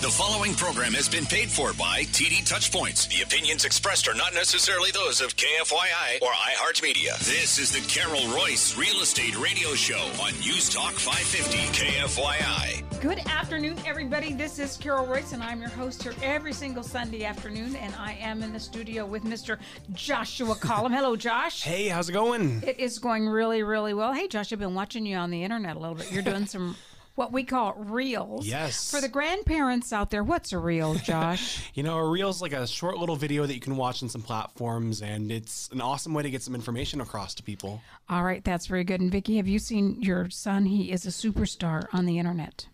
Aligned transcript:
The 0.00 0.08
following 0.08 0.54
program 0.54 0.94
has 0.94 1.10
been 1.10 1.26
paid 1.26 1.50
for 1.50 1.74
by 1.74 2.04
TD 2.04 2.48
Touchpoints. 2.48 3.06
The 3.14 3.20
opinions 3.20 3.66
expressed 3.66 4.08
are 4.08 4.14
not 4.14 4.32
necessarily 4.32 4.90
those 4.92 5.20
of 5.20 5.36
KFYI 5.36 6.22
or 6.22 6.30
iHeartMedia. 6.32 7.18
This 7.18 7.58
is 7.58 7.70
the 7.70 7.86
Carol 7.86 8.26
Royce 8.28 8.78
Real 8.78 9.02
Estate 9.02 9.38
Radio 9.38 9.74
Show 9.74 10.00
on 10.22 10.32
News 10.40 10.70
Talk 10.70 10.94
550 10.94 11.58
KFYI. 11.78 13.00
Good 13.02 13.18
afternoon, 13.28 13.76
everybody. 13.84 14.32
This 14.32 14.58
is 14.58 14.78
Carol 14.78 15.04
Royce, 15.04 15.34
and 15.34 15.42
I'm 15.42 15.60
your 15.60 15.68
host 15.68 16.02
here 16.02 16.14
every 16.22 16.54
single 16.54 16.82
Sunday 16.82 17.24
afternoon. 17.24 17.76
And 17.76 17.94
I 17.96 18.14
am 18.22 18.42
in 18.42 18.54
the 18.54 18.60
studio 18.60 19.04
with 19.04 19.24
Mr. 19.24 19.58
Joshua 19.92 20.54
Collum. 20.54 20.94
Hello, 20.94 21.14
Josh. 21.14 21.62
Hey, 21.70 21.88
how's 21.88 22.08
it 22.08 22.12
going? 22.12 22.62
It 22.66 22.80
is 22.80 22.98
going 22.98 23.28
really, 23.28 23.62
really 23.62 23.92
well. 23.92 24.14
Hey, 24.14 24.28
Josh, 24.28 24.50
I've 24.50 24.58
been 24.58 24.74
watching 24.74 25.04
you 25.04 25.18
on 25.18 25.30
the 25.30 25.44
internet 25.44 25.76
a 25.76 25.78
little 25.78 25.94
bit. 25.94 26.10
You're 26.10 26.22
doing 26.22 26.46
some 26.46 26.74
what 27.14 27.32
we 27.32 27.44
call 27.44 27.74
reels. 27.74 28.46
Yes. 28.46 28.90
For 28.90 29.00
the 29.00 29.08
grandparents 29.08 29.92
out 29.92 30.10
there, 30.10 30.24
what's 30.24 30.52
a 30.52 30.58
reel, 30.58 30.94
Josh? 31.04 31.70
You 31.74 31.82
know, 31.82 31.98
a 31.98 32.08
reel 32.08 32.28
is 32.28 32.40
like 32.40 32.52
a 32.52 32.66
short 32.66 32.98
little 32.98 33.16
video 33.16 33.46
that 33.46 33.54
you 33.54 33.60
can 33.60 33.76
watch 33.76 34.02
on 34.02 34.08
some 34.08 34.22
platforms, 34.22 35.02
and 35.02 35.30
it's 35.30 35.68
an 35.72 35.80
awesome 35.80 36.14
way 36.14 36.22
to 36.22 36.30
get 36.30 36.42
some 36.42 36.54
information 36.54 37.00
across 37.00 37.34
to 37.34 37.42
people. 37.42 37.82
All 38.08 38.24
right, 38.24 38.42
that's 38.44 38.66
very 38.66 38.84
good. 38.84 39.00
And 39.00 39.10
Vicki, 39.10 39.36
have 39.36 39.48
you 39.48 39.58
seen 39.58 40.00
your 40.00 40.30
son? 40.30 40.66
He 40.66 40.90
is 40.90 41.06
a 41.06 41.10
superstar 41.10 41.86
on 41.92 42.06
the 42.06 42.18
internet. 42.18 42.66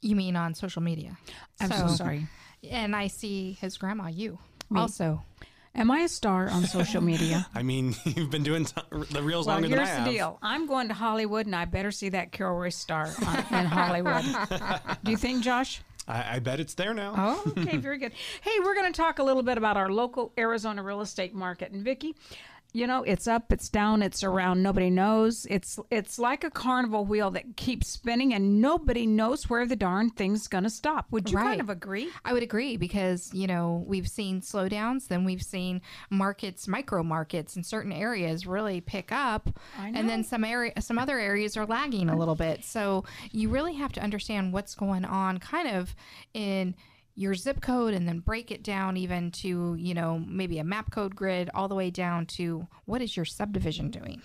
You 0.00 0.16
mean 0.16 0.36
on 0.36 0.54
social 0.54 0.82
media? 0.82 1.18
I'm 1.60 1.70
so, 1.70 1.88
sorry. 1.88 2.26
And 2.70 2.94
I 2.96 3.08
see 3.08 3.52
his 3.60 3.76
grandma, 3.76 4.08
you 4.08 4.38
also. 4.74 5.22
Am 5.74 5.90
I 5.90 6.00
a 6.00 6.08
star 6.08 6.48
on 6.48 6.64
social 6.64 7.00
media? 7.00 7.46
I 7.54 7.62
mean, 7.62 7.94
you've 8.04 8.30
been 8.30 8.42
doing 8.42 8.64
t- 8.64 8.74
the 9.10 9.22
reels 9.22 9.46
well, 9.46 9.56
longer 9.56 9.68
here's 9.68 9.78
than 9.78 9.86
I 9.88 9.90
have. 9.90 10.04
the 10.04 10.12
deal. 10.12 10.38
I'm 10.42 10.66
going 10.66 10.88
to 10.88 10.94
Hollywood, 10.94 11.46
and 11.46 11.54
I 11.54 11.64
better 11.64 11.90
see 11.90 12.08
that 12.10 12.32
Carol 12.32 12.58
Royce 12.58 12.76
star 12.76 13.08
on, 13.26 13.36
in 13.36 13.66
Hollywood. 13.66 14.24
Do 15.04 15.10
you 15.10 15.16
think, 15.16 15.42
Josh? 15.42 15.82
I, 16.08 16.36
I 16.36 16.38
bet 16.40 16.58
it's 16.58 16.74
there 16.74 16.92
now. 16.92 17.14
Oh, 17.16 17.52
okay, 17.58 17.76
very 17.76 17.98
good. 17.98 18.12
Hey, 18.40 18.58
we're 18.64 18.74
going 18.74 18.92
to 18.92 18.96
talk 18.96 19.20
a 19.20 19.22
little 19.22 19.44
bit 19.44 19.58
about 19.58 19.76
our 19.76 19.90
local 19.90 20.32
Arizona 20.36 20.82
real 20.82 21.02
estate 21.02 21.34
market. 21.34 21.70
And 21.70 21.84
Vicki, 21.84 22.16
you 22.72 22.86
know, 22.86 23.02
it's 23.02 23.26
up, 23.26 23.52
it's 23.52 23.68
down, 23.68 24.02
it's 24.02 24.22
around. 24.22 24.62
Nobody 24.62 24.90
knows. 24.90 25.46
It's 25.50 25.78
it's 25.90 26.18
like 26.18 26.44
a 26.44 26.50
carnival 26.50 27.04
wheel 27.04 27.30
that 27.32 27.56
keeps 27.56 27.88
spinning, 27.88 28.32
and 28.34 28.60
nobody 28.60 29.06
knows 29.06 29.50
where 29.50 29.66
the 29.66 29.76
darn 29.76 30.10
thing's 30.10 30.46
going 30.48 30.64
to 30.64 30.70
stop. 30.70 31.06
Would 31.10 31.30
you 31.30 31.36
Right. 31.36 31.44
kind 31.48 31.60
of 31.60 31.70
agree? 31.70 32.10
I 32.24 32.32
would 32.32 32.42
agree 32.42 32.76
because, 32.76 33.32
you 33.34 33.46
know, 33.46 33.84
we've 33.86 34.08
seen 34.08 34.40
slowdowns, 34.40 35.08
then 35.08 35.24
we've 35.24 35.42
seen 35.42 35.80
markets, 36.10 36.68
micro 36.68 37.02
markets 37.02 37.56
in 37.56 37.64
certain 37.64 37.92
areas 37.92 38.46
really 38.46 38.80
pick 38.80 39.10
up. 39.12 39.50
And 39.78 40.08
then 40.08 40.24
some 40.24 40.44
area 40.44 40.72
some 40.80 40.98
other 40.98 41.18
areas 41.18 41.56
are 41.56 41.66
lagging 41.66 42.08
a 42.08 42.16
little 42.16 42.34
bit. 42.36 42.64
So 42.64 43.04
you 43.32 43.48
really 43.48 43.74
have 43.74 43.92
to 43.92 44.00
understand 44.02 44.52
what's 44.52 44.74
going 44.74 45.04
on 45.04 45.38
kind 45.38 45.68
of 45.68 45.94
in 46.34 46.74
your 47.20 47.34
zip 47.34 47.60
code 47.60 47.92
and 47.92 48.08
then 48.08 48.18
break 48.20 48.50
it 48.50 48.62
down 48.62 48.96
even 48.96 49.30
to, 49.30 49.74
you 49.78 49.92
know, 49.92 50.24
maybe 50.26 50.58
a 50.58 50.64
map 50.64 50.90
code 50.90 51.14
grid 51.14 51.50
all 51.52 51.68
the 51.68 51.74
way 51.74 51.90
down 51.90 52.24
to 52.24 52.66
what 52.86 53.02
is 53.02 53.14
your 53.14 53.26
subdivision 53.26 53.90
doing. 53.90 54.22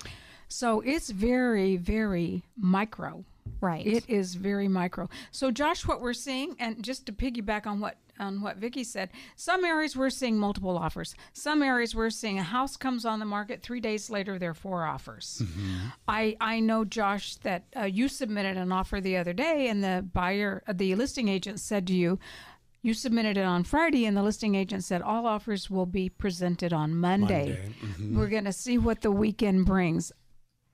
So 0.47 0.79
it's 0.79 1.09
very, 1.09 1.75
very 1.75 2.43
micro. 2.57 3.25
Right. 3.61 3.85
It 3.85 4.09
is 4.09 4.35
very 4.35 4.67
micro. 4.67 5.09
So, 5.31 5.51
Josh, 5.51 5.85
what 5.85 6.01
we're 6.01 6.13
seeing, 6.13 6.55
and 6.59 6.83
just 6.83 7.05
to 7.05 7.11
piggyback 7.11 7.67
on 7.67 7.79
what 7.79 7.97
on 8.17 8.41
what 8.41 8.57
Vicky 8.57 8.83
said, 8.83 9.09
some 9.35 9.65
areas 9.65 9.95
we're 9.95 10.09
seeing 10.09 10.37
multiple 10.37 10.77
offers. 10.77 11.15
Some 11.33 11.61
areas 11.61 11.93
we're 11.93 12.09
seeing 12.09 12.39
a 12.39 12.43
house 12.43 12.77
comes 12.77 13.05
on 13.05 13.19
the 13.19 13.25
market 13.25 13.61
three 13.61 13.81
days 13.81 14.09
later, 14.09 14.39
there 14.39 14.51
are 14.51 14.55
four 14.55 14.85
offers. 14.85 15.43
I 16.07 16.37
I 16.39 16.59
know 16.59 16.85
Josh 16.85 17.35
that 17.37 17.65
uh, 17.75 17.83
you 17.83 18.07
submitted 18.07 18.57
an 18.57 18.71
offer 18.71 18.99
the 18.99 19.17
other 19.17 19.33
day, 19.33 19.67
and 19.67 19.83
the 19.83 20.05
buyer, 20.13 20.63
uh, 20.67 20.73
the 20.73 20.95
listing 20.95 21.27
agent 21.27 21.59
said 21.59 21.85
to 21.87 21.93
you. 21.93 22.19
You 22.85 22.93
submitted 22.93 23.35
it 23.35 23.45
on 23.45 23.63
Friday, 23.63 24.05
and 24.05 24.15
the 24.15 24.21
listing 24.21 24.53
agent 24.53 24.83
said 24.83 25.01
all 25.01 25.25
offers 25.25 25.71
will 25.71 25.87
be 25.87 26.07
presented 26.07 26.71
on 26.71 26.95
Monday. 26.95 27.47
Monday, 27.47 27.69
mm-hmm. 27.81 28.15
We're 28.15 28.27
going 28.27 28.45
to 28.45 28.53
see 28.53 28.77
what 28.77 29.01
the 29.01 29.09
weekend 29.09 29.65
brings. 29.65 30.11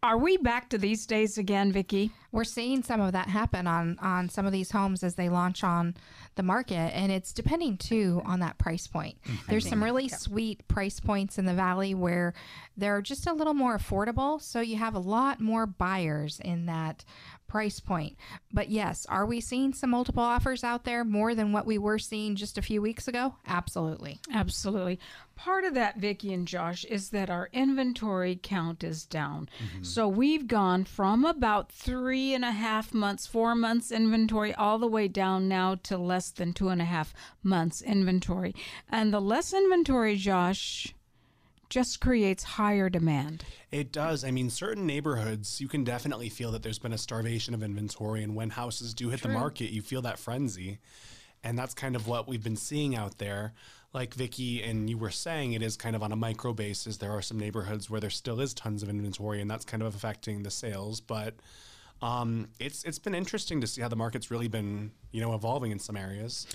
Are 0.04 0.18
we 0.18 0.36
back 0.36 0.70
to 0.72 0.78
these 0.78 1.06
days 1.06 1.38
again, 1.38 1.72
Vicky? 1.72 2.12
We're 2.34 2.44
seeing 2.44 2.84
some 2.84 3.00
of 3.00 3.14
that 3.14 3.30
happen 3.30 3.66
on 3.66 3.98
on 4.02 4.28
some 4.28 4.46
of 4.46 4.52
these 4.52 4.72
homes 4.72 5.04
as 5.04 5.16
they 5.16 5.30
launch 5.30 5.64
on 5.64 5.96
the 6.36 6.44
market, 6.44 6.94
and 6.94 7.14
it's 7.14 7.32
depending 7.32 7.78
too 7.78 8.22
on 8.26 8.42
that 8.42 8.58
price 8.58 8.88
point. 8.88 9.16
Mm-hmm. 9.22 9.50
There's 9.50 9.70
some 9.70 9.82
really 9.82 10.10
sweet 10.10 10.68
price 10.68 11.00
points 11.00 11.38
in 11.38 11.46
the 11.46 11.54
valley 11.54 11.94
where 11.94 12.34
they're 12.76 13.02
just 13.02 13.26
a 13.26 13.34
little 13.34 13.54
more 13.54 13.78
affordable, 13.78 14.42
so 14.42 14.60
you 14.60 14.76
have 14.76 14.96
a 14.96 15.00
lot 15.00 15.40
more 15.40 15.66
buyers 15.66 16.42
in 16.44 16.66
that 16.66 17.06
price 17.52 17.82
point. 17.82 18.16
But 18.54 18.70
yes, 18.70 19.06
are 19.10 19.26
we 19.26 19.42
seeing 19.42 19.74
some 19.74 19.90
multiple 19.90 20.24
offers 20.24 20.64
out 20.64 20.86
there 20.86 21.04
more 21.04 21.36
than 21.36 21.52
what 21.52 21.66
we 21.66 21.78
were 21.78 22.00
seeing 22.00 22.38
just 22.38 22.58
a 22.58 22.62
few 22.62 22.82
weeks 22.82 23.10
ago? 23.10 23.36
Absolutely. 23.46 24.22
Absolutely. 24.34 25.02
Part 25.36 25.66
of 25.66 25.74
that, 25.74 25.98
Vicki 25.98 26.34
and 26.34 26.48
Josh, 26.48 26.86
is 26.86 27.10
that 27.10 27.30
our 27.30 27.50
inventory 27.52 28.40
count 28.42 28.86
is 28.86 29.06
down. 29.06 29.50
Mm-hmm. 29.62 29.84
So 29.84 30.08
we've 30.08 30.48
gone 30.48 30.86
from 30.86 31.26
about 31.26 31.74
three 31.74 32.34
and 32.34 32.46
a 32.46 32.54
half 32.54 32.94
months, 32.94 33.28
four 33.28 33.54
months 33.54 33.92
inventory, 33.92 34.56
all 34.56 34.80
the 34.80 34.88
way 34.88 35.10
down 35.10 35.50
now 35.50 35.76
to 35.84 35.98
less 35.98 36.32
than 36.32 36.54
two 36.54 36.70
and 36.70 36.82
a 36.82 36.86
half 36.86 37.14
months 37.44 37.82
inventory. 37.82 38.56
And 38.88 39.14
the 39.14 39.20
less 39.20 39.54
inventory, 39.54 40.16
Josh, 40.16 40.96
just 41.72 42.02
creates 42.02 42.44
higher 42.44 42.90
demand. 42.90 43.46
It 43.72 43.94
does. 43.94 44.26
I 44.26 44.30
mean, 44.30 44.50
certain 44.50 44.86
neighborhoods, 44.86 45.62
you 45.62 45.70
can 45.70 45.86
definitely 45.86 46.28
feel 46.28 46.52
that 46.52 46.62
there's 46.62 46.78
been 46.78 46.92
a 46.92 46.98
starvation 46.98 47.54
of 47.54 47.64
inventory. 47.64 48.24
And 48.24 48.36
when 48.36 48.50
houses 48.50 48.94
do 48.94 49.10
hit 49.10 49.22
the 49.22 49.30
market, 49.30 49.72
you 49.72 49.82
feel 49.82 50.02
that 50.02 50.20
frenzy. 50.20 50.80
And 51.44 51.58
that's 51.58 51.74
kind 51.74 51.96
of 51.96 52.08
what 52.08 52.28
we've 52.28 52.44
been 52.44 52.58
seeing 52.58 52.96
out 52.96 53.18
there. 53.18 53.54
Like 53.94 54.14
Vicky 54.14 54.62
and 54.62 54.90
you 54.90 54.98
were 54.98 55.12
saying, 55.12 55.54
it 55.54 55.62
is 55.62 55.78
kind 55.78 55.96
of 55.96 56.04
on 56.04 56.12
a 56.12 56.16
micro 56.16 56.54
basis. 56.54 56.98
There 56.98 57.12
are 57.12 57.22
some 57.22 57.40
neighborhoods 57.40 57.90
where 57.90 58.02
there 58.02 58.10
still 58.10 58.42
is 58.42 58.54
tons 58.54 58.84
of 58.84 58.90
inventory, 58.90 59.42
and 59.42 59.50
that's 59.50 59.66
kind 59.66 59.82
of 59.82 59.96
affecting 59.96 60.44
the 60.44 60.52
sales. 60.52 61.00
But 61.00 61.36
um, 62.02 62.50
it's 62.60 62.84
it's 62.84 63.00
been 63.00 63.16
interesting 63.16 63.62
to 63.62 63.68
see 63.68 63.82
how 63.82 63.88
the 63.88 63.96
market's 63.96 64.30
really 64.30 64.48
been, 64.48 64.92
you 65.12 65.22
know, 65.22 65.34
evolving 65.36 65.72
in 65.72 65.80
some 65.80 65.98
areas. 65.98 66.48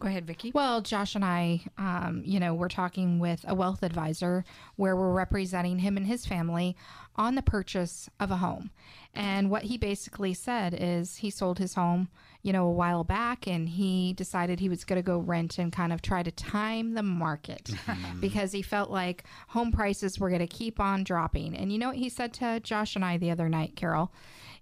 Go 0.00 0.06
ahead, 0.06 0.26
Vicky. 0.26 0.52
Well, 0.54 0.80
Josh 0.80 1.16
and 1.16 1.24
I, 1.24 1.62
um, 1.76 2.22
you 2.24 2.38
know, 2.38 2.54
we're 2.54 2.68
talking 2.68 3.18
with 3.18 3.44
a 3.48 3.54
wealth 3.54 3.82
advisor 3.82 4.44
where 4.76 4.94
we're 4.94 5.12
representing 5.12 5.80
him 5.80 5.96
and 5.96 6.06
his 6.06 6.24
family 6.24 6.76
on 7.16 7.34
the 7.34 7.42
purchase 7.42 8.08
of 8.20 8.30
a 8.30 8.36
home. 8.36 8.70
And 9.12 9.50
what 9.50 9.64
he 9.64 9.76
basically 9.76 10.34
said 10.34 10.76
is 10.78 11.16
he 11.16 11.30
sold 11.30 11.58
his 11.58 11.74
home, 11.74 12.08
you 12.42 12.52
know, 12.52 12.66
a 12.68 12.72
while 12.72 13.02
back 13.02 13.48
and 13.48 13.68
he 13.68 14.12
decided 14.12 14.60
he 14.60 14.68
was 14.68 14.84
going 14.84 15.00
to 15.00 15.02
go 15.02 15.18
rent 15.18 15.58
and 15.58 15.72
kind 15.72 15.92
of 15.92 16.00
try 16.00 16.22
to 16.22 16.30
time 16.30 16.94
the 16.94 17.02
market 17.02 17.72
because 18.20 18.52
he 18.52 18.62
felt 18.62 18.90
like 18.90 19.24
home 19.48 19.72
prices 19.72 20.20
were 20.20 20.28
going 20.28 20.38
to 20.38 20.46
keep 20.46 20.78
on 20.78 21.02
dropping. 21.02 21.56
And 21.56 21.72
you 21.72 21.78
know 21.78 21.88
what 21.88 21.96
he 21.96 22.08
said 22.08 22.32
to 22.34 22.60
Josh 22.60 22.94
and 22.94 23.04
I 23.04 23.16
the 23.16 23.32
other 23.32 23.48
night, 23.48 23.74
Carol? 23.74 24.12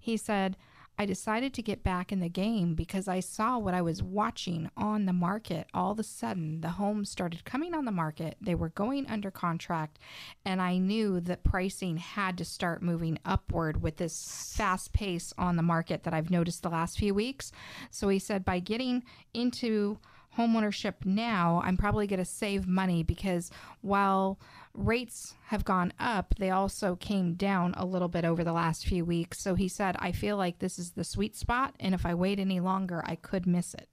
He 0.00 0.16
said, 0.16 0.56
I 0.98 1.04
decided 1.04 1.52
to 1.54 1.62
get 1.62 1.82
back 1.82 2.10
in 2.10 2.20
the 2.20 2.28
game 2.28 2.74
because 2.74 3.06
I 3.06 3.20
saw 3.20 3.58
what 3.58 3.74
I 3.74 3.82
was 3.82 4.02
watching 4.02 4.70
on 4.76 5.04
the 5.04 5.12
market. 5.12 5.66
All 5.74 5.92
of 5.92 5.98
a 5.98 6.02
sudden, 6.02 6.62
the 6.62 6.70
homes 6.70 7.10
started 7.10 7.44
coming 7.44 7.74
on 7.74 7.84
the 7.84 7.92
market. 7.92 8.36
They 8.40 8.54
were 8.54 8.70
going 8.70 9.06
under 9.06 9.30
contract, 9.30 9.98
and 10.44 10.62
I 10.62 10.78
knew 10.78 11.20
that 11.20 11.44
pricing 11.44 11.98
had 11.98 12.38
to 12.38 12.44
start 12.44 12.82
moving 12.82 13.18
upward 13.24 13.82
with 13.82 13.96
this 13.98 14.54
fast 14.56 14.92
pace 14.94 15.34
on 15.36 15.56
the 15.56 15.62
market 15.62 16.04
that 16.04 16.14
I've 16.14 16.30
noticed 16.30 16.62
the 16.62 16.70
last 16.70 16.98
few 16.98 17.12
weeks. 17.12 17.52
So 17.90 18.08
he 18.08 18.18
said, 18.18 18.44
by 18.44 18.60
getting 18.60 19.02
into 19.34 19.98
homeownership 20.36 21.04
now, 21.04 21.62
I'm 21.64 21.76
probably 21.76 22.06
going 22.06 22.18
to 22.18 22.24
save 22.24 22.66
money 22.66 23.02
because 23.02 23.50
while 23.80 24.38
rates 24.76 25.34
have 25.46 25.64
gone 25.64 25.92
up, 25.98 26.34
they 26.38 26.50
also 26.50 26.96
came 26.96 27.34
down 27.34 27.74
a 27.76 27.84
little 27.84 28.08
bit 28.08 28.24
over 28.24 28.44
the 28.44 28.52
last 28.52 28.86
few 28.86 29.04
weeks. 29.04 29.40
So 29.40 29.54
he 29.54 29.68
said, 29.68 29.96
I 29.98 30.12
feel 30.12 30.36
like 30.36 30.58
this 30.58 30.78
is 30.78 30.92
the 30.92 31.04
sweet 31.04 31.36
spot. 31.36 31.74
And 31.80 31.94
if 31.94 32.04
I 32.06 32.14
wait 32.14 32.38
any 32.38 32.60
longer, 32.60 33.02
I 33.04 33.16
could 33.16 33.46
miss 33.46 33.74
it. 33.74 33.88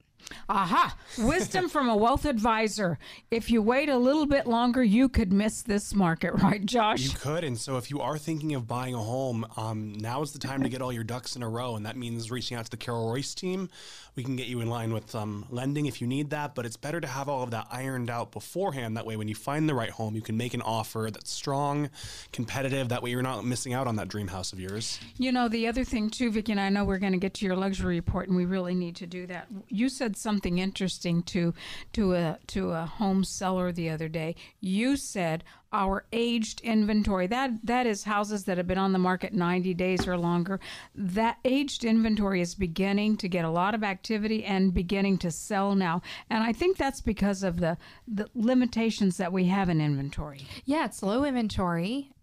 Aha! 0.48 0.96
Wisdom 1.18 1.68
from 1.68 1.88
a 1.88 1.96
wealth 1.96 2.24
advisor. 2.24 2.98
If 3.30 3.50
you 3.50 3.62
wait 3.62 3.88
a 3.88 3.96
little 3.96 4.26
bit 4.26 4.46
longer, 4.46 4.82
you 4.82 5.08
could 5.08 5.32
miss 5.32 5.62
this 5.62 5.94
market, 5.94 6.32
right, 6.42 6.64
Josh? 6.64 7.00
You 7.00 7.10
could, 7.10 7.44
and 7.44 7.58
so 7.58 7.76
if 7.76 7.90
you 7.90 8.00
are 8.00 8.18
thinking 8.18 8.54
of 8.54 8.66
buying 8.66 8.94
a 8.94 9.02
home, 9.02 9.46
um, 9.56 9.92
now 9.94 10.22
is 10.22 10.32
the 10.32 10.38
time 10.38 10.62
to 10.62 10.68
get 10.68 10.82
all 10.82 10.92
your 10.92 11.04
ducks 11.04 11.36
in 11.36 11.42
a 11.42 11.48
row, 11.48 11.76
and 11.76 11.86
that 11.86 11.96
means 11.96 12.30
reaching 12.30 12.56
out 12.56 12.64
to 12.64 12.70
the 12.70 12.76
Carol 12.76 13.10
Royce 13.10 13.34
team. 13.34 13.70
We 14.16 14.22
can 14.22 14.36
get 14.36 14.46
you 14.46 14.60
in 14.60 14.68
line 14.68 14.92
with 14.92 15.14
um, 15.14 15.44
lending 15.50 15.86
if 15.86 16.00
you 16.00 16.06
need 16.06 16.30
that, 16.30 16.54
but 16.54 16.66
it's 16.66 16.76
better 16.76 17.00
to 17.00 17.06
have 17.06 17.28
all 17.28 17.42
of 17.42 17.50
that 17.50 17.66
ironed 17.70 18.10
out 18.10 18.30
beforehand. 18.30 18.96
That 18.96 19.06
way, 19.06 19.16
when 19.16 19.28
you 19.28 19.34
find 19.34 19.68
the 19.68 19.74
right 19.74 19.90
home, 19.90 20.14
you 20.14 20.22
can 20.22 20.36
make 20.36 20.54
an 20.54 20.62
offer 20.62 21.08
that's 21.12 21.32
strong, 21.32 21.90
competitive. 22.32 22.90
That 22.90 23.02
way, 23.02 23.10
you're 23.10 23.22
not 23.22 23.44
missing 23.44 23.72
out 23.72 23.86
on 23.86 23.96
that 23.96 24.08
dream 24.08 24.28
house 24.28 24.52
of 24.52 24.60
yours. 24.60 25.00
You 25.18 25.32
know, 25.32 25.48
the 25.48 25.66
other 25.66 25.84
thing 25.84 26.10
too, 26.10 26.30
Vicki, 26.30 26.52
and 26.52 26.60
I 26.60 26.68
know 26.68 26.84
we're 26.84 26.98
going 26.98 27.12
to 27.12 27.18
get 27.18 27.34
to 27.34 27.46
your 27.46 27.56
luxury 27.56 27.96
report, 27.96 28.28
and 28.28 28.36
we 28.36 28.44
really 28.44 28.74
need 28.74 28.96
to 28.96 29.06
do 29.06 29.26
that. 29.26 29.48
You 29.68 29.88
said 29.88 30.13
said 30.14 30.22
something 30.22 30.58
interesting 30.58 31.22
to 31.22 31.54
to 31.92 32.14
a 32.14 32.38
to 32.48 32.70
a 32.70 32.86
home 32.86 33.24
seller 33.24 33.72
the 33.72 33.90
other 33.90 34.08
day. 34.08 34.34
You 34.60 34.96
said 34.96 35.44
our 35.72 36.04
aged 36.12 36.60
inventory 36.60 37.26
that 37.26 37.50
that 37.64 37.84
is 37.86 38.04
houses 38.04 38.44
that 38.44 38.56
have 38.58 38.66
been 38.66 38.78
on 38.78 38.92
the 38.92 38.98
market 38.98 39.32
90 39.32 39.74
days 39.74 40.06
or 40.06 40.16
longer 40.16 40.60
that 40.94 41.38
aged 41.44 41.84
inventory 41.84 42.40
is 42.40 42.54
beginning 42.54 43.16
to 43.16 43.28
get 43.28 43.44
a 43.44 43.50
lot 43.50 43.74
of 43.74 43.82
activity 43.82 44.44
and 44.44 44.72
beginning 44.72 45.18
to 45.18 45.32
sell 45.32 45.74
now 45.74 46.00
and 46.30 46.44
i 46.44 46.52
think 46.52 46.76
that's 46.76 47.00
because 47.00 47.42
of 47.42 47.58
the 47.58 47.76
the 48.06 48.28
limitations 48.36 49.16
that 49.16 49.32
we 49.32 49.46
have 49.46 49.68
in 49.68 49.80
inventory 49.80 50.46
Yeah, 50.64 50.84
it's 50.84 51.02
low 51.02 51.24
inventory. 51.24 52.13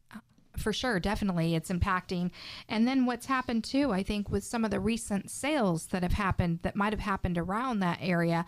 For 0.61 0.71
sure, 0.71 0.99
definitely, 0.99 1.55
it's 1.55 1.71
impacting. 1.71 2.29
And 2.69 2.87
then 2.87 3.05
what's 3.07 3.25
happened 3.25 3.63
too, 3.63 3.91
I 3.91 4.03
think, 4.03 4.29
with 4.29 4.43
some 4.43 4.63
of 4.63 4.69
the 4.69 4.79
recent 4.79 5.31
sales 5.31 5.87
that 5.87 6.03
have 6.03 6.13
happened 6.13 6.59
that 6.61 6.75
might 6.75 6.93
have 6.93 6.99
happened 6.99 7.37
around 7.37 7.79
that 7.79 7.97
area, 7.99 8.45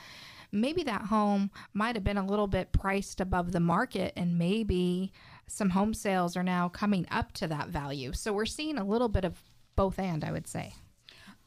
maybe 0.51 0.83
that 0.83 1.06
home 1.06 1.50
might 1.74 1.95
have 1.95 2.04
been 2.04 2.18
a 2.18 2.25
little 2.25 2.45
bit 2.45 2.71
priced 2.71 3.19
above 3.19 3.51
the 3.51 3.60
market, 3.60 4.13
and 4.15 4.38
maybe 4.38 5.12
some 5.48 5.71
home 5.71 5.95
sales 5.95 6.38
are 6.38 6.44
now 6.44 6.69
coming 6.69 7.07
up 7.10 7.31
to 7.33 7.48
that 7.48 7.69
value. 7.69 8.13
So 8.13 8.31
we're 8.31 8.45
seeing 8.45 8.77
a 8.77 8.86
little 8.86 9.10
bit 9.10 9.25
of 9.25 9.42
both 9.75 9.98
and, 9.98 10.24
I 10.24 10.31
would 10.31 10.48
say. 10.48 10.74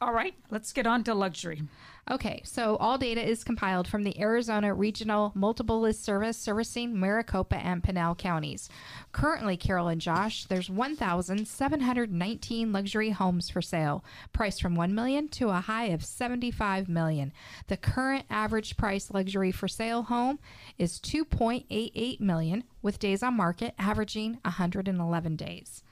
All 0.00 0.12
right 0.12 0.34
let's 0.50 0.72
get 0.72 0.86
on 0.86 1.02
to 1.02 1.14
luxury 1.14 1.62
Okay, 2.08 2.40
so 2.44 2.76
all 2.76 2.98
data 2.98 3.20
is 3.20 3.42
compiled 3.42 3.88
from 3.88 4.04
the 4.04 4.20
Arizona 4.20 4.72
Regional 4.72 5.32
Multiple 5.34 5.80
List 5.80 6.04
Service 6.04 6.38
servicing 6.38 7.00
Maricopa 7.00 7.56
and 7.56 7.82
Pinal 7.82 8.14
counties. 8.14 8.68
Currently, 9.10 9.56
Carol 9.56 9.88
and 9.88 10.00
Josh, 10.00 10.44
there's 10.44 10.70
1,719 10.70 12.72
luxury 12.72 13.10
homes 13.10 13.50
for 13.50 13.60
sale, 13.60 14.04
priced 14.32 14.62
from 14.62 14.76
1 14.76 14.94
million 14.94 15.26
to 15.30 15.48
a 15.48 15.54
high 15.54 15.86
of 15.86 16.04
75 16.04 16.88
million. 16.88 17.32
The 17.66 17.76
current 17.76 18.26
average 18.30 18.76
price 18.76 19.10
luxury 19.10 19.50
for 19.50 19.66
sale 19.66 20.04
home 20.04 20.38
is 20.78 21.00
2.88 21.00 22.20
million, 22.20 22.62
with 22.82 23.00
days 23.00 23.24
on 23.24 23.36
market 23.36 23.74
averaging 23.80 24.38
111 24.44 25.34
days. 25.34 25.82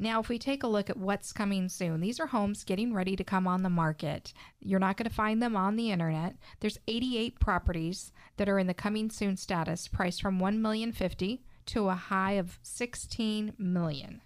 Now, 0.00 0.20
if 0.20 0.28
we 0.28 0.38
take 0.38 0.62
a 0.62 0.68
look 0.68 0.88
at 0.88 0.96
what's 0.96 1.32
coming 1.32 1.68
soon, 1.68 2.00
these 2.00 2.20
are 2.20 2.26
homes 2.26 2.62
getting 2.62 2.94
ready 2.94 3.16
to 3.16 3.24
come 3.24 3.48
on 3.48 3.62
the 3.62 3.68
market. 3.68 4.32
You're 4.60 4.78
not 4.78 4.96
going 4.96 5.08
to 5.08 5.14
find 5.14 5.42
them 5.42 5.56
on 5.56 5.74
the 5.74 5.90
internet. 5.90 6.36
There's 6.60 6.78
88 6.86 7.40
properties 7.40 8.12
that 8.36 8.48
are 8.48 8.60
in 8.60 8.68
the 8.68 8.74
coming 8.74 9.10
soon 9.10 9.36
status, 9.36 9.88
priced 9.88 10.22
from 10.22 10.38
1 10.38 10.62
million 10.62 10.92
50 10.92 11.42
to 11.66 11.88
a 11.88 11.94
high 11.94 12.32
of 12.32 12.60
16 12.62 13.54
million. 13.58 14.22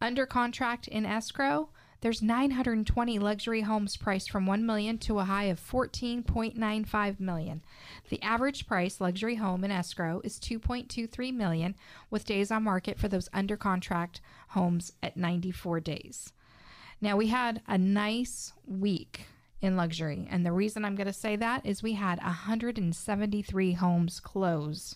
Under 0.00 0.24
contract 0.24 0.88
in 0.88 1.04
escrow, 1.04 1.68
there's 2.00 2.22
920 2.22 3.18
luxury 3.18 3.62
homes 3.62 3.96
priced 3.96 4.30
from 4.30 4.46
1 4.46 4.64
million 4.64 4.98
to 4.98 5.18
a 5.18 5.24
high 5.24 5.44
of 5.44 5.60
14.95 5.60 7.20
million. 7.20 7.62
The 8.08 8.22
average 8.22 8.66
price 8.66 9.00
luxury 9.00 9.36
home 9.36 9.64
in 9.64 9.70
escrow 9.70 10.20
is 10.22 10.38
2.23 10.38 11.34
million 11.34 11.74
with 12.10 12.24
days 12.24 12.50
on 12.50 12.62
market 12.62 12.98
for 12.98 13.08
those 13.08 13.28
under 13.32 13.56
contract 13.56 14.20
homes 14.50 14.92
at 15.02 15.16
94 15.16 15.80
days. 15.80 16.32
Now 17.00 17.16
we 17.16 17.28
had 17.28 17.62
a 17.66 17.78
nice 17.78 18.52
week 18.66 19.26
in 19.60 19.76
luxury 19.76 20.26
and 20.30 20.46
the 20.46 20.52
reason 20.52 20.84
I'm 20.84 20.94
going 20.94 21.08
to 21.08 21.12
say 21.12 21.34
that 21.34 21.66
is 21.66 21.82
we 21.82 21.94
had 21.94 22.20
173 22.20 23.72
homes 23.72 24.20
close 24.20 24.94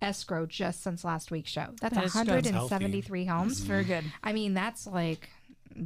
escrow 0.00 0.46
just 0.46 0.82
since 0.82 1.04
last 1.04 1.30
week's 1.30 1.50
show. 1.50 1.68
That's 1.80 1.94
That 1.94 2.04
is 2.04 2.12
good. 2.12 2.26
That's 2.26 2.46
173 2.46 3.24
homes. 3.24 3.58
That's 3.58 3.66
very 3.66 3.84
good 3.84 4.04
I 4.22 4.32
mean, 4.32 4.54
that's 4.54 4.86
like 4.86 5.30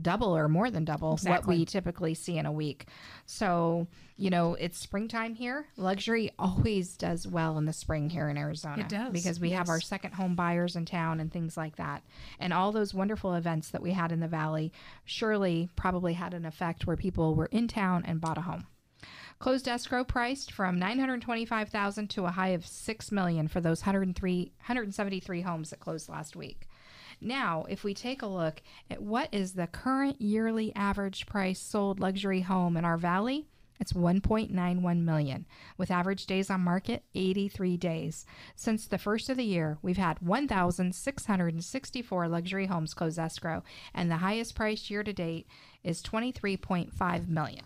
double 0.02 0.36
or 0.36 0.48
more 0.48 0.70
than 0.70 0.84
double 0.84 1.18
what 1.22 1.46
we 1.46 1.64
typically 1.64 2.14
see 2.14 2.38
in 2.38 2.46
a 2.46 2.52
week. 2.52 2.86
So, 3.26 3.86
you 4.16 4.30
know, 4.30 4.54
it's 4.54 4.78
springtime 4.78 5.34
here. 5.34 5.66
Luxury 5.76 6.30
always 6.38 6.96
does 6.96 7.26
well 7.26 7.58
in 7.58 7.64
the 7.64 7.72
spring 7.72 8.10
here 8.10 8.28
in 8.28 8.36
Arizona. 8.36 8.80
It 8.82 8.88
does, 8.88 9.12
Because 9.12 9.40
we 9.40 9.50
have 9.50 9.68
our 9.68 9.80
second 9.80 10.12
home 10.12 10.34
buyers 10.34 10.76
in 10.76 10.84
town 10.84 11.20
and 11.20 11.32
things 11.32 11.56
like 11.56 11.76
that. 11.76 12.02
And 12.38 12.52
all 12.52 12.72
those 12.72 12.94
wonderful 12.94 13.34
events 13.34 13.70
that 13.70 13.82
we 13.82 13.92
had 13.92 14.12
in 14.12 14.20
the 14.20 14.28
valley 14.28 14.72
surely 15.04 15.68
probably 15.76 16.14
had 16.14 16.34
an 16.34 16.44
effect 16.44 16.86
where 16.86 16.96
people 16.96 17.34
were 17.34 17.46
in 17.46 17.68
town 17.68 18.04
and 18.06 18.20
bought 18.20 18.38
a 18.38 18.42
home. 18.42 18.66
Closed 19.38 19.68
escrow 19.68 20.02
priced 20.02 20.50
from 20.50 20.80
925,000 20.80 22.10
to 22.10 22.24
a 22.24 22.30
high 22.30 22.48
of 22.48 22.66
6 22.66 23.12
million 23.12 23.46
for 23.46 23.60
those 23.60 23.82
103 23.82 24.52
173 24.58 25.40
homes 25.42 25.70
that 25.70 25.78
closed 25.78 26.08
last 26.08 26.34
week. 26.34 26.67
Now, 27.20 27.66
if 27.68 27.84
we 27.84 27.94
take 27.94 28.22
a 28.22 28.26
look 28.26 28.62
at 28.90 29.02
what 29.02 29.28
is 29.32 29.52
the 29.52 29.66
current 29.66 30.20
yearly 30.20 30.74
average 30.74 31.26
price 31.26 31.60
sold 31.60 32.00
luxury 32.00 32.42
home 32.42 32.76
in 32.76 32.84
our 32.84 32.96
valley, 32.96 33.48
it's 33.80 33.92
1.91 33.92 35.02
million 35.02 35.46
with 35.76 35.90
average 35.90 36.26
days 36.26 36.50
on 36.50 36.62
market 36.62 37.04
83 37.14 37.76
days. 37.76 38.26
Since 38.56 38.86
the 38.86 38.98
first 38.98 39.28
of 39.28 39.36
the 39.36 39.44
year, 39.44 39.78
we've 39.82 39.96
had 39.96 40.20
1,664 40.20 42.28
luxury 42.28 42.66
homes 42.66 42.94
close 42.94 43.18
escrow 43.18 43.62
and 43.94 44.10
the 44.10 44.16
highest 44.16 44.54
price 44.54 44.90
year 44.90 45.04
to 45.04 45.12
date 45.12 45.46
is 45.84 46.02
23.5 46.02 47.28
million. 47.28 47.64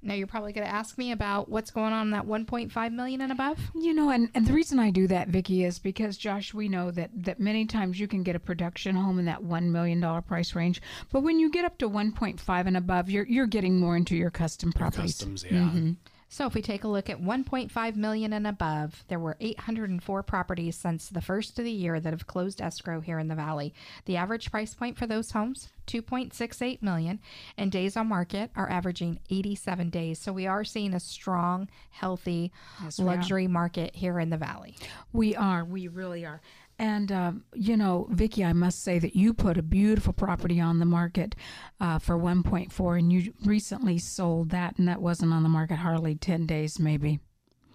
Now 0.00 0.14
you're 0.14 0.26
probably 0.28 0.52
going 0.52 0.66
to 0.66 0.72
ask 0.72 0.96
me 0.96 1.10
about 1.12 1.48
what's 1.48 1.70
going 1.70 1.92
on 1.92 2.06
in 2.06 2.10
that 2.12 2.24
1.5 2.24 2.92
million 2.92 3.20
and 3.20 3.32
above. 3.32 3.58
You 3.74 3.92
know, 3.94 4.10
and, 4.10 4.30
and 4.34 4.46
the 4.46 4.52
reason 4.52 4.78
I 4.78 4.90
do 4.90 5.06
that, 5.08 5.28
Vicky, 5.28 5.64
is 5.64 5.78
because 5.78 6.16
Josh, 6.16 6.54
we 6.54 6.68
know 6.68 6.90
that 6.92 7.10
that 7.24 7.40
many 7.40 7.66
times 7.66 7.98
you 7.98 8.06
can 8.06 8.22
get 8.22 8.36
a 8.36 8.40
production 8.40 8.94
home 8.94 9.18
in 9.18 9.24
that 9.24 9.42
one 9.42 9.72
million 9.72 10.00
dollar 10.00 10.22
price 10.22 10.54
range, 10.54 10.80
but 11.10 11.20
when 11.22 11.40
you 11.40 11.50
get 11.50 11.64
up 11.64 11.78
to 11.78 11.88
one 11.88 12.12
point 12.12 12.38
five 12.40 12.66
and 12.66 12.76
above, 12.76 13.10
you're 13.10 13.26
you're 13.26 13.46
getting 13.46 13.80
more 13.80 13.96
into 13.96 14.16
your 14.16 14.30
custom 14.30 14.72
properties. 14.72 15.16
Customs, 15.18 15.44
yeah. 15.44 15.58
Mm-hmm. 15.58 15.92
So 16.30 16.46
if 16.46 16.54
we 16.54 16.60
take 16.60 16.84
a 16.84 16.88
look 16.88 17.08
at 17.08 17.22
1.5 17.22 17.96
million 17.96 18.32
and 18.32 18.46
above, 18.46 19.04
there 19.08 19.18
were 19.18 19.36
804 19.40 20.22
properties 20.22 20.76
since 20.76 21.08
the 21.08 21.22
first 21.22 21.58
of 21.58 21.64
the 21.64 21.70
year 21.70 22.00
that 22.00 22.12
have 22.12 22.26
closed 22.26 22.60
escrow 22.60 23.00
here 23.00 23.18
in 23.18 23.28
the 23.28 23.34
valley. 23.34 23.72
The 24.04 24.16
average 24.16 24.50
price 24.50 24.74
point 24.74 24.98
for 24.98 25.06
those 25.06 25.30
homes 25.30 25.68
2.68 25.86 26.82
million 26.82 27.18
and 27.56 27.72
days 27.72 27.96
on 27.96 28.08
market 28.08 28.50
are 28.54 28.68
averaging 28.70 29.20
87 29.30 29.88
days. 29.88 30.18
So 30.18 30.32
we 30.32 30.46
are 30.46 30.64
seeing 30.64 30.92
a 30.92 31.00
strong, 31.00 31.68
healthy 31.90 32.52
luxury 32.98 33.46
market 33.46 33.96
here 33.96 34.20
in 34.20 34.28
the 34.28 34.36
valley. 34.36 34.76
We 35.12 35.34
are, 35.34 35.64
we 35.64 35.88
really 35.88 36.26
are. 36.26 36.42
And 36.78 37.10
um, 37.10 37.44
you 37.54 37.76
know, 37.76 38.06
Vicky, 38.10 38.44
I 38.44 38.52
must 38.52 38.82
say 38.82 38.98
that 39.00 39.16
you 39.16 39.34
put 39.34 39.58
a 39.58 39.62
beautiful 39.62 40.12
property 40.12 40.60
on 40.60 40.78
the 40.78 40.84
market 40.86 41.34
uh, 41.80 41.98
for 41.98 42.16
1.4, 42.16 42.98
and 42.98 43.12
you 43.12 43.32
recently 43.44 43.98
sold 43.98 44.50
that, 44.50 44.78
and 44.78 44.86
that 44.86 45.02
wasn't 45.02 45.32
on 45.32 45.42
the 45.42 45.48
market 45.48 45.76
hardly 45.76 46.14
10 46.14 46.46
days, 46.46 46.78
maybe. 46.78 47.18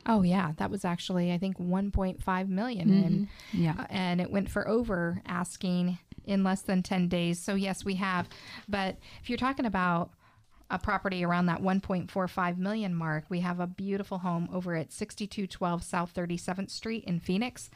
Oh 0.05 0.21
yeah, 0.21 0.51
that 0.57 0.69
was 0.69 0.83
actually 0.83 1.31
I 1.31 1.38
think 1.38 1.57
1.5 1.57 2.47
million 2.50 2.89
and 2.91 3.27
Yeah. 3.53 3.75
uh, 3.79 3.85
and 3.89 4.19
it 4.19 4.29
went 4.31 4.50
for 4.50 4.67
over 4.67 5.21
asking 5.25 5.97
in 6.25 6.44
less 6.44 6.61
than 6.61 6.83
10 6.83 7.07
days. 7.07 7.39
So 7.39 7.56
yes, 7.56 7.85
we 7.85 7.95
have. 7.95 8.27
But 8.67 8.97
if 9.21 9.29
you're 9.29 9.38
talking 9.38 9.65
about 9.65 10.11
a 10.69 10.79
property 10.79 11.23
around 11.23 11.45
that 11.45 11.61
1.45 11.61 12.57
million 12.57 12.95
mark, 12.95 13.25
we 13.29 13.41
have 13.41 13.59
a 13.59 13.67
beautiful 13.67 14.17
home 14.19 14.49
over 14.51 14.75
at 14.75 14.91
6212 14.91 15.83
South 15.83 16.13
37th 16.13 16.71
Street 16.71 17.04
in 17.06 17.19
Phoenix. 17.19 17.69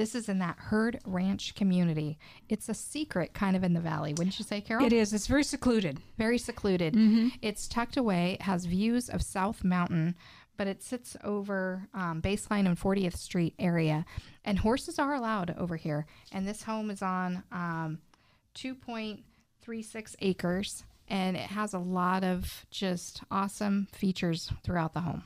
This 0.00 0.14
is 0.14 0.30
in 0.30 0.38
that 0.38 0.56
Herd 0.58 0.98
Ranch 1.04 1.54
community. 1.54 2.18
It's 2.48 2.70
a 2.70 2.74
secret 2.74 3.34
kind 3.34 3.54
of 3.54 3.62
in 3.62 3.74
the 3.74 3.80
valley, 3.80 4.14
wouldn't 4.14 4.38
you 4.38 4.46
say, 4.46 4.62
Carol? 4.62 4.86
It 4.86 4.94
is. 4.94 5.12
It's 5.12 5.26
very 5.26 5.44
secluded. 5.44 5.98
very 6.16 6.38
secluded. 6.38 6.96
It's 7.42 7.68
tucked 7.68 7.98
away. 7.98 8.32
It 8.32 8.42
has 8.42 8.64
views 8.64 9.10
of 9.10 9.20
South 9.20 9.62
Mountain, 9.62 10.14
but 10.56 10.66
it 10.66 10.82
sits 10.82 11.18
over 11.22 11.86
um, 11.92 12.22
Baseline 12.22 12.66
and 12.66 12.80
40th 12.80 13.18
Street 13.18 13.52
area. 13.58 14.06
And 14.42 14.60
horses 14.60 14.98
are 14.98 15.12
allowed 15.12 15.54
over 15.58 15.76
here. 15.76 16.06
And 16.32 16.48
this 16.48 16.62
home 16.62 16.90
is 16.90 17.02
on 17.02 17.42
um, 17.52 17.98
2.36 18.54 20.16
acres. 20.22 20.82
And 21.08 21.36
it 21.36 21.42
has 21.50 21.74
a 21.74 21.78
lot 21.78 22.24
of 22.24 22.64
just 22.70 23.22
awesome 23.30 23.86
features 23.92 24.50
throughout 24.64 24.94
the 24.94 25.00
home. 25.00 25.24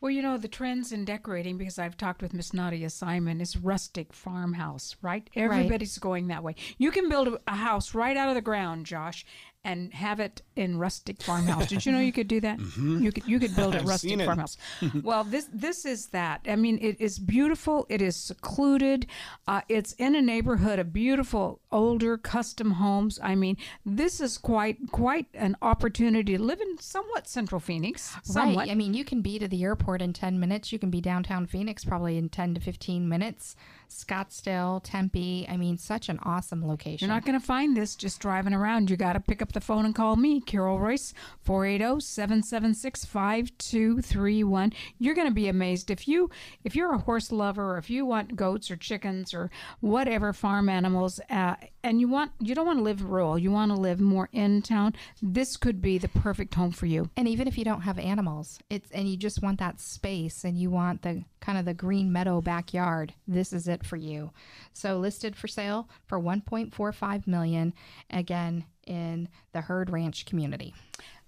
Well, 0.00 0.10
you 0.10 0.22
know, 0.22 0.36
the 0.36 0.48
trends 0.48 0.92
in 0.92 1.04
decorating, 1.04 1.56
because 1.56 1.78
I've 1.78 1.96
talked 1.96 2.22
with 2.22 2.34
Miss 2.34 2.52
Nadia 2.52 2.90
Simon, 2.90 3.40
is 3.40 3.56
rustic 3.56 4.12
farmhouse, 4.12 4.94
right? 5.00 5.28
Everybody's 5.34 5.98
going 5.98 6.28
that 6.28 6.42
way. 6.42 6.54
You 6.78 6.90
can 6.90 7.08
build 7.08 7.28
a, 7.28 7.40
a 7.46 7.56
house 7.56 7.94
right 7.94 8.16
out 8.16 8.28
of 8.28 8.34
the 8.34 8.42
ground, 8.42 8.86
Josh, 8.86 9.24
and 9.66 9.92
have 9.92 10.20
it 10.20 10.42
in 10.54 10.78
rustic 10.78 11.20
farmhouse. 11.20 11.66
Did 11.66 11.84
you 11.84 11.90
know 11.90 11.98
you 11.98 12.12
could 12.12 12.28
do 12.28 12.40
that? 12.40 12.60
You 12.78 13.10
could 13.10 13.26
you 13.26 13.40
could 13.40 13.54
build 13.56 13.74
a 13.74 13.80
I've 13.80 13.88
rustic 13.88 14.20
farmhouse. 14.20 14.56
well, 15.02 15.24
this 15.24 15.48
this 15.52 15.84
is 15.84 16.06
that. 16.08 16.40
I 16.46 16.54
mean, 16.54 16.78
it 16.80 17.00
is 17.00 17.18
beautiful. 17.18 17.84
It 17.88 18.00
is 18.00 18.14
secluded. 18.14 19.06
Uh, 19.48 19.62
it's 19.68 19.92
in 19.94 20.14
a 20.14 20.22
neighborhood 20.22 20.78
of 20.78 20.92
beautiful 20.92 21.60
older 21.72 22.16
custom 22.16 22.70
homes. 22.70 23.18
I 23.20 23.34
mean, 23.34 23.56
this 23.84 24.20
is 24.20 24.38
quite 24.38 24.78
quite 24.92 25.26
an 25.34 25.56
opportunity 25.60 26.36
to 26.36 26.42
live 26.42 26.60
in 26.60 26.78
somewhat 26.78 27.28
central 27.28 27.60
Phoenix. 27.60 28.16
Somewhat. 28.22 28.56
Right. 28.56 28.70
I 28.70 28.76
mean, 28.76 28.94
you 28.94 29.04
can 29.04 29.20
be 29.20 29.40
to 29.40 29.48
the 29.48 29.64
airport 29.64 30.00
in 30.00 30.12
10 30.12 30.38
minutes. 30.38 30.72
You 30.72 30.78
can 30.78 30.90
be 30.90 31.00
downtown 31.00 31.46
Phoenix 31.46 31.84
probably 31.84 32.16
in 32.16 32.28
10 32.28 32.54
to 32.54 32.60
15 32.60 33.08
minutes. 33.08 33.56
Scottsdale, 33.88 34.80
Tempe. 34.82 35.46
I 35.48 35.56
mean, 35.56 35.78
such 35.78 36.08
an 36.08 36.18
awesome 36.22 36.66
location. 36.66 37.06
You're 37.06 37.14
not 37.14 37.24
going 37.24 37.38
to 37.38 37.44
find 37.44 37.76
this 37.76 37.96
just 37.96 38.20
driving 38.20 38.54
around. 38.54 38.90
You 38.90 38.96
got 38.96 39.14
to 39.14 39.20
pick 39.20 39.42
up 39.42 39.52
the 39.52 39.60
phone 39.60 39.84
and 39.84 39.94
call 39.94 40.16
me, 40.16 40.40
Carol 40.40 40.78
Royce, 40.78 41.14
480 41.42 42.00
776 42.00 43.04
5231. 43.04 44.72
You're 44.98 45.14
going 45.14 45.28
to 45.28 45.34
be 45.34 45.48
amazed. 45.48 45.90
If, 45.90 46.08
you, 46.08 46.30
if 46.64 46.74
you're 46.74 46.94
a 46.94 46.98
horse 46.98 47.32
lover 47.32 47.74
or 47.74 47.78
if 47.78 47.90
you 47.90 48.04
want 48.04 48.36
goats 48.36 48.70
or 48.70 48.76
chickens 48.76 49.32
or 49.32 49.50
whatever 49.80 50.32
farm 50.32 50.68
animals, 50.68 51.20
uh, 51.30 51.56
and 51.86 52.00
you 52.00 52.08
want 52.08 52.32
you 52.40 52.54
don't 52.54 52.66
want 52.66 52.80
to 52.80 52.82
live 52.82 53.04
rural, 53.04 53.38
you 53.38 53.52
want 53.52 53.70
to 53.70 53.80
live 53.80 54.00
more 54.00 54.28
in 54.32 54.60
town, 54.60 54.92
this 55.22 55.56
could 55.56 55.80
be 55.80 55.98
the 55.98 56.08
perfect 56.08 56.54
home 56.54 56.72
for 56.72 56.86
you. 56.86 57.08
And 57.16 57.28
even 57.28 57.46
if 57.46 57.56
you 57.56 57.64
don't 57.64 57.82
have 57.82 57.98
animals, 57.98 58.58
it's 58.68 58.90
and 58.90 59.08
you 59.08 59.16
just 59.16 59.40
want 59.40 59.60
that 59.60 59.80
space 59.80 60.42
and 60.42 60.58
you 60.58 60.68
want 60.68 61.02
the 61.02 61.24
kind 61.40 61.58
of 61.58 61.64
the 61.64 61.74
green 61.74 62.12
meadow 62.12 62.40
backyard, 62.40 63.14
this 63.28 63.52
is 63.52 63.68
it 63.68 63.75
for 63.84 63.96
you. 63.96 64.30
So 64.72 64.98
listed 64.98 65.34
for 65.34 65.48
sale 65.48 65.88
for 66.06 66.20
1.45 66.20 67.26
million 67.26 67.74
again 68.10 68.64
in 68.86 69.28
the 69.52 69.62
Herd 69.62 69.90
Ranch 69.90 70.24
community. 70.26 70.74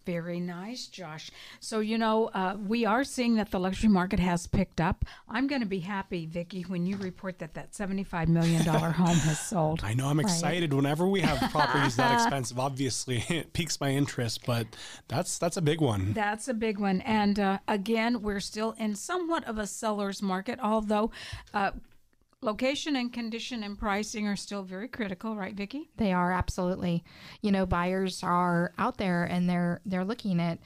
Very 0.08 0.40
nice, 0.40 0.86
Josh. 0.86 1.30
So, 1.60 1.80
you 1.80 1.98
know, 1.98 2.28
uh, 2.28 2.56
we 2.66 2.86
are 2.86 3.04
seeing 3.04 3.34
that 3.34 3.50
the 3.50 3.60
luxury 3.60 3.90
market 3.90 4.18
has 4.18 4.46
picked 4.46 4.80
up. 4.80 5.04
I'm 5.28 5.46
going 5.46 5.60
to 5.60 5.66
be 5.66 5.80
happy, 5.80 6.24
Vicki, 6.24 6.62
when 6.62 6.86
you 6.86 6.96
report 6.96 7.40
that 7.40 7.52
that 7.52 7.72
$75 7.72 8.28
million 8.28 8.62
home 8.64 9.18
has 9.18 9.38
sold. 9.38 9.82
I 9.84 9.92
know 9.92 10.06
I'm 10.06 10.18
excited 10.18 10.72
whenever 10.72 11.06
we 11.06 11.20
have 11.20 11.50
properties 11.50 11.96
that 11.96 12.14
expensive. 12.14 12.58
Obviously, 12.58 13.22
it 13.28 13.52
piques 13.52 13.82
my 13.82 13.90
interest, 13.90 14.46
but 14.46 14.66
that's 15.08 15.36
that's 15.36 15.58
a 15.58 15.62
big 15.62 15.82
one. 15.82 16.14
That's 16.14 16.48
a 16.48 16.54
big 16.54 16.78
one. 16.78 17.02
And 17.02 17.38
uh, 17.38 17.58
again, 17.68 18.22
we're 18.22 18.40
still 18.40 18.74
in 18.78 18.94
somewhat 18.94 19.44
of 19.44 19.58
a 19.58 19.66
seller's 19.66 20.22
market, 20.22 20.58
although 20.62 21.10
uh, 21.52 21.72
location 22.40 22.96
and 22.96 23.12
condition 23.12 23.62
and 23.62 23.78
pricing 23.78 24.26
are 24.26 24.36
still 24.36 24.62
very 24.62 24.88
critical, 24.88 25.36
right, 25.36 25.54
Vicki? 25.54 25.90
They 25.96 26.12
are 26.12 26.32
absolutely. 26.32 27.04
You 27.42 27.52
know, 27.52 27.66
buyers 27.66 28.22
are 28.22 28.72
out 28.78 28.98
there 28.98 29.24
and 29.24 29.48
they're 29.48 29.80
they're 29.84 30.04
looking 30.04 30.40
at 30.40 30.58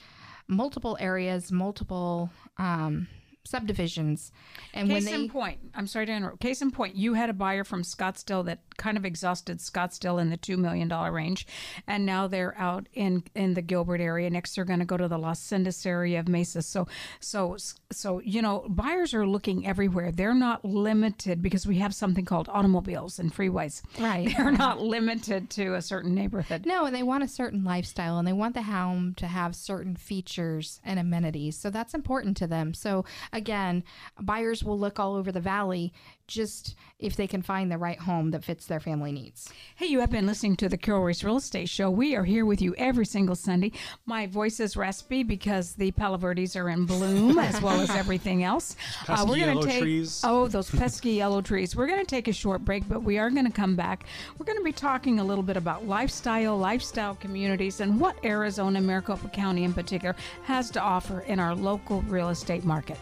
multiple 0.48 0.96
areas, 1.00 1.50
multiple 1.50 2.30
um, 2.58 3.08
subdivisions. 3.44 4.32
And 4.74 4.88
Case 4.88 4.94
when 4.94 5.04
they 5.04 5.24
in 5.24 5.28
point, 5.28 5.58
I'm 5.74 5.86
sorry 5.86 6.06
to 6.06 6.12
interrupt. 6.12 6.40
Case 6.40 6.62
in 6.62 6.70
point, 6.70 6.96
you 6.96 7.14
had 7.14 7.30
a 7.30 7.34
buyer 7.34 7.64
from 7.64 7.82
Scottsdale 7.82 8.44
that 8.46 8.60
kind 8.76 8.96
of 8.96 9.04
exhausted 9.04 9.58
Scottsdale 9.58 10.20
in 10.20 10.30
the 10.30 10.36
two 10.36 10.56
million 10.56 10.88
dollar 10.88 11.12
range, 11.12 11.46
and 11.86 12.06
now 12.06 12.26
they're 12.26 12.56
out 12.58 12.88
in 12.94 13.24
in 13.34 13.54
the 13.54 13.62
Gilbert 13.62 14.00
area. 14.00 14.30
Next, 14.30 14.54
they're 14.54 14.64
going 14.64 14.78
to 14.78 14.84
go 14.84 14.96
to 14.96 15.08
the 15.08 15.18
Las 15.18 15.40
Sendas 15.40 15.84
area 15.86 16.20
of 16.20 16.28
Mesa. 16.28 16.62
So, 16.62 16.86
so, 17.20 17.56
so 17.90 18.20
you 18.20 18.42
know, 18.42 18.64
buyers 18.68 19.14
are 19.14 19.26
looking 19.26 19.66
everywhere. 19.66 20.12
They're 20.12 20.34
not 20.34 20.64
limited 20.64 21.42
because 21.42 21.66
we 21.66 21.78
have 21.78 21.94
something 21.94 22.24
called 22.24 22.48
automobiles 22.50 23.18
and 23.18 23.34
freeways. 23.34 23.82
Right. 23.98 24.32
They're 24.36 24.50
not 24.50 24.80
limited 24.80 25.50
to 25.50 25.74
a 25.74 25.82
certain 25.82 26.14
neighborhood. 26.14 26.66
No, 26.66 26.84
and 26.84 26.94
they 26.94 27.02
want 27.02 27.24
a 27.24 27.28
certain 27.28 27.64
lifestyle 27.64 28.18
and 28.18 28.26
they 28.26 28.32
want 28.32 28.54
the 28.54 28.62
home 28.62 29.14
to 29.14 29.26
have 29.26 29.54
certain 29.54 29.96
features 29.96 30.80
and 30.84 30.98
amenities. 30.98 31.58
So 31.58 31.70
that's 31.70 31.94
important 31.94 32.36
to 32.38 32.46
them. 32.46 32.74
So 32.74 33.04
again, 33.32 33.84
buyers 34.20 34.62
will 34.62 34.78
look 34.78 35.00
all 35.00 35.14
over 35.14 35.32
the 35.32 35.40
valley 35.40 35.92
just 36.32 36.76
if 36.98 37.16
they 37.16 37.26
can 37.26 37.42
find 37.42 37.70
the 37.70 37.76
right 37.76 37.98
home 37.98 38.30
that 38.30 38.44
fits 38.44 38.66
their 38.66 38.80
family 38.80 39.12
needs. 39.12 39.52
Hey, 39.76 39.86
you 39.86 40.00
have 40.00 40.10
been 40.10 40.26
listening 40.26 40.56
to 40.56 40.68
the 40.68 40.78
Carol 40.78 41.02
Royce 41.02 41.22
Real 41.22 41.36
Estate 41.36 41.68
Show. 41.68 41.90
We 41.90 42.16
are 42.16 42.24
here 42.24 42.46
with 42.46 42.62
you 42.62 42.74
every 42.78 43.04
single 43.04 43.34
Sunday. 43.34 43.72
My 44.06 44.26
voice 44.26 44.60
is 44.60 44.76
raspy 44.76 45.24
because 45.24 45.74
the 45.74 45.90
Palo 45.90 46.16
Verdes 46.16 46.56
are 46.56 46.70
in 46.70 46.86
bloom 46.86 47.38
as 47.38 47.60
well 47.60 47.80
as 47.80 47.90
everything 48.02 48.44
else. 48.44 48.76
Uh, 49.02 49.16
pesky 49.16 49.26
gonna 49.26 49.36
yellow 49.38 49.62
take 49.62 49.82
trees. 49.82 50.22
oh 50.24 50.48
those 50.48 50.70
pesky 50.78 51.10
yellow 51.10 51.42
trees. 51.42 51.76
We're 51.76 51.86
going 51.88 52.00
to 52.00 52.06
take 52.06 52.28
a 52.28 52.32
short 52.32 52.64
break, 52.64 52.88
but 52.88 53.02
we 53.02 53.18
are 53.18 53.30
going 53.30 53.46
to 53.46 53.52
come 53.52 53.76
back. 53.76 54.06
We're 54.38 54.46
going 54.46 54.58
to 54.58 54.64
be 54.64 54.72
talking 54.72 55.18
a 55.18 55.24
little 55.24 55.44
bit 55.44 55.56
about 55.56 55.86
lifestyle, 55.86 56.56
lifestyle 56.56 57.14
communities, 57.16 57.80
and 57.80 58.00
what 58.00 58.16
Arizona, 58.24 58.80
Maricopa 58.80 59.28
County 59.28 59.64
in 59.64 59.74
particular, 59.74 60.16
has 60.44 60.70
to 60.70 60.80
offer 60.80 61.20
in 61.20 61.38
our 61.40 61.54
local 61.54 62.02
real 62.02 62.30
estate 62.30 62.64
market. 62.64 62.98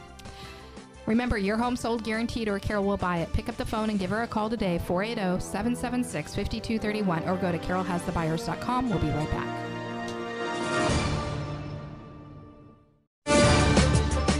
Remember, 1.10 1.36
your 1.36 1.56
home 1.56 1.74
sold 1.74 2.04
guaranteed 2.04 2.46
or 2.46 2.60
Carol 2.60 2.84
will 2.84 2.96
buy 2.96 3.16
it. 3.18 3.32
Pick 3.32 3.48
up 3.48 3.56
the 3.56 3.66
phone 3.66 3.90
and 3.90 3.98
give 3.98 4.10
her 4.10 4.22
a 4.22 4.28
call 4.28 4.48
today, 4.48 4.78
480 4.86 5.42
776 5.42 6.36
5231, 6.36 7.28
or 7.28 7.36
go 7.36 7.50
to 7.50 7.58
carolhasthebuyers.com. 7.58 8.88
We'll 8.88 9.00
be 9.00 9.08
right 9.08 9.28
back. 9.32 9.48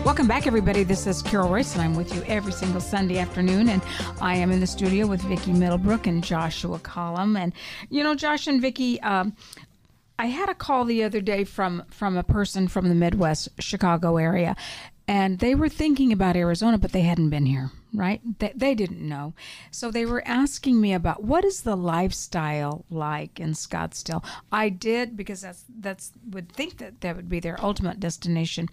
Welcome 0.04 0.28
back, 0.28 0.46
everybody. 0.46 0.84
This 0.84 1.08
is 1.08 1.22
Carol 1.22 1.48
Royce, 1.48 1.74
and 1.74 1.82
I'm 1.82 1.96
with 1.96 2.14
you 2.14 2.22
every 2.28 2.52
single 2.52 2.80
Sunday 2.80 3.18
afternoon. 3.18 3.68
And 3.68 3.82
I 4.20 4.36
am 4.36 4.52
in 4.52 4.60
the 4.60 4.66
studio 4.68 5.08
with 5.08 5.22
Vicki 5.22 5.52
Middlebrook 5.52 6.06
and 6.06 6.22
Joshua 6.22 6.78
Collum. 6.78 7.36
And 7.36 7.52
you 7.88 8.04
know, 8.04 8.14
Josh 8.14 8.46
and 8.46 8.62
Vicki, 8.62 9.00
um, 9.00 9.34
I 10.20 10.26
had 10.26 10.50
a 10.50 10.54
call 10.54 10.84
the 10.84 11.02
other 11.02 11.22
day 11.22 11.44
from 11.44 11.82
from 11.88 12.18
a 12.18 12.22
person 12.22 12.68
from 12.68 12.90
the 12.90 12.94
Midwest, 12.94 13.48
Chicago 13.58 14.18
area, 14.18 14.54
and 15.10 15.40
they 15.40 15.56
were 15.56 15.68
thinking 15.68 16.12
about 16.12 16.36
Arizona, 16.36 16.78
but 16.78 16.92
they 16.92 17.00
hadn't 17.02 17.30
been 17.30 17.46
here. 17.46 17.70
Right? 17.92 18.20
They, 18.38 18.52
they 18.54 18.76
didn't 18.76 19.02
know, 19.06 19.34
so 19.72 19.90
they 19.90 20.06
were 20.06 20.22
asking 20.24 20.80
me 20.80 20.92
about 20.94 21.24
what 21.24 21.44
is 21.44 21.62
the 21.62 21.76
lifestyle 21.76 22.84
like 22.88 23.40
in 23.40 23.50
Scottsdale. 23.54 24.22
I 24.52 24.68
did 24.68 25.16
because 25.16 25.40
that's 25.40 25.64
that's 25.80 26.12
would 26.30 26.52
think 26.52 26.78
that 26.78 27.00
that 27.00 27.16
would 27.16 27.28
be 27.28 27.40
their 27.40 27.58
ultimate 27.60 27.98
destination. 27.98 28.68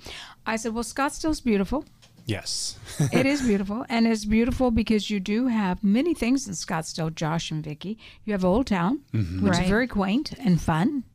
I 0.46 0.56
said, 0.58 0.76
well, 0.76 0.84
Scottsdale's 0.84 1.42
beautiful. 1.42 1.84
Yes. 2.28 2.78
it 3.12 3.26
is 3.26 3.42
beautiful, 3.52 3.86
and 3.90 4.06
it's 4.06 4.26
beautiful 4.26 4.70
because 4.70 5.10
you 5.10 5.20
do 5.20 5.48
have 5.48 5.84
many 5.84 6.14
things 6.14 6.48
in 6.48 6.54
Scottsdale, 6.54 7.16
Josh 7.16 7.50
and 7.50 7.64
Vicky. 7.64 7.98
You 8.26 8.34
have 8.34 8.46
Old 8.46 8.68
Town, 8.68 9.00
mm-hmm. 9.14 9.44
which 9.44 9.54
Right. 9.54 9.64
is 9.64 9.70
very 9.70 9.88
quaint 9.88 10.34
and 10.38 10.62
fun. 10.62 11.06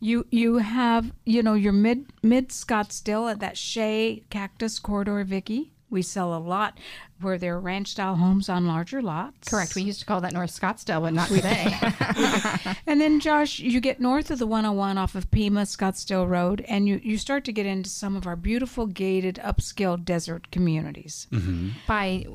You 0.00 0.26
you 0.30 0.58
have 0.58 1.12
you 1.24 1.42
know 1.42 1.54
your 1.54 1.72
mid 1.72 2.06
mid 2.22 2.48
Scottsdale 2.48 3.30
at 3.30 3.40
that 3.40 3.56
Shea 3.56 4.22
Cactus 4.30 4.78
Corridor, 4.78 5.22
Vicky. 5.24 5.72
We 5.90 6.02
sell 6.02 6.34
a 6.34 6.38
lot 6.38 6.78
where 7.20 7.38
there 7.38 7.54
are 7.54 7.60
ranch 7.60 7.88
style 7.88 8.16
homes 8.16 8.48
on 8.48 8.66
larger 8.66 9.00
lots. 9.00 9.48
Correct. 9.48 9.76
We 9.76 9.82
used 9.82 10.00
to 10.00 10.06
call 10.06 10.20
that 10.22 10.32
North 10.32 10.50
Scottsdale, 10.50 11.02
but 11.02 11.14
not 11.14 11.28
today. 11.28 12.74
And 12.86 13.00
then, 13.00 13.18
Josh, 13.18 13.58
you 13.58 13.80
get 13.80 13.98
north 13.98 14.30
of 14.30 14.38
the 14.38 14.46
101 14.46 14.98
off 14.98 15.14
of 15.14 15.30
Pima, 15.30 15.62
Scottsdale 15.62 16.28
Road, 16.28 16.64
and 16.68 16.86
you, 16.86 17.00
you 17.02 17.16
start 17.16 17.44
to 17.44 17.52
get 17.52 17.66
into 17.66 17.88
some 17.88 18.14
of 18.14 18.26
our 18.26 18.36
beautiful 18.36 18.86
gated 18.86 19.40
upscale 19.42 20.02
desert 20.02 20.50
communities. 20.50 21.26
Mm-hmm. 21.32 21.70
By 21.86 22.26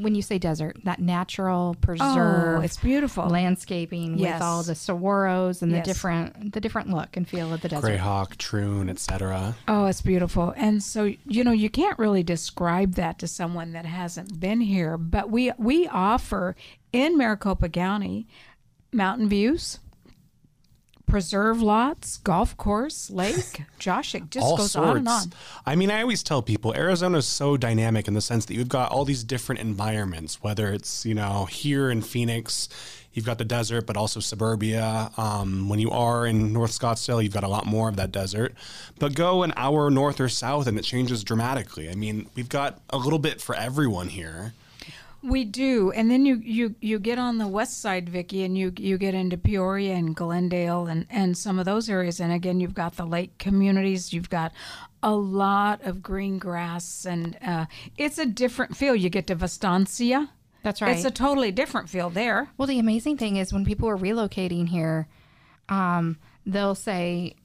when 0.00 0.14
you 0.14 0.22
say 0.22 0.38
desert, 0.38 0.76
that 0.84 1.00
natural 1.00 1.74
Oh, 1.76 1.80
preserve 1.80 2.64
it's 2.64 2.76
beautiful. 2.76 3.26
landscaping 3.28 4.18
Yes. 4.18 4.34
with 4.34 4.42
all 4.42 4.62
the 4.62 4.72
saguaros 4.74 5.62
and 5.62 5.70
Yes. 5.72 5.86
the 5.86 5.92
different 5.92 6.52
the 6.52 6.60
different 6.60 6.90
look 6.90 7.16
and 7.16 7.28
feel 7.28 7.52
of 7.52 7.60
the 7.60 7.68
desert. 7.68 7.86
Greyhawk, 7.98 8.36
Troon, 8.36 8.88
etc. 8.88 9.54
Oh, 9.68 9.86
it's 9.86 10.02
beautiful. 10.02 10.52
And 10.56 10.82
so, 10.82 11.12
you 11.26 11.44
know, 11.44 11.52
you 11.52 11.70
can't 11.70 11.98
really 11.98 12.22
describe 12.22 12.94
that 12.94 13.18
to 13.20 13.26
someone 13.28 13.72
that 13.72 13.86
hasn't 13.86 14.40
been 14.40 14.60
here, 14.60 14.96
but 14.98 15.30
we 15.30 15.52
we 15.58 15.86
offer 15.88 16.56
in 16.92 17.16
Maricopa 17.16 17.68
County 17.68 18.26
mountain 18.92 19.28
views, 19.28 19.78
preserve 21.06 21.62
lots, 21.62 22.18
golf 22.18 22.56
course, 22.56 23.10
lake. 23.10 23.62
Josh, 23.78 24.14
it 24.14 24.30
just 24.30 24.44
all 24.44 24.56
goes 24.56 24.72
sorts. 24.72 24.88
on 24.90 24.96
and 24.98 25.08
on. 25.08 25.32
I 25.64 25.76
mean, 25.76 25.90
I 25.90 26.02
always 26.02 26.22
tell 26.22 26.42
people 26.42 26.74
Arizona 26.74 27.18
is 27.18 27.26
so 27.26 27.56
dynamic 27.56 28.08
in 28.08 28.14
the 28.14 28.20
sense 28.20 28.44
that 28.46 28.54
you've 28.54 28.68
got 28.68 28.90
all 28.90 29.04
these 29.04 29.24
different 29.24 29.60
environments, 29.60 30.42
whether 30.42 30.72
it's, 30.72 31.06
you 31.06 31.14
know, 31.14 31.44
here 31.46 31.90
in 31.90 32.02
Phoenix, 32.02 32.68
you've 33.12 33.24
got 33.24 33.38
the 33.38 33.44
desert, 33.44 33.86
but 33.86 33.96
also 33.96 34.20
suburbia. 34.20 35.10
Um, 35.16 35.68
when 35.68 35.78
you 35.78 35.90
are 35.90 36.26
in 36.26 36.52
North 36.52 36.72
Scottsdale, 36.72 37.22
you've 37.22 37.32
got 37.32 37.44
a 37.44 37.48
lot 37.48 37.66
more 37.66 37.88
of 37.88 37.96
that 37.96 38.12
desert. 38.12 38.54
But 38.98 39.14
go 39.14 39.42
an 39.42 39.52
hour 39.56 39.90
north 39.90 40.20
or 40.20 40.28
south 40.28 40.66
and 40.66 40.78
it 40.78 40.82
changes 40.82 41.24
dramatically. 41.24 41.88
I 41.88 41.94
mean, 41.94 42.28
we've 42.34 42.48
got 42.48 42.80
a 42.90 42.98
little 42.98 43.18
bit 43.18 43.40
for 43.40 43.54
everyone 43.54 44.08
here. 44.08 44.52
We 45.22 45.44
do, 45.44 45.90
and 45.90 46.10
then 46.10 46.24
you 46.24 46.36
you 46.36 46.74
you 46.80 46.98
get 46.98 47.18
on 47.18 47.38
the 47.38 47.48
west 47.48 47.80
side, 47.80 48.08
Vicky, 48.08 48.44
and 48.44 48.56
you 48.56 48.72
you 48.76 48.96
get 48.98 49.14
into 49.14 49.36
Peoria 49.36 49.94
and 49.94 50.14
Glendale 50.14 50.86
and 50.86 51.06
and 51.10 51.36
some 51.36 51.58
of 51.58 51.64
those 51.64 51.88
areas. 51.88 52.20
And 52.20 52.32
again, 52.32 52.60
you've 52.60 52.74
got 52.74 52.96
the 52.96 53.06
lake 53.06 53.38
communities. 53.38 54.12
You've 54.12 54.30
got 54.30 54.52
a 55.02 55.14
lot 55.14 55.82
of 55.84 56.02
green 56.02 56.38
grass, 56.38 57.06
and 57.06 57.36
uh, 57.44 57.66
it's 57.96 58.18
a 58.18 58.26
different 58.26 58.76
feel. 58.76 58.94
You 58.94 59.08
get 59.08 59.26
to 59.28 59.34
Vistancia. 59.34 60.30
That's 60.62 60.82
right. 60.82 60.96
It's 60.96 61.04
a 61.04 61.10
totally 61.10 61.52
different 61.52 61.88
feel 61.88 62.10
there. 62.10 62.50
Well, 62.58 62.66
the 62.66 62.78
amazing 62.78 63.16
thing 63.16 63.36
is 63.36 63.52
when 63.52 63.64
people 63.64 63.88
are 63.88 63.96
relocating 63.96 64.68
here, 64.68 65.06
um, 65.68 66.18
they'll 66.44 66.74
say, 66.74 67.36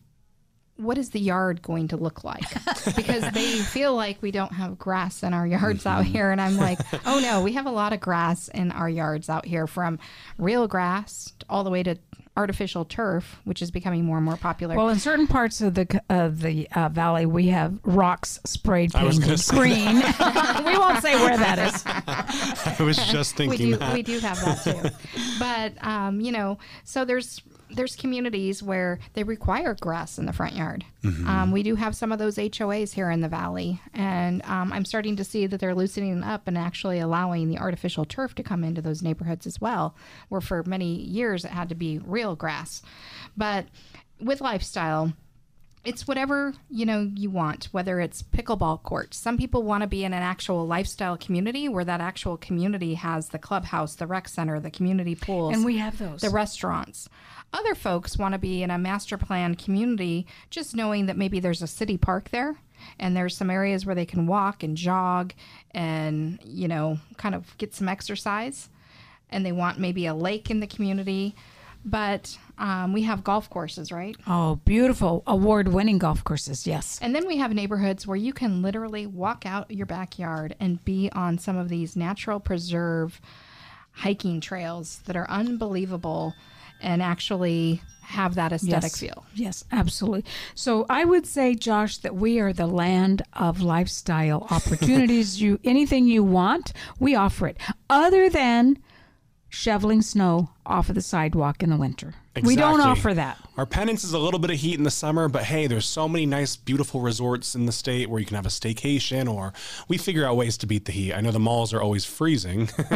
"What 0.77 0.97
is 0.97 1.11
the 1.11 1.19
yard 1.19 1.61
going 1.61 1.87
to 1.89 1.97
look 1.97 2.23
like?" 2.23 2.45
because 2.95 3.29
they 3.31 3.59
feel 3.59 3.95
like 3.95 4.21
we 4.21 4.31
don't 4.31 4.53
have 4.53 4.77
grass 4.77 5.23
in 5.23 5.33
our 5.33 5.45
yards 5.47 5.85
out 5.85 6.05
here, 6.05 6.31
and 6.31 6.41
I'm 6.41 6.57
like, 6.57 6.79
"Oh 7.05 7.19
no, 7.19 7.41
we 7.41 7.53
have 7.53 7.65
a 7.65 7.71
lot 7.71 7.93
of 7.93 7.99
grass 7.99 8.47
in 8.49 8.71
our 8.71 8.89
yards 8.89 9.29
out 9.29 9.45
here, 9.45 9.67
from 9.67 9.99
real 10.37 10.67
grass 10.67 11.33
all 11.49 11.63
the 11.63 11.69
way 11.69 11.83
to 11.83 11.95
artificial 12.37 12.85
turf, 12.85 13.41
which 13.43 13.61
is 13.61 13.71
becoming 13.71 14.05
more 14.05 14.17
and 14.17 14.25
more 14.25 14.37
popular." 14.37 14.75
Well, 14.75 14.89
in 14.89 14.99
certain 14.99 15.27
parts 15.27 15.61
of 15.61 15.75
the 15.75 16.01
of 16.09 16.41
the 16.41 16.67
uh, 16.75 16.89
valley, 16.89 17.25
we 17.25 17.47
have 17.47 17.79
rocks 17.83 18.39
sprayed 18.45 18.95
I 18.95 19.03
was 19.03 19.19
painted 19.19 19.45
green. 19.49 19.95
we 20.65 20.77
won't 20.77 21.01
say 21.01 21.15
where 21.15 21.37
that 21.37 21.59
is. 21.59 21.83
I 22.79 22.83
was 22.83 22.97
just 22.97 23.37
we 23.37 23.47
thinking 23.47 23.71
do 23.71 23.77
that. 23.77 23.93
we 23.93 24.01
do 24.01 24.19
have 24.19 24.39
that 24.41 24.63
too 24.63 24.89
but 25.39 25.73
um, 25.85 26.21
you 26.21 26.31
know 26.31 26.57
so 26.83 27.03
there's 27.03 27.41
there's 27.75 27.95
communities 27.95 28.61
where 28.61 28.99
they 29.13 29.23
require 29.23 29.73
grass 29.79 30.17
in 30.17 30.25
the 30.25 30.33
front 30.33 30.55
yard. 30.55 30.85
Um, 31.27 31.51
we 31.51 31.63
do 31.63 31.75
have 31.75 31.95
some 31.95 32.11
of 32.11 32.19
those 32.19 32.35
HOAs 32.35 32.93
here 32.93 33.09
in 33.09 33.21
the 33.21 33.27
valley, 33.27 33.79
and 33.93 34.43
um, 34.45 34.71
I'm 34.71 34.85
starting 34.85 35.15
to 35.15 35.23
see 35.23 35.47
that 35.47 35.59
they're 35.59 35.75
loosening 35.75 36.23
up 36.23 36.47
and 36.47 36.57
actually 36.57 36.99
allowing 36.99 37.49
the 37.49 37.57
artificial 37.57 38.05
turf 38.05 38.35
to 38.35 38.43
come 38.43 38.63
into 38.63 38.81
those 38.81 39.01
neighborhoods 39.01 39.47
as 39.47 39.59
well, 39.59 39.95
where 40.29 40.41
for 40.41 40.63
many 40.63 40.95
years 40.95 41.45
it 41.45 41.51
had 41.51 41.69
to 41.69 41.75
be 41.75 41.99
real 41.99 42.35
grass. 42.35 42.81
But 43.35 43.65
with 44.19 44.41
lifestyle, 44.41 45.13
it's 45.83 46.07
whatever 46.07 46.53
you 46.69 46.85
know 46.85 47.09
you 47.15 47.29
want 47.29 47.65
whether 47.71 47.99
it's 47.99 48.21
pickleball 48.23 48.83
courts. 48.83 49.17
Some 49.17 49.37
people 49.37 49.63
want 49.63 49.81
to 49.81 49.87
be 49.87 50.03
in 50.03 50.13
an 50.13 50.21
actual 50.21 50.67
lifestyle 50.67 51.17
community 51.17 51.67
where 51.67 51.85
that 51.85 52.01
actual 52.01 52.37
community 52.37 52.95
has 52.95 53.29
the 53.29 53.39
clubhouse 53.39 53.95
the 53.95 54.07
rec 54.07 54.27
center 54.27 54.59
the 54.59 54.69
community 54.71 55.15
pools 55.15 55.55
And 55.55 55.65
we 55.65 55.77
have 55.77 55.97
those. 55.97 56.21
the 56.21 56.29
restaurants. 56.29 57.09
Other 57.53 57.75
folks 57.75 58.17
want 58.17 58.33
to 58.33 58.39
be 58.39 58.63
in 58.63 58.71
a 58.71 58.77
master 58.77 59.17
plan 59.17 59.55
community 59.55 60.25
just 60.49 60.75
knowing 60.75 61.07
that 61.07 61.17
maybe 61.17 61.39
there's 61.39 61.61
a 61.61 61.67
city 61.67 61.97
park 61.97 62.29
there 62.29 62.57
and 62.99 63.15
there's 63.15 63.35
some 63.35 63.49
areas 63.49 63.85
where 63.85 63.95
they 63.95 64.05
can 64.05 64.25
walk 64.27 64.63
and 64.63 64.77
jog 64.77 65.33
and 65.71 66.39
you 66.43 66.67
know 66.67 66.99
kind 67.17 67.35
of 67.35 67.57
get 67.57 67.73
some 67.73 67.89
exercise. 67.89 68.69
And 69.33 69.45
they 69.45 69.53
want 69.53 69.79
maybe 69.79 70.05
a 70.05 70.13
lake 70.13 70.51
in 70.51 70.59
the 70.59 70.67
community 70.67 71.35
but 71.83 72.37
um, 72.57 72.93
we 72.93 73.01
have 73.03 73.23
golf 73.23 73.49
courses 73.49 73.91
right 73.91 74.15
oh, 74.27 74.55
beautiful 74.65 75.23
award-winning 75.27 75.97
golf 75.97 76.23
courses. 76.23 76.67
Yes. 76.67 76.99
and 77.01 77.15
then 77.15 77.27
we 77.27 77.37
have 77.37 77.53
neighborhoods 77.53 78.05
where 78.05 78.17
you 78.17 78.33
can 78.33 78.61
literally 78.61 79.07
walk 79.07 79.45
out 79.45 79.71
your 79.71 79.85
backyard 79.85 80.55
and 80.59 80.83
be 80.85 81.09
on 81.13 81.37
some 81.37 81.57
of 81.57 81.69
these 81.69 81.95
natural 81.95 82.39
preserve 82.39 83.19
hiking 83.91 84.39
trails 84.41 85.01
that 85.05 85.15
are 85.15 85.29
unbelievable 85.29 86.33
and 86.81 87.01
actually 87.01 87.81
have 88.01 88.35
that 88.35 88.51
aesthetic 88.51 88.83
yes. 88.83 88.99
feel. 88.99 89.25
Yes, 89.33 89.63
absolutely. 89.71 90.25
So 90.53 90.85
I 90.89 91.05
would 91.05 91.25
say, 91.25 91.55
Josh, 91.55 91.97
that 91.99 92.15
we 92.15 92.39
are 92.39 92.51
the 92.51 92.67
land 92.67 93.21
of 93.33 93.61
lifestyle 93.61 94.47
opportunities. 94.51 95.41
you 95.41 95.59
anything 95.63 96.07
you 96.07 96.23
want, 96.23 96.73
we 96.99 97.15
offer 97.15 97.47
it. 97.47 97.57
Other 97.89 98.29
than 98.29 98.79
shoveling 99.51 100.01
snow 100.01 100.49
off 100.65 100.87
of 100.89 100.95
the 100.95 101.01
sidewalk 101.01 101.61
in 101.61 101.69
the 101.69 101.77
winter. 101.77 102.15
We 102.41 102.55
don't 102.55 102.79
offer 102.79 103.13
that. 103.13 103.37
Our 103.57 103.65
penance 103.65 104.05
is 104.05 104.13
a 104.13 104.17
little 104.17 104.39
bit 104.39 104.49
of 104.49 104.57
heat 104.57 104.77
in 104.77 104.83
the 104.83 104.91
summer, 104.91 105.27
but 105.27 105.43
hey, 105.43 105.67
there's 105.67 105.85
so 105.85 106.07
many 106.07 106.25
nice, 106.25 106.55
beautiful 106.55 107.01
resorts 107.01 107.53
in 107.53 107.65
the 107.65 107.73
state 107.73 108.09
where 108.09 108.21
you 108.21 108.25
can 108.25 108.37
have 108.37 108.45
a 108.45 108.49
staycation, 108.49 109.31
or 109.31 109.51
we 109.89 109.97
figure 109.97 110.25
out 110.25 110.37
ways 110.37 110.57
to 110.59 110.65
beat 110.65 110.85
the 110.85 110.93
heat. 110.93 111.13
I 111.13 111.19
know 111.19 111.31
the 111.31 111.39
malls 111.39 111.73
are 111.73 111.81
always 111.81 112.05
freezing, 112.05 112.69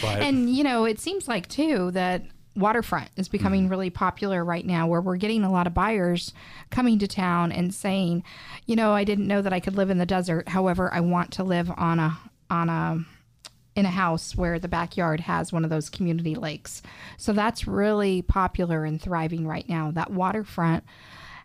but 0.00 0.22
And 0.22 0.48
you 0.48 0.62
know, 0.62 0.84
it 0.84 1.00
seems 1.00 1.26
like 1.26 1.48
too 1.48 1.90
that 1.90 2.22
waterfront 2.54 3.10
is 3.16 3.28
becoming 3.28 3.62
mm-hmm. 3.62 3.70
really 3.70 3.90
popular 3.90 4.44
right 4.44 4.64
now 4.64 4.86
where 4.86 5.00
we're 5.00 5.16
getting 5.16 5.42
a 5.42 5.50
lot 5.50 5.66
of 5.66 5.74
buyers 5.74 6.32
coming 6.70 7.00
to 7.00 7.08
town 7.08 7.50
and 7.50 7.74
saying, 7.74 8.22
you 8.66 8.76
know, 8.76 8.92
I 8.92 9.02
didn't 9.02 9.26
know 9.26 9.42
that 9.42 9.52
I 9.52 9.58
could 9.58 9.74
live 9.74 9.90
in 9.90 9.98
the 9.98 10.06
desert. 10.06 10.48
However, 10.48 10.94
I 10.94 11.00
want 11.00 11.32
to 11.32 11.42
live 11.42 11.68
on 11.76 11.98
a 11.98 12.16
on 12.48 12.68
a 12.68 13.04
in 13.76 13.86
a 13.86 13.90
house 13.90 14.36
where 14.36 14.58
the 14.58 14.68
backyard 14.68 15.20
has 15.20 15.52
one 15.52 15.64
of 15.64 15.70
those 15.70 15.90
community 15.90 16.34
lakes. 16.34 16.82
So 17.16 17.32
that's 17.32 17.66
really 17.66 18.22
popular 18.22 18.84
and 18.84 19.00
thriving 19.00 19.46
right 19.46 19.68
now. 19.68 19.90
That 19.90 20.12
waterfront 20.12 20.84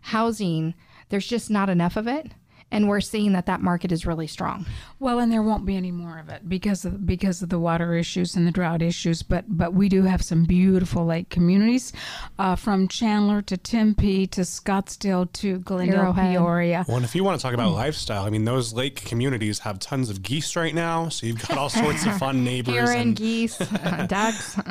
housing, 0.02 0.74
there's 1.08 1.26
just 1.26 1.50
not 1.50 1.68
enough 1.68 1.96
of 1.96 2.06
it. 2.06 2.32
And 2.72 2.88
we're 2.88 3.00
seeing 3.00 3.32
that 3.32 3.46
that 3.46 3.60
market 3.60 3.90
is 3.90 4.06
really 4.06 4.26
strong. 4.26 4.66
Well, 4.98 5.18
and 5.18 5.32
there 5.32 5.42
won't 5.42 5.66
be 5.66 5.76
any 5.76 5.90
more 5.90 6.18
of 6.18 6.28
it 6.28 6.48
because 6.48 6.84
of 6.84 7.04
because 7.06 7.42
of 7.42 7.48
the 7.48 7.58
water 7.58 7.94
issues 7.94 8.36
and 8.36 8.46
the 8.46 8.50
drought 8.50 8.82
issues. 8.82 9.22
But 9.22 9.44
but 9.48 9.74
we 9.74 9.88
do 9.88 10.02
have 10.02 10.22
some 10.22 10.44
beautiful 10.44 11.04
lake 11.04 11.30
communities, 11.30 11.92
uh, 12.38 12.56
from 12.56 12.88
Chandler 12.88 13.42
to 13.42 13.56
Tempe 13.56 14.26
to 14.28 14.42
Scottsdale 14.42 15.32
to 15.34 15.58
Glendale, 15.60 16.00
Arrowhead. 16.00 16.36
Peoria. 16.36 16.84
well, 16.86 16.96
and 16.96 17.04
if 17.04 17.14
you 17.14 17.24
want 17.24 17.40
to 17.40 17.42
talk 17.42 17.54
about 17.54 17.72
lifestyle, 17.72 18.24
I 18.24 18.30
mean, 18.30 18.44
those 18.44 18.72
lake 18.72 19.04
communities 19.04 19.58
have 19.60 19.78
tons 19.78 20.10
of 20.10 20.22
geese 20.22 20.54
right 20.56 20.74
now, 20.74 21.08
so 21.08 21.26
you've 21.26 21.46
got 21.46 21.58
all 21.58 21.68
sorts 21.70 22.06
of 22.06 22.18
fun 22.18 22.44
neighbors. 22.50 22.74
Heron, 22.74 22.98
and 23.00 23.16
geese, 23.16 23.58
ducks. 24.06 24.58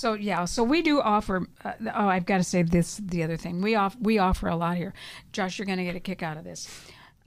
So 0.00 0.14
yeah, 0.14 0.46
so 0.46 0.64
we 0.64 0.80
do 0.80 0.98
offer. 0.98 1.46
Uh, 1.62 1.72
oh, 1.94 2.08
I've 2.08 2.24
got 2.24 2.38
to 2.38 2.42
say 2.44 2.62
this. 2.62 2.96
The 2.96 3.22
other 3.22 3.36
thing 3.36 3.60
we 3.60 3.74
off 3.74 3.94
we 4.00 4.18
offer 4.18 4.48
a 4.48 4.56
lot 4.56 4.78
here. 4.78 4.94
Josh, 5.32 5.58
you're 5.58 5.66
going 5.66 5.76
to 5.76 5.84
get 5.84 5.94
a 5.94 6.00
kick 6.00 6.22
out 6.22 6.38
of 6.38 6.44
this. 6.44 6.66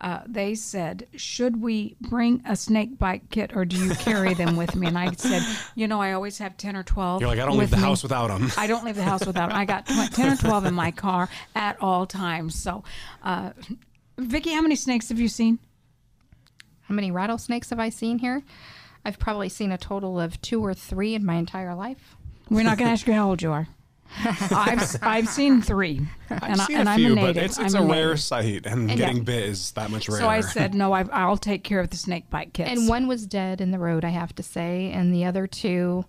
Uh, 0.01 0.22
they 0.25 0.56
said, 0.56 1.08
should 1.15 1.62
we 1.62 1.96
bring 2.01 2.42
a 2.48 2.56
snake 2.56 2.98
bite 2.98 3.22
kit 3.30 3.56
or 3.56 3.63
do 3.63 3.77
you 3.77 3.94
carry 3.94 4.34
them 4.34 4.57
with 4.57 4.75
me? 4.75 4.88
And 4.88 4.98
I 4.98 5.12
said, 5.12 5.44
you 5.75 5.88
know, 5.88 6.01
I 6.01 6.14
always 6.14 6.40
have 6.40 6.57
ten 6.57 6.75
or 6.75 6.81
twelve. 6.81 7.22
you're 7.22 7.29
like, 7.29 7.38
I 7.38 7.46
don't 7.46 7.59
leave 7.59 7.70
the 7.70 7.77
me. 7.77 7.83
house 7.83 8.01
without 8.01 8.29
them. 8.29 8.51
I 8.57 8.66
don't 8.66 8.83
leave 8.83 8.96
the 8.96 9.03
house 9.03 9.24
without 9.24 9.50
them. 9.50 9.57
I 9.57 9.66
got 9.66 9.86
tw- 9.86 10.12
10 10.12 10.33
or 10.33 10.36
12 10.36 10.66
in 10.66 10.74
my 10.74 10.90
car 10.90 11.29
at 11.55 11.79
all 11.79 12.07
times. 12.07 12.55
So, 12.55 12.83
uh, 13.22 13.51
Vicki, 14.18 14.51
how 14.51 14.62
many 14.64 14.75
snakes 14.75 15.09
have 15.09 15.20
you 15.20 15.27
seen? 15.27 15.59
How 16.81 16.96
many 16.96 17.12
rattlesnakes 17.12 17.70
have 17.70 17.79
I 17.79 17.90
seen 17.90 18.18
here? 18.18 18.42
I've 19.05 19.20
probably 19.20 19.48
seen 19.50 19.72
a 19.72 19.77
total 19.77 20.20
of 20.20 20.42
two 20.42 20.59
or 20.66 20.74
three 20.74 21.14
in 21.14 21.24
my 21.24 21.36
entire 21.36 21.75
life. 21.75 22.16
We're 22.53 22.63
not 22.63 22.77
going 22.77 22.87
to 22.87 22.94
ask 22.94 23.07
you 23.07 23.13
how 23.13 23.29
old 23.29 23.42
you 23.42 23.51
are. 23.51 23.68
I've, 24.25 24.79
s- 24.79 24.98
I've 25.01 25.27
seen 25.27 25.61
three. 25.63 26.01
I've 26.29 26.44
and, 26.44 26.61
I, 26.61 26.66
seen 26.66 26.77
and 26.77 26.87
a 26.87 26.92
I'm 26.92 27.00
few, 27.00 27.13
a 27.13 27.16
but 27.16 27.37
it's, 27.37 27.57
it's 27.57 27.74
I'm 27.74 27.81
a 27.83 27.87
native. 27.87 28.05
rare 28.05 28.18
sight, 28.18 28.66
and, 28.68 28.89
yeah. 28.89 28.96
getting 28.96 29.24
bit 29.24 29.44
is 29.46 29.72
that 29.72 29.89
much 29.89 30.07
rarer. 30.07 30.20
So 30.22 30.27
I 30.29 30.42
said, 30.42 30.75
no, 30.75 30.94
I, 30.94 31.01
I'll 31.11 31.37
take 31.37 31.63
care 31.63 31.79
of 31.79 31.89
the 31.89 31.98
snake 31.98 32.29
bite 32.29 32.53
kits. 32.53 32.70
And 32.70 32.87
one 32.87 33.07
was 33.07 33.25
dead 33.25 33.59
in 33.59 33.72
the 33.72 33.79
road, 33.79 34.05
I 34.05 34.09
have 34.09 34.35
to 34.35 34.44
say. 34.44 34.92
And 34.92 35.11
the 35.11 35.25
other 35.25 35.48
two, 35.48 36.05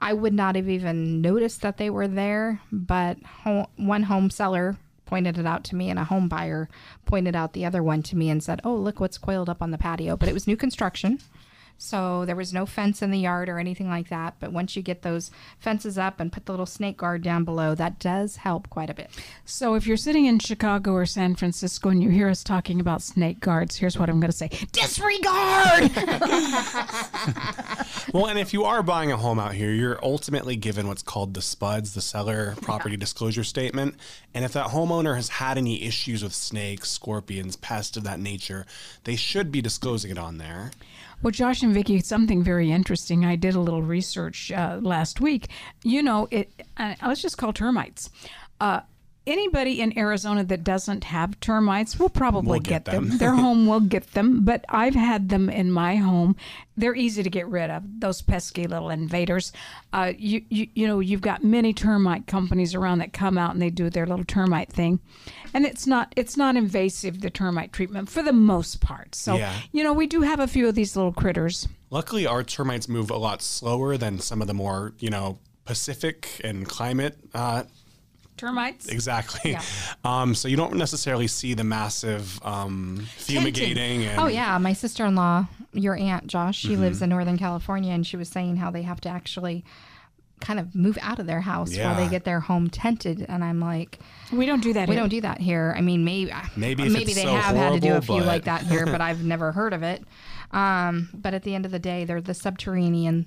I 0.00 0.14
would 0.14 0.34
not 0.34 0.56
have 0.56 0.68
even 0.68 1.20
noticed 1.20 1.60
that 1.62 1.76
they 1.76 1.90
were 1.90 2.08
there. 2.08 2.60
But 2.72 3.18
ho- 3.22 3.70
one 3.76 4.02
home 4.02 4.30
seller 4.30 4.76
pointed 5.06 5.38
it 5.38 5.46
out 5.46 5.62
to 5.64 5.76
me, 5.76 5.90
and 5.90 5.98
a 5.98 6.04
home 6.04 6.28
buyer 6.28 6.68
pointed 7.04 7.36
out 7.36 7.52
the 7.52 7.64
other 7.64 7.84
one 7.84 8.02
to 8.04 8.16
me 8.16 8.30
and 8.30 8.42
said, 8.42 8.60
Oh, 8.64 8.74
look 8.74 8.98
what's 8.98 9.18
coiled 9.18 9.48
up 9.48 9.62
on 9.62 9.70
the 9.70 9.78
patio. 9.78 10.16
But 10.16 10.28
it 10.28 10.32
was 10.34 10.48
new 10.48 10.56
construction. 10.56 11.20
So 11.78 12.24
there 12.24 12.36
was 12.36 12.52
no 12.52 12.66
fence 12.66 13.02
in 13.02 13.10
the 13.10 13.18
yard 13.18 13.48
or 13.48 13.58
anything 13.58 13.88
like 13.88 14.08
that. 14.08 14.36
But 14.40 14.52
once 14.52 14.76
you 14.76 14.82
get 14.82 15.02
those 15.02 15.30
fences 15.58 15.98
up 15.98 16.20
and 16.20 16.32
put 16.32 16.46
the 16.46 16.52
little 16.52 16.66
snake 16.66 16.96
guard 16.96 17.22
down 17.22 17.44
below, 17.44 17.74
that 17.74 17.98
does 17.98 18.36
help 18.36 18.70
quite 18.70 18.90
a 18.90 18.94
bit. 18.94 19.10
So 19.44 19.74
if 19.74 19.86
you're 19.86 19.96
sitting 19.96 20.26
in 20.26 20.38
Chicago 20.38 20.92
or 20.92 21.06
San 21.06 21.34
Francisco 21.34 21.90
and 21.90 22.02
you 22.02 22.10
hear 22.10 22.28
us 22.28 22.42
talking 22.42 22.80
about 22.80 23.02
snake 23.02 23.40
guards, 23.40 23.76
here's 23.76 23.98
what 23.98 24.08
I'm 24.08 24.20
going 24.20 24.30
to 24.30 24.36
say 24.36 24.50
disregard! 24.72 25.90
Well, 28.14 28.26
and 28.26 28.38
if 28.38 28.52
you 28.52 28.62
are 28.62 28.82
buying 28.84 29.10
a 29.10 29.16
home 29.16 29.40
out 29.40 29.54
here, 29.54 29.72
you're 29.72 29.98
ultimately 30.00 30.54
given 30.54 30.86
what's 30.86 31.02
called 31.02 31.34
the 31.34 31.42
SPUDS, 31.42 31.94
the 31.94 32.00
seller 32.00 32.54
property 32.62 32.96
disclosure 32.96 33.42
statement. 33.42 33.96
And 34.32 34.44
if 34.44 34.52
that 34.52 34.68
homeowner 34.68 35.16
has 35.16 35.28
had 35.30 35.58
any 35.58 35.82
issues 35.82 36.22
with 36.22 36.32
snakes, 36.32 36.92
scorpions, 36.92 37.56
pests 37.56 37.96
of 37.96 38.04
that 38.04 38.20
nature, 38.20 38.66
they 39.02 39.16
should 39.16 39.50
be 39.50 39.60
disclosing 39.60 40.12
it 40.12 40.18
on 40.18 40.38
there. 40.38 40.70
Well, 41.22 41.30
Josh 41.30 41.62
and 41.62 41.72
Vicki, 41.72 42.00
something 42.00 42.42
very 42.42 42.70
interesting. 42.70 43.24
I 43.24 43.36
did 43.36 43.54
a 43.54 43.60
little 43.60 43.82
research 43.82 44.52
uh, 44.52 44.78
last 44.82 45.20
week. 45.20 45.48
You 45.82 46.02
know, 46.02 46.28
it. 46.30 46.50
Uh, 46.76 46.94
let's 47.06 47.22
just 47.22 47.38
call 47.38 47.52
termites. 47.52 48.10
Uh, 48.60 48.80
anybody 49.26 49.80
in 49.80 49.96
Arizona 49.98 50.44
that 50.44 50.64
doesn't 50.64 51.04
have 51.04 51.38
termites 51.40 51.98
will 51.98 52.08
probably 52.08 52.50
Will 52.52 52.60
get, 52.60 52.84
get 52.84 52.92
them. 52.92 53.08
them. 53.08 53.18
Their 53.18 53.34
home 53.34 53.66
will 53.66 53.80
get 53.80 54.12
them. 54.12 54.44
But 54.44 54.64
I've 54.68 54.94
had 54.94 55.28
them 55.28 55.48
in 55.48 55.70
my 55.70 55.96
home. 55.96 56.36
They're 56.76 56.94
easy 56.94 57.22
to 57.22 57.30
get 57.30 57.46
rid 57.48 57.70
of. 57.70 57.82
Those 58.00 58.20
pesky 58.22 58.66
little 58.66 58.90
invaders. 58.90 59.52
Uh, 59.92 60.12
you, 60.18 60.42
you 60.48 60.68
you 60.74 60.86
know 60.86 61.00
you've 61.00 61.20
got 61.20 61.44
many 61.44 61.72
termite 61.72 62.26
companies 62.26 62.74
around 62.74 62.98
that 62.98 63.12
come 63.12 63.38
out 63.38 63.52
and 63.52 63.62
they 63.62 63.70
do 63.70 63.88
their 63.90 64.06
little 64.06 64.24
termite 64.24 64.70
thing, 64.70 64.98
and 65.54 65.64
it's 65.64 65.86
not 65.86 66.12
it's 66.16 66.36
not 66.36 66.56
invasive 66.56 67.20
the 67.20 67.30
termite 67.30 67.72
treatment 67.72 68.08
for 68.08 68.22
the 68.22 68.32
most 68.32 68.80
part. 68.80 69.14
So 69.14 69.36
Yeah. 69.36 69.54
you 69.72 69.84
know 69.84 69.92
we 69.92 70.06
do 70.06 70.22
have 70.22 70.40
a 70.40 70.48
few 70.48 70.68
of 70.68 70.74
these 70.74 70.96
little 70.96 71.12
critters. 71.12 71.68
Luckily, 71.90 72.26
our 72.26 72.42
termites 72.42 72.88
move 72.88 73.08
a 73.10 73.16
lot 73.16 73.40
slower 73.40 73.96
than 73.96 74.18
some 74.18 74.40
of 74.40 74.48
the 74.48 74.54
more, 74.54 74.94
you 74.98 75.10
know, 75.10 75.38
Pacific 75.64 76.40
and 76.42 76.66
climate 76.68 77.16
uh, 77.34 77.62
Termites. 78.36 78.88
Exactly. 78.88 79.52
Yeah. 79.52 79.62
Um, 80.04 80.34
so 80.34 80.48
you 80.48 80.56
don't 80.56 80.74
necessarily 80.74 81.26
see 81.26 81.54
the 81.54 81.64
massive 81.64 82.38
um, 82.44 83.06
fumigating. 83.16 84.04
And, 84.04 84.20
Oh 84.20 84.26
yeah, 84.26 84.58
my 84.58 84.74
sister-in-law, 84.74 85.46
your 85.72 85.96
aunt 85.96 86.26
Josh, 86.26 86.58
she 86.58 86.76
lives 86.76 86.98
Mm-hmm. 86.98 87.04
in 87.04 87.10
Northern 87.10 87.38
California, 87.38 87.92
and 87.94 88.06
she 88.06 88.16
was 88.18 88.28
saying 88.28 88.56
how 88.56 88.70
they 88.70 88.82
have 88.82 89.00
to 89.02 89.08
actually 89.08 89.64
kind 90.40 90.60
of 90.60 90.74
move 90.74 90.98
out 91.00 91.18
of 91.18 91.26
their 91.26 91.40
house 91.40 91.74
while 91.78 91.94
they 91.96 92.06
get 92.08 92.24
their 92.24 92.40
home 92.40 92.68
tented. 92.68 93.24
And 93.26 93.42
I'm 93.42 93.60
like, 93.60 93.98
We 94.30 94.44
don't 94.44 94.62
do 94.62 94.74
that. 94.74 94.88
we 94.90 94.94
here. 94.94 95.02
don't 95.02 95.08
do 95.08 95.22
that 95.22 95.40
here. 95.40 95.72
I 95.74 95.80
mean, 95.80 96.04
maybe 96.04 96.32
Maybe 96.54 96.86
maybe 96.90 97.14
they 97.14 97.22
so 97.22 97.34
have 97.34 97.56
had 97.56 97.72
to 97.72 97.80
do 97.80 97.94
a 97.94 98.02
few 98.02 98.18
but- 98.18 98.26
like 98.26 98.44
that 98.44 98.62
here, 98.62 98.84
but 98.84 99.00
I've 99.08 99.24
never 99.24 99.52
heard 99.52 99.72
of 99.72 99.82
it. 99.82 100.02
Um, 100.50 101.08
but 101.14 101.32
at 101.32 101.44
the 101.44 101.54
end 101.54 101.64
of 101.64 101.72
the 101.72 101.78
day, 101.78 102.04
they're 102.04 102.20
the 102.20 102.34
subterranean 102.34 103.26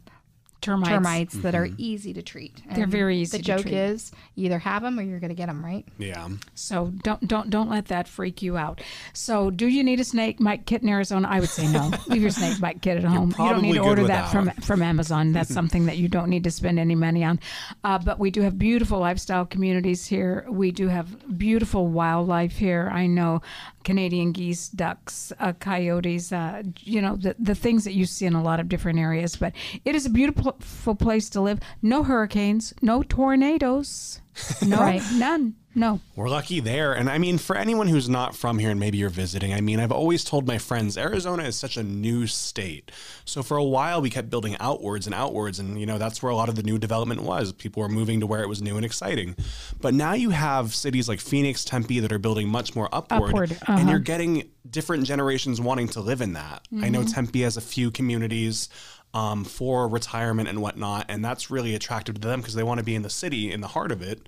termites. 0.61 0.89
termites 0.89 1.33
that 1.39 1.55
are 1.55 1.69
easy 1.77 2.13
to 2.13 2.21
treat. 2.21 2.61
They're 2.75 2.87
very 2.87 3.17
easy 3.17 3.37
The 3.37 3.43
to 3.43 3.47
joke 3.47 3.61
treat. 3.63 3.73
is 3.73 4.11
you 4.35 4.45
either 4.47 4.59
have 4.59 4.81
them 4.83 4.99
or 4.99 5.03
you're 5.03 5.19
going 5.19 5.29
to 5.29 5.35
get 5.35 5.47
them, 5.47 5.63
right? 5.63 5.85
Yeah. 5.97 6.27
So 6.55 6.91
don't 7.03 7.27
don't 7.27 7.49
don't 7.49 7.69
let 7.69 7.85
that 7.87 8.07
freak 8.07 8.41
you 8.41 8.57
out. 8.57 8.81
So 9.13 9.49
do 9.51 9.67
you 9.67 9.83
need 9.83 9.99
a 9.99 10.03
snake 10.03 10.37
bite 10.39 10.65
kit 10.65 10.81
in 10.83 10.89
Arizona? 10.89 11.27
I 11.29 11.39
would 11.39 11.49
say 11.49 11.67
no. 11.71 11.91
Leave 12.07 12.21
your 12.21 12.31
snake 12.31 12.59
bite 12.59 12.81
kit 12.81 12.97
at 12.97 13.03
home. 13.03 13.29
You 13.37 13.49
don't 13.49 13.61
need 13.61 13.73
to 13.73 13.79
order 13.79 14.07
that 14.07 14.31
from 14.31 14.45
without. 14.47 14.63
from 14.63 14.81
Amazon. 14.81 15.31
That's 15.31 15.53
something 15.59 15.85
that 15.85 15.97
you 15.97 16.07
don't 16.07 16.29
need 16.29 16.43
to 16.45 16.51
spend 16.51 16.79
any 16.79 16.95
money 16.95 17.23
on. 17.23 17.39
Uh, 17.83 17.99
but 17.99 18.19
we 18.19 18.31
do 18.31 18.41
have 18.41 18.57
beautiful 18.57 18.99
lifestyle 18.99 19.45
communities 19.45 20.07
here. 20.07 20.45
We 20.49 20.71
do 20.71 20.87
have 20.87 21.37
beautiful 21.37 21.87
wildlife 21.87 22.57
here. 22.57 22.89
I 22.93 23.07
know 23.07 23.41
Canadian 23.87 24.33
geese, 24.33 24.67
ducks, 24.67 25.31
uh, 25.39 25.53
coyotes. 25.53 26.33
Uh, 26.33 26.61
you 26.81 27.01
know 27.01 27.15
the 27.15 27.37
the 27.39 27.55
things 27.55 27.85
that 27.85 27.93
you 27.93 28.05
see 28.05 28.25
in 28.25 28.33
a 28.35 28.43
lot 28.43 28.59
of 28.59 28.67
different 28.67 28.99
areas. 28.99 29.37
But 29.37 29.53
it 29.85 29.95
is 29.95 30.05
a 30.05 30.09
beautiful 30.09 30.95
place 30.95 31.29
to 31.29 31.39
live. 31.41 31.59
No 31.81 32.03
hurricanes, 32.03 32.73
no 32.81 33.01
tornadoes, 33.01 34.19
no 34.65 34.77
Right. 34.79 35.01
none. 35.13 35.55
No. 35.77 35.99
We're 36.15 36.27
lucky 36.27 36.59
there. 36.59 36.93
And 36.93 37.07
I 37.07 37.19
mean, 37.19 37.37
for 37.37 37.55
anyone 37.55 37.87
who's 37.87 38.09
not 38.09 38.35
from 38.35 38.57
here 38.57 38.71
and 38.71 38.79
maybe 38.79 38.97
you're 38.97 39.11
visiting, 39.11 39.53
I 39.53 39.61
mean, 39.61 39.79
I've 39.79 39.91
always 39.91 40.23
told 40.23 40.47
my 40.47 40.57
friends 40.57 40.97
Arizona 40.97 41.43
is 41.43 41.55
such 41.55 41.77
a 41.77 41.83
new 41.83 42.25
state. 42.25 42.91
So 43.25 43.43
for 43.43 43.57
a 43.57 43.63
while, 43.63 44.01
we 44.01 44.09
kept 44.09 44.31
building 44.31 44.57
outwards 44.59 45.05
and 45.05 45.13
outwards. 45.13 45.59
And, 45.59 45.79
you 45.79 45.85
know, 45.85 45.99
that's 45.99 46.23
where 46.23 46.31
a 46.31 46.35
lot 46.35 46.49
of 46.49 46.55
the 46.55 46.63
new 46.63 46.79
development 46.79 47.21
was. 47.21 47.53
People 47.53 47.83
were 47.83 47.89
moving 47.89 48.19
to 48.21 48.25
where 48.25 48.41
it 48.41 48.49
was 48.49 48.59
new 48.59 48.75
and 48.75 48.83
exciting. 48.83 49.35
But 49.79 49.93
now 49.93 50.13
you 50.13 50.31
have 50.31 50.73
cities 50.73 51.07
like 51.07 51.19
Phoenix, 51.19 51.63
Tempe 51.63 51.99
that 51.99 52.11
are 52.11 52.17
building 52.17 52.49
much 52.49 52.75
more 52.75 52.89
upward. 52.91 53.29
Upward, 53.29 53.51
And 53.67 53.81
uh-huh. 53.81 53.89
you're 53.91 53.99
getting 53.99 54.49
different 54.67 55.05
generations 55.05 55.61
wanting 55.61 55.89
to 55.89 56.01
live 56.01 56.21
in 56.21 56.33
that. 56.33 56.67
I 56.81 56.89
know 56.89 57.03
Tempe 57.03 57.41
has 57.41 57.55
a 57.55 57.61
few 57.61 57.91
communities. 57.91 58.69
Um, 59.13 59.45
for 59.45 59.87
retirement 59.87 60.49
and 60.49 60.61
whatnot, 60.61 61.05
and 61.07 61.23
that's 61.23 61.49
really 61.49 61.73
attractive 61.73 62.15
to 62.15 62.27
them 62.27 62.41
because 62.41 62.55
they 62.55 62.61
want 62.61 62.79
to 62.79 62.83
be 62.83 62.93
in 62.93 63.03
the 63.03 63.09
city, 63.09 63.51
in 63.51 63.61
the 63.61 63.67
heart 63.69 63.93
of 63.93 64.01
it 64.01 64.27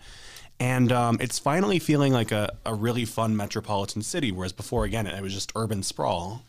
and 0.60 0.92
um, 0.92 1.18
it's 1.22 1.40
finally 1.40 1.80
feeling 1.80 2.12
like 2.14 2.32
a, 2.32 2.54
a 2.66 2.74
really 2.74 3.06
fun 3.06 3.36
metropolitan 3.36 4.02
city 4.02 4.32
whereas 4.32 4.52
before 4.54 4.84
again 4.86 5.08
it 5.08 5.22
was 5.22 5.34
just 5.34 5.52
urban 5.56 5.82
sprawl 5.84 6.44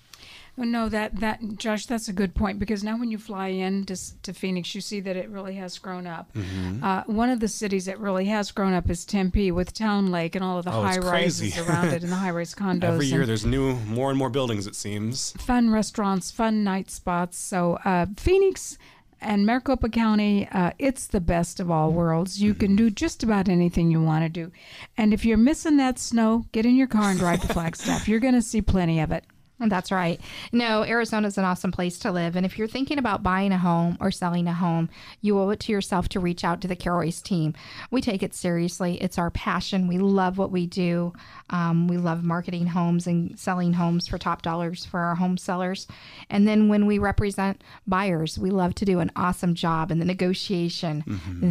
Well, 0.57 0.67
No, 0.67 0.89
that 0.89 1.21
that 1.21 1.39
Josh, 1.57 1.87
that's 1.87 2.09
a 2.09 2.13
good 2.13 2.35
point 2.35 2.59
because 2.59 2.83
now 2.83 2.99
when 2.99 3.11
you 3.11 3.19
fly 3.19 3.49
in 3.49 3.85
to, 3.87 3.97
to 4.23 4.33
Phoenix, 4.35 4.75
you 4.75 4.81
see 4.81 5.01
that 5.01 5.17
it 5.17 5.29
really 5.31 5.55
has 5.55 5.79
grown 5.79 6.07
up. 6.07 6.27
Mm-hmm. 6.35 6.83
Uh, 6.85 7.03
one 7.07 7.31
of 7.31 7.39
the 7.41 7.49
cities 7.49 7.85
that 7.87 7.99
really 8.01 8.27
has 8.27 8.51
grown 8.51 8.75
up 8.75 8.91
is 8.91 9.05
Tempe 9.05 9.53
with 9.53 9.73
Town 9.73 10.11
Lake 10.11 10.35
and 10.35 10.45
all 10.45 10.59
of 10.59 10.65
the 10.65 10.73
Oh, 10.75 10.83
high 10.83 10.99
rises 10.99 11.57
around 11.63 11.89
it 11.95 12.03
and 12.03 12.11
the 12.13 12.17
high 12.17 12.33
rise 12.33 12.53
condos. 12.55 12.85
every 12.85 13.07
year 13.07 13.25
there's 13.27 13.47
new 13.47 13.75
more 13.87 14.11
and 14.11 14.19
more 14.19 14.29
buildings 14.29 14.67
it 14.67 14.75
seems 14.75 15.33
fun 15.39 15.71
restaurants, 15.71 16.31
fun 16.33 16.65
night 16.65 16.91
spots. 16.91 17.39
So 17.39 17.79
uh, 17.85 18.07
Phoenix 18.17 18.77
and 19.21 19.47
Maricopa 19.47 19.89
County, 19.89 20.49
uh, 20.51 20.73
it's 20.79 21.07
the 21.07 21.21
best 21.21 21.61
of 21.61 21.71
all 21.71 21.93
worlds. 21.93 22.41
You 22.43 22.55
can 22.55 22.77
do 22.77 22.91
just 22.91 23.23
about 23.23 23.49
anything 23.49 23.91
you 23.91 24.03
want 24.03 24.25
to 24.25 24.29
do, 24.29 24.53
and 24.97 25.13
if 25.13 25.25
you're 25.25 25.37
missing 25.37 25.77
that 25.79 25.99
snow, 25.99 26.47
get 26.53 26.67
in 26.67 26.77
your 26.77 26.87
car 26.87 27.11
and 27.11 27.19
drive 27.19 27.41
to 27.43 27.49
Flagstaff. 27.49 28.09
You're 28.09 28.21
going 28.21 28.35
to 28.35 28.43
see 28.43 28.63
plenty 28.63 29.01
of 29.01 29.13
it. 29.13 29.25
That's 29.61 29.93
right. 29.93 30.21
No, 30.53 30.85
Arizona 30.85 31.29
is 31.29 31.37
an 31.37 31.45
awesome 31.45 31.71
place 31.71 31.99
to 32.01 32.11
live. 32.11 32.35
And 32.35 32.47
if 32.47 32.57
you're 32.59 32.67
thinking 32.67 32.99
about 32.99 33.23
buying 33.23 33.53
a 33.53 33.59
home 33.59 33.99
or 34.01 34.11
selling 34.11 34.47
a 34.47 34.55
home, 34.55 34.89
you 35.21 35.39
owe 35.39 35.51
it 35.51 35.61
to 35.61 35.73
yourself 35.73 36.09
to 36.11 36.21
reach 36.21 36.45
out 36.45 36.61
to 36.63 36.69
the 36.69 36.77
Carol 36.77 37.01
Royce 37.01 37.21
team. 37.21 37.55
We 37.91 38.01
take 38.01 38.23
it 38.23 38.35
seriously. 38.35 39.01
It's 39.03 39.19
our 39.19 39.31
passion. 39.31 39.87
We 39.87 39.99
love 39.99 40.39
what 40.39 40.51
we 40.51 40.67
do. 40.67 41.13
Um, 41.51 41.89
we 41.89 41.97
love 41.99 42.25
marketing 42.25 42.69
homes 42.69 43.07
and 43.07 43.39
selling 43.39 43.75
homes 43.75 44.07
for 44.09 44.19
top 44.19 44.43
dollars 44.43 44.85
for 44.85 45.01
our 45.01 45.15
home 45.17 45.37
sellers. 45.37 45.87
And 46.31 46.47
then 46.49 46.69
when 46.69 46.87
we 46.87 46.99
represent 46.99 47.63
buyers, 47.87 48.39
we 48.39 48.51
love 48.51 48.75
to 48.77 48.85
do 48.85 49.01
an 49.01 49.11
awesome 49.17 49.55
job 49.55 49.91
in 49.91 49.99
the 49.99 50.05
negotiation. 50.05 51.05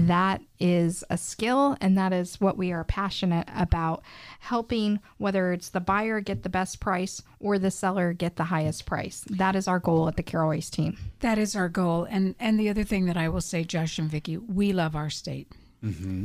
That 0.07 0.41
is 0.59 1.03
a 1.09 1.17
skill 1.17 1.77
and 1.79 1.97
that 1.97 2.11
is 2.11 2.41
what 2.41 2.57
we 2.57 2.71
are 2.71 2.83
passionate 2.83 3.47
about 3.55 4.03
helping 4.39 4.99
whether 5.17 5.53
it's 5.53 5.69
the 5.69 5.79
buyer 5.79 6.19
get 6.19 6.43
the 6.43 6.49
best 6.49 6.81
price 6.81 7.21
or 7.39 7.57
the 7.57 7.71
seller 7.71 7.98
get 8.13 8.35
the 8.35 8.45
highest 8.45 8.85
price 8.85 9.23
that 9.29 9.55
is 9.55 9.67
our 9.67 9.79
goal 9.79 10.07
at 10.07 10.15
the 10.15 10.23
Carol 10.23 10.49
Royce 10.49 10.69
team 10.69 10.97
That 11.19 11.37
is 11.37 11.55
our 11.55 11.69
goal. 11.69 12.07
And 12.09 12.35
and 12.39 12.59
the 12.59 12.69
other 12.69 12.83
thing 12.83 13.05
that 13.05 13.17
I 13.17 13.27
will 13.29 13.41
say, 13.41 13.63
Josh 13.63 13.99
and 13.99 14.09
Vicky, 14.09 14.37
we 14.37 14.71
love 14.73 14.95
our 14.95 15.09
state. 15.09 15.47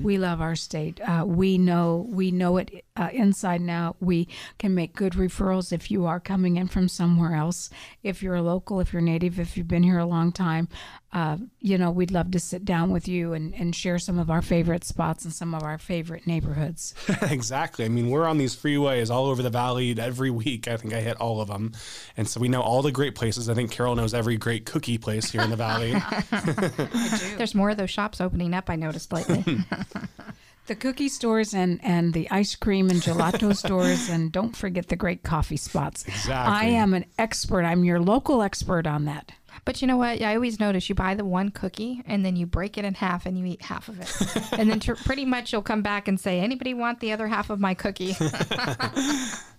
We 0.02 0.18
love 0.18 0.40
our 0.40 0.56
state. 0.56 1.00
Uh, 1.00 1.24
we 1.24 1.58
know 1.58 2.06
we 2.10 2.30
know 2.32 2.56
it 2.56 2.84
uh, 2.96 3.10
inside 3.12 3.60
and 3.60 3.70
out. 3.70 3.96
We 4.00 4.26
can 4.58 4.74
make 4.74 4.94
good 4.96 5.12
referrals 5.14 5.72
if 5.72 5.90
you 5.92 6.06
are 6.06 6.18
coming 6.18 6.56
in 6.56 6.66
from 6.66 6.88
somewhere 6.88 7.34
else. 7.36 7.70
If 8.02 8.20
you're 8.22 8.34
a 8.34 8.42
local, 8.42 8.80
if 8.80 8.92
you're 8.92 9.02
native, 9.02 9.38
if 9.38 9.56
you've 9.56 9.68
been 9.68 9.84
here 9.84 9.98
a 10.00 10.06
long 10.06 10.32
time, 10.32 10.68
uh, 11.14 11.36
you 11.60 11.78
know 11.78 11.90
we'd 11.90 12.10
love 12.10 12.32
to 12.32 12.40
sit 12.40 12.64
down 12.64 12.90
with 12.90 13.06
you 13.06 13.32
and, 13.32 13.54
and 13.54 13.74
share 13.74 13.98
some 13.98 14.18
of 14.18 14.30
our 14.30 14.42
favorite 14.42 14.84
spots 14.84 15.24
and 15.24 15.32
some 15.32 15.54
of 15.54 15.62
our 15.62 15.78
favorite 15.78 16.26
neighborhoods. 16.26 16.92
exactly 17.30 17.84
i 17.84 17.88
mean 17.88 18.10
we're 18.10 18.26
on 18.26 18.36
these 18.36 18.54
freeways 18.54 19.10
all 19.10 19.26
over 19.26 19.42
the 19.42 19.50
valley 19.50 19.94
every 19.98 20.30
week 20.30 20.66
i 20.66 20.76
think 20.76 20.92
i 20.92 21.00
hit 21.00 21.16
all 21.20 21.40
of 21.40 21.48
them 21.48 21.72
and 22.16 22.28
so 22.28 22.40
we 22.40 22.48
know 22.48 22.60
all 22.60 22.82
the 22.82 22.92
great 22.92 23.14
places 23.14 23.48
i 23.48 23.54
think 23.54 23.70
carol 23.70 23.94
knows 23.94 24.12
every 24.12 24.36
great 24.36 24.66
cookie 24.66 24.98
place 24.98 25.30
here 25.30 25.42
in 25.42 25.50
the 25.50 25.56
valley 25.56 25.94
there's 27.38 27.54
more 27.54 27.70
of 27.70 27.76
those 27.76 27.90
shops 27.90 28.20
opening 28.20 28.52
up 28.52 28.68
i 28.68 28.76
noticed 28.76 29.12
lately 29.12 29.44
The 30.66 30.74
cookie 30.74 31.10
stores 31.10 31.52
and, 31.52 31.78
and 31.82 32.14
the 32.14 32.30
ice 32.30 32.56
cream 32.56 32.88
and 32.88 32.98
gelato 32.98 33.54
stores, 33.54 34.08
and 34.08 34.32
don't 34.32 34.56
forget 34.56 34.88
the 34.88 34.96
great 34.96 35.22
coffee 35.22 35.58
spots. 35.58 36.06
Exactly. 36.06 36.54
I 36.54 36.64
am 36.70 36.94
an 36.94 37.04
expert. 37.18 37.64
I'm 37.64 37.84
your 37.84 38.00
local 38.00 38.40
expert 38.40 38.86
on 38.86 39.04
that. 39.04 39.32
But 39.64 39.80
you 39.80 39.88
know 39.88 39.96
what? 39.96 40.20
I 40.22 40.34
always 40.34 40.60
notice 40.60 40.88
you 40.88 40.94
buy 40.94 41.14
the 41.14 41.24
one 41.24 41.50
cookie 41.50 42.02
and 42.06 42.24
then 42.24 42.36
you 42.36 42.46
break 42.46 42.76
it 42.76 42.84
in 42.84 42.94
half 42.94 43.26
and 43.26 43.38
you 43.38 43.44
eat 43.46 43.62
half 43.62 43.88
of 43.88 44.00
it. 44.00 44.12
And 44.58 44.70
then 44.70 44.80
tr- 44.80 44.94
pretty 44.94 45.24
much 45.24 45.52
you'll 45.52 45.62
come 45.62 45.82
back 45.82 46.06
and 46.06 46.18
say 46.18 46.40
anybody 46.40 46.74
want 46.74 47.00
the 47.00 47.12
other 47.12 47.26
half 47.26 47.50
of 47.50 47.60
my 47.60 47.74
cookie 47.74 48.14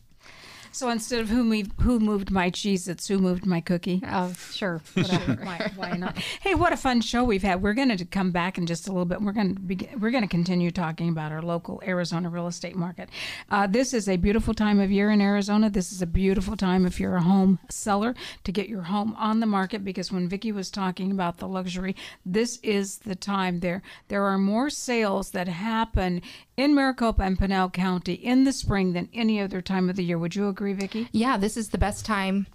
So 0.76 0.90
instead 0.90 1.22
of 1.22 1.30
who 1.30 1.46
moved, 1.46 1.72
who 1.80 2.02
moved 2.02 2.32
my 2.32 2.50
cheese, 2.50 2.90
it's 2.90 3.08
who 3.08 3.18
moved 3.18 3.46
my 3.46 3.62
cookie. 3.62 4.02
oh 4.06 4.34
sure 4.52 4.82
whatever 4.94 5.36
why, 5.46 5.72
why 5.78 5.92
not? 5.92 6.18
Hey, 6.42 6.54
what 6.54 6.74
a 6.74 6.78
fun 6.78 7.00
show 7.00 7.24
we've 7.24 7.44
had. 7.44 7.62
We're 7.62 7.74
going 7.74 7.96
to 7.96 8.04
come 8.04 8.32
back 8.32 8.58
in 8.58 8.66
just 8.66 8.90
a 8.90 8.92
little 8.92 9.06
bit. 9.06 9.22
We're 9.22 9.32
going 9.32 9.56
to 9.56 9.62
be, 9.62 9.90
we're 9.98 10.12
going 10.12 10.26
to 10.26 10.30
continue 10.30 10.72
talking 10.72 11.08
about 11.08 11.32
our 11.32 11.42
local 11.42 11.82
Arizona 11.88 12.28
real 12.28 12.48
estate 12.48 12.76
market. 12.76 13.08
Uh, 13.50 13.68
this 13.68 13.94
is 13.94 14.10
a 14.10 14.18
beautiful 14.18 14.54
time 14.54 14.82
of 14.82 14.92
year 14.92 15.12
in 15.12 15.22
Arizona. 15.22 15.70
This 15.70 15.94
is 15.94 16.02
a 16.02 16.06
beautiful 16.06 16.58
time 16.58 16.86
if 16.86 17.00
you're 17.00 17.16
a 17.16 17.24
home 17.24 17.58
seller 17.70 18.14
to 18.44 18.52
get 18.52 18.68
your 18.68 18.82
home 18.82 19.16
on 19.18 19.40
the 19.40 19.46
market 19.46 19.86
because 19.86 20.12
when 20.12 20.28
Vicki 20.28 20.52
was 20.52 20.70
talking 20.70 21.10
about 21.10 21.38
the 21.38 21.48
luxury, 21.48 21.96
this 22.26 22.58
is 22.64 22.98
the 22.98 23.16
time. 23.16 23.62
There 23.62 23.82
there 24.10 24.26
are 24.26 24.38
more 24.38 24.70
sales 24.70 25.32
that 25.32 25.48
happen 25.48 26.22
in 26.58 26.74
Maricopa 26.74 27.24
and 27.24 27.38
Pinal 27.38 27.70
County 27.70 28.14
in 28.14 28.44
the 28.44 28.54
spring 28.54 28.94
than 28.94 29.10
any 29.14 29.40
other 29.40 29.62
time 29.62 29.90
of 29.90 29.96
the 29.96 30.04
year. 30.04 30.18
Would 30.18 30.36
you 30.36 30.48
agree, 30.48 30.74
Vicki? 30.74 31.10
Yeah, 31.12 31.38
this 31.38 31.58
is 31.58 31.70
the 31.70 31.78
best 31.78 32.06
time 32.06 32.48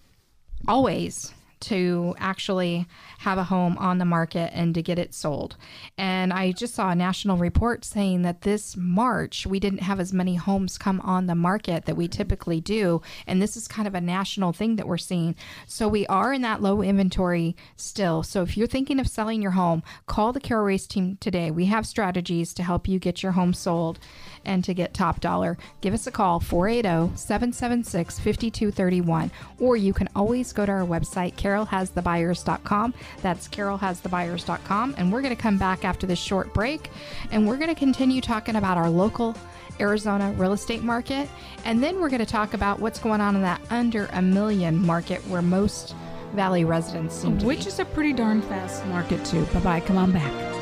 always 0.68 1.32
to 1.60 2.14
actually 2.18 2.86
have 3.18 3.38
a 3.38 3.44
home 3.44 3.76
on 3.78 3.98
the 3.98 4.04
market 4.04 4.50
and 4.54 4.74
to 4.74 4.82
get 4.82 4.98
it 4.98 5.14
sold. 5.14 5.56
And 5.98 6.32
I 6.32 6.52
just 6.52 6.74
saw 6.74 6.90
a 6.90 6.94
national 6.94 7.36
report 7.36 7.84
saying 7.84 8.22
that 8.22 8.42
this 8.42 8.76
March 8.76 9.46
we 9.46 9.60
didn't 9.60 9.82
have 9.82 10.00
as 10.00 10.12
many 10.12 10.36
homes 10.36 10.78
come 10.78 11.00
on 11.02 11.26
the 11.26 11.34
market 11.34 11.84
that 11.84 11.96
we 11.96 12.08
typically 12.08 12.60
do. 12.60 13.02
And 13.26 13.40
this 13.40 13.56
is 13.56 13.68
kind 13.68 13.86
of 13.86 13.94
a 13.94 14.00
national 14.00 14.52
thing 14.52 14.76
that 14.76 14.86
we're 14.86 14.98
seeing. 14.98 15.34
So 15.66 15.86
we 15.86 16.06
are 16.06 16.32
in 16.32 16.42
that 16.42 16.62
low 16.62 16.82
inventory 16.82 17.56
still. 17.76 18.22
So 18.22 18.42
if 18.42 18.56
you're 18.56 18.66
thinking 18.66 18.98
of 18.98 19.08
selling 19.08 19.42
your 19.42 19.52
home, 19.52 19.82
call 20.06 20.32
the 20.32 20.40
Carol 20.40 20.64
Royce 20.64 20.86
team 20.86 21.18
today. 21.20 21.50
We 21.50 21.66
have 21.66 21.86
strategies 21.86 22.54
to 22.54 22.62
help 22.62 22.88
you 22.88 22.98
get 22.98 23.22
your 23.22 23.32
home 23.32 23.52
sold 23.52 23.98
and 24.44 24.64
to 24.64 24.74
get 24.74 24.94
top 24.94 25.20
dollar. 25.20 25.58
Give 25.80 25.94
us 25.94 26.06
a 26.06 26.10
call 26.10 26.36
oh, 26.36 26.40
480 26.40 27.16
776 27.16 28.18
5231 28.18 29.30
or 29.58 29.76
you 29.76 29.92
can 29.92 30.08
always 30.14 30.52
go 30.52 30.64
to 30.64 30.72
our 30.72 30.86
website 30.86 31.36
carolhasthebuyers.com. 31.50 32.94
That's 33.22 33.48
carolhasthebuyers.com 33.48 34.94
and 34.96 35.12
we're 35.12 35.22
going 35.22 35.34
to 35.34 35.40
come 35.42 35.58
back 35.58 35.84
after 35.84 36.06
this 36.06 36.18
short 36.18 36.52
break 36.54 36.90
and 37.30 37.46
we're 37.46 37.56
going 37.56 37.68
to 37.68 37.74
continue 37.74 38.20
talking 38.20 38.56
about 38.56 38.76
our 38.76 38.90
local 38.90 39.36
Arizona 39.78 40.32
real 40.36 40.52
estate 40.52 40.82
market 40.82 41.28
and 41.64 41.82
then 41.82 42.00
we're 42.00 42.10
going 42.10 42.20
to 42.20 42.26
talk 42.26 42.54
about 42.54 42.80
what's 42.80 42.98
going 42.98 43.20
on 43.20 43.34
in 43.36 43.42
that 43.42 43.60
under 43.70 44.06
a 44.12 44.22
million 44.22 44.76
market 44.76 45.20
where 45.28 45.42
most 45.42 45.94
valley 46.34 46.64
residents 46.64 47.14
seem 47.14 47.38
to 47.38 47.46
Which 47.46 47.60
be. 47.60 47.66
is 47.66 47.78
a 47.80 47.84
pretty 47.84 48.12
darn 48.12 48.40
fast 48.42 48.86
market, 48.86 49.24
too. 49.24 49.44
Bye 49.46 49.60
bye. 49.60 49.80
Come 49.80 49.98
on 49.98 50.12
back. 50.12 50.59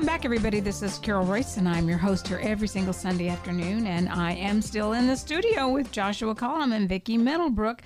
Welcome 0.00 0.14
back, 0.16 0.24
everybody. 0.24 0.60
This 0.60 0.80
is 0.80 0.96
Carol 0.96 1.26
Royce, 1.26 1.58
and 1.58 1.68
I'm 1.68 1.86
your 1.86 1.98
host 1.98 2.26
here 2.26 2.40
every 2.42 2.68
single 2.68 2.94
Sunday 2.94 3.28
afternoon. 3.28 3.86
And 3.86 4.08
I 4.08 4.32
am 4.32 4.62
still 4.62 4.94
in 4.94 5.06
the 5.06 5.14
studio 5.14 5.68
with 5.68 5.92
Joshua 5.92 6.34
Collum 6.34 6.72
and 6.72 6.88
Vicki 6.88 7.18
Middlebrook. 7.18 7.82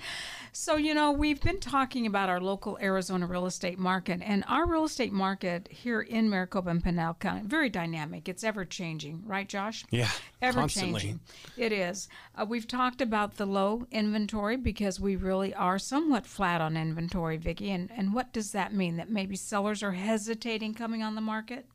So, 0.53 0.77
you 0.77 0.93
know, 0.93 1.11
we've 1.11 1.41
been 1.41 1.59
talking 1.59 2.07
about 2.07 2.29
our 2.29 2.39
local 2.39 2.77
Arizona 2.81 3.27
real 3.27 3.45
estate 3.45 3.77
market, 3.77 4.21
and 4.23 4.45
our 4.47 4.65
real 4.65 4.85
estate 4.85 5.11
market 5.11 5.67
here 5.69 5.99
in 5.99 6.29
Maricopa 6.29 6.69
and 6.69 6.81
Pinal 6.81 7.15
County, 7.15 7.41
very 7.45 7.67
dynamic. 7.67 8.29
It's 8.29 8.45
ever 8.45 8.63
changing, 8.63 9.23
right, 9.25 9.49
Josh? 9.49 9.83
Yeah, 9.89 10.07
Ever 10.41 10.61
constantly. 10.61 11.01
changing. 11.01 11.19
It 11.57 11.73
is. 11.73 12.07
Uh, 12.33 12.45
we've 12.47 12.65
talked 12.65 13.01
about 13.01 13.35
the 13.35 13.45
low 13.45 13.87
inventory 13.91 14.55
because 14.55 15.01
we 15.01 15.17
really 15.17 15.53
are 15.53 15.77
somewhat 15.77 16.25
flat 16.25 16.61
on 16.61 16.77
inventory, 16.77 17.35
Vicki. 17.35 17.71
And, 17.71 17.91
and 17.91 18.13
what 18.13 18.31
does 18.31 18.53
that 18.53 18.73
mean? 18.73 18.95
That 18.95 19.09
maybe 19.09 19.35
sellers 19.35 19.83
are 19.83 19.91
hesitating 19.91 20.75
coming 20.75 21.03
on 21.03 21.15
the 21.15 21.21
market? 21.21 21.65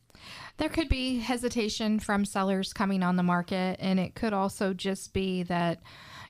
There 0.57 0.69
could 0.69 0.89
be 0.89 1.19
hesitation 1.19 2.01
from 2.01 2.25
sellers 2.25 2.73
coming 2.73 3.03
on 3.03 3.17
the 3.17 3.23
market, 3.23 3.77
and 3.81 3.99
it 3.99 4.15
could 4.15 4.33
also 4.33 4.75
just 4.75 5.13
be 5.13 5.43
that, 5.45 5.81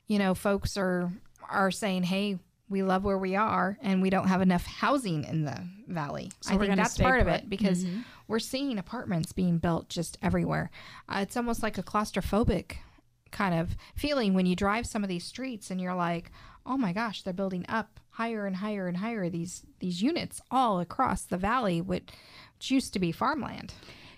you 0.07 0.19
know, 0.19 0.33
folks 0.33 0.77
are 0.77 1.11
are 1.49 1.71
saying, 1.71 2.03
"Hey, 2.03 2.39
we 2.69 2.83
love 2.83 3.03
where 3.03 3.17
we 3.17 3.35
are, 3.35 3.77
and 3.81 4.01
we 4.01 4.09
don't 4.09 4.27
have 4.27 4.41
enough 4.41 4.65
housing 4.65 5.25
in 5.25 5.43
the 5.43 5.63
valley." 5.87 6.31
So 6.41 6.55
I 6.55 6.57
think 6.57 6.75
that's 6.75 6.97
part 6.97 7.19
of 7.19 7.27
put. 7.27 7.33
Mm-hmm. 7.33 7.43
it 7.45 7.49
because 7.49 7.85
we're 8.27 8.39
seeing 8.39 8.77
apartments 8.77 9.33
being 9.33 9.57
built 9.57 9.89
just 9.89 10.17
everywhere. 10.21 10.71
Uh, 11.09 11.19
it's 11.21 11.35
almost 11.35 11.61
like 11.61 11.77
a 11.77 11.83
claustrophobic 11.83 12.77
kind 13.31 13.55
of 13.55 13.75
feeling 13.95 14.33
when 14.33 14.45
you 14.45 14.55
drive 14.55 14.85
some 14.85 15.03
of 15.03 15.09
these 15.09 15.25
streets, 15.25 15.69
and 15.71 15.81
you're 15.81 15.95
like, 15.95 16.31
"Oh 16.65 16.77
my 16.77 16.93
gosh, 16.93 17.23
they're 17.23 17.33
building 17.33 17.65
up 17.67 17.99
higher 18.11 18.45
and 18.45 18.57
higher 18.57 18.87
and 18.87 18.97
higher 18.97 19.29
these 19.29 19.65
these 19.79 20.01
units 20.01 20.41
all 20.51 20.79
across 20.79 21.23
the 21.23 21.37
valley, 21.37 21.81
which 21.81 22.09
used 22.69 22.93
to 22.93 22.99
be 22.99 23.11
farmland." 23.11 23.73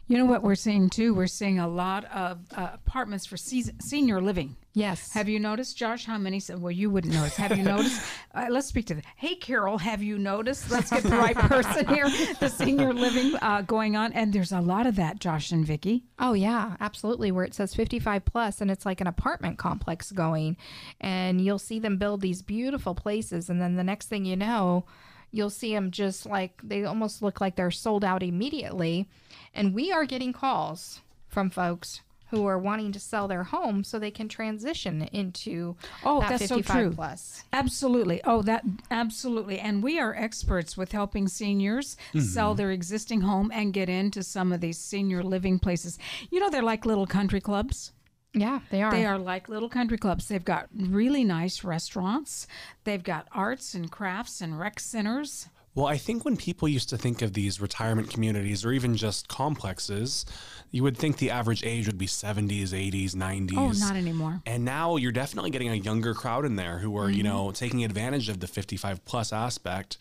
You 0.08 0.18
know 0.18 0.26
what 0.26 0.44
we're 0.44 0.56
seeing 0.56 0.90
too? 0.90 1.14
We're 1.14 1.28
seeing 1.28 1.60
a 1.60 1.68
lot 1.68 2.04
of 2.14 2.40
uh, 2.56 2.72
apartments 2.74 3.26
for 3.26 3.38
senior 3.38 4.22
living. 4.22 4.58
Yes. 4.74 5.14
Have 5.14 5.30
you 5.30 5.40
noticed, 5.40 5.78
Josh, 5.78 6.06
how 6.06 6.18
many? 6.18 6.42
Well, 6.50 6.72
you 6.72 6.90
wouldn't 6.90 7.14
notice. 7.14 7.38
Have 7.38 7.56
you 7.58 7.64
noticed? 7.64 8.02
Uh, 8.36 8.48
let's 8.50 8.66
speak 8.66 8.88
to 8.88 8.96
the. 8.96 9.04
Hey, 9.16 9.36
Carol, 9.36 9.78
have 9.78 10.02
you 10.02 10.18
noticed? 10.18 10.72
Let's 10.72 10.90
get 10.90 11.04
the 11.04 11.10
right 11.10 11.36
person 11.36 11.88
here. 11.88 12.10
The 12.40 12.50
senior 12.50 12.92
living 12.92 13.36
uh, 13.44 13.62
going 13.62 13.96
on, 13.96 14.12
and 14.14 14.34
there's 14.34 14.52
a 14.52 14.60
lot 14.60 14.88
of 14.88 14.96
that, 14.96 15.20
Josh 15.20 15.52
and 15.52 15.64
Vicky. 15.64 16.06
Oh 16.18 16.34
yeah, 16.34 16.76
absolutely. 16.80 17.32
Where 17.32 17.46
it 17.46 17.54
says 17.54 17.76
55 17.76 18.26
plus 18.26 18.60
and 18.60 18.72
it's 18.72 18.88
like 18.88 19.02
an 19.02 19.06
apartment 19.06 19.60
complex 19.60 20.12
going 20.12 20.58
and 21.00 21.42
you'll 21.42 21.60
see 21.60 21.78
them 21.78 21.98
build 21.98 22.22
these 22.22 22.42
beautiful 22.42 22.96
places 22.96 23.52
and 23.52 23.62
then 23.62 23.76
the 23.76 23.84
next 23.84 24.08
thing 24.08 24.26
you 24.26 24.36
know, 24.36 24.86
you'll 25.34 25.50
see 25.50 25.74
them 25.74 25.92
just 25.92 26.26
like 26.26 26.62
they 26.64 26.86
almost 26.86 27.22
look 27.22 27.42
like 27.42 27.56
they're 27.58 27.72
sold 27.72 28.06
out 28.06 28.24
immediately. 28.24 29.10
And 29.54 29.74
we 29.74 29.92
are 29.92 30.06
getting 30.06 30.32
calls 30.32 31.02
from 31.28 31.50
folks 31.50 32.02
who 32.30 32.46
are 32.46 32.58
wanting 32.58 32.92
to 32.92 33.00
sell 33.00 33.28
their 33.28 33.44
home 33.44 33.84
so 33.84 34.00
they 34.00 34.10
can 34.10 34.28
transition 34.28 35.04
into 35.12 35.76
Oh, 36.04 36.20
that 36.22 36.30
that's 36.30 36.48
so 36.48 36.62
true. 36.62 36.92
plus. 36.92 37.44
Absolutely. 37.54 38.22
Oh, 38.24 38.42
that 38.44 38.64
absolutely. 38.90 39.60
And 39.60 39.84
we 39.84 40.00
are 40.00 40.16
experts 40.16 40.76
with 40.76 40.92
helping 40.92 41.28
seniors 41.28 41.96
mm-hmm. 42.10 42.22
sell 42.22 42.56
their 42.56 42.72
existing 42.72 43.22
home 43.22 43.52
and 43.54 43.74
get 43.74 43.88
into 43.88 44.24
some 44.24 44.52
of 44.52 44.62
these 44.62 44.80
senior 44.80 45.22
living 45.22 45.60
places. 45.60 46.00
You 46.32 46.40
know, 46.40 46.50
they're 46.50 46.64
like 46.64 46.88
little 46.88 47.06
country 47.06 47.42
clubs. 47.42 47.92
Yeah, 48.34 48.60
they 48.72 48.82
are. 48.82 48.92
They 48.92 49.06
are 49.06 49.20
like 49.20 49.48
little 49.48 49.70
country 49.70 49.98
clubs. 49.98 50.28
They've 50.28 50.44
got 50.44 50.68
really 50.76 51.24
nice 51.24 51.64
restaurants. 51.64 52.48
They've 52.84 53.04
got 53.04 53.28
arts 53.32 53.74
and 53.76 53.92
crafts 53.92 54.42
and 54.42 54.60
rec 54.60 54.80
centers. 54.80 55.48
Well, 55.76 55.88
I 55.88 55.98
think 55.98 56.24
when 56.24 56.38
people 56.38 56.68
used 56.68 56.90
to 56.90 56.98
think 56.98 57.24
of 57.24 57.34
these 57.34 57.60
retirement 57.60 58.12
communities 58.12 58.64
or 58.64 58.72
even 58.72 58.96
just 58.96 59.28
complexes, 59.28 60.24
you 60.70 60.84
would 60.84 60.96
think 60.96 61.18
the 61.18 61.32
average 61.32 61.64
age 61.64 61.88
would 61.88 61.98
be 61.98 62.06
70s, 62.06 62.70
80s, 62.70 63.16
90s. 63.16 63.54
Oh, 63.58 63.72
not 63.72 63.96
anymore. 63.96 64.42
And 64.46 64.64
now 64.64 64.98
you're 64.98 65.12
definitely 65.12 65.50
getting 65.50 65.70
a 65.70 65.76
younger 65.76 66.14
crowd 66.14 66.46
in 66.46 66.58
there 66.58 66.78
who 66.78 66.96
are, 66.98 67.10
you 67.10 67.24
know, 67.24 67.46
mm-hmm. 67.46 67.54
taking 67.54 67.84
advantage 67.84 68.30
of 68.30 68.40
the 68.40 68.46
55 68.46 69.04
plus 69.06 69.34
aspect. 69.34 69.98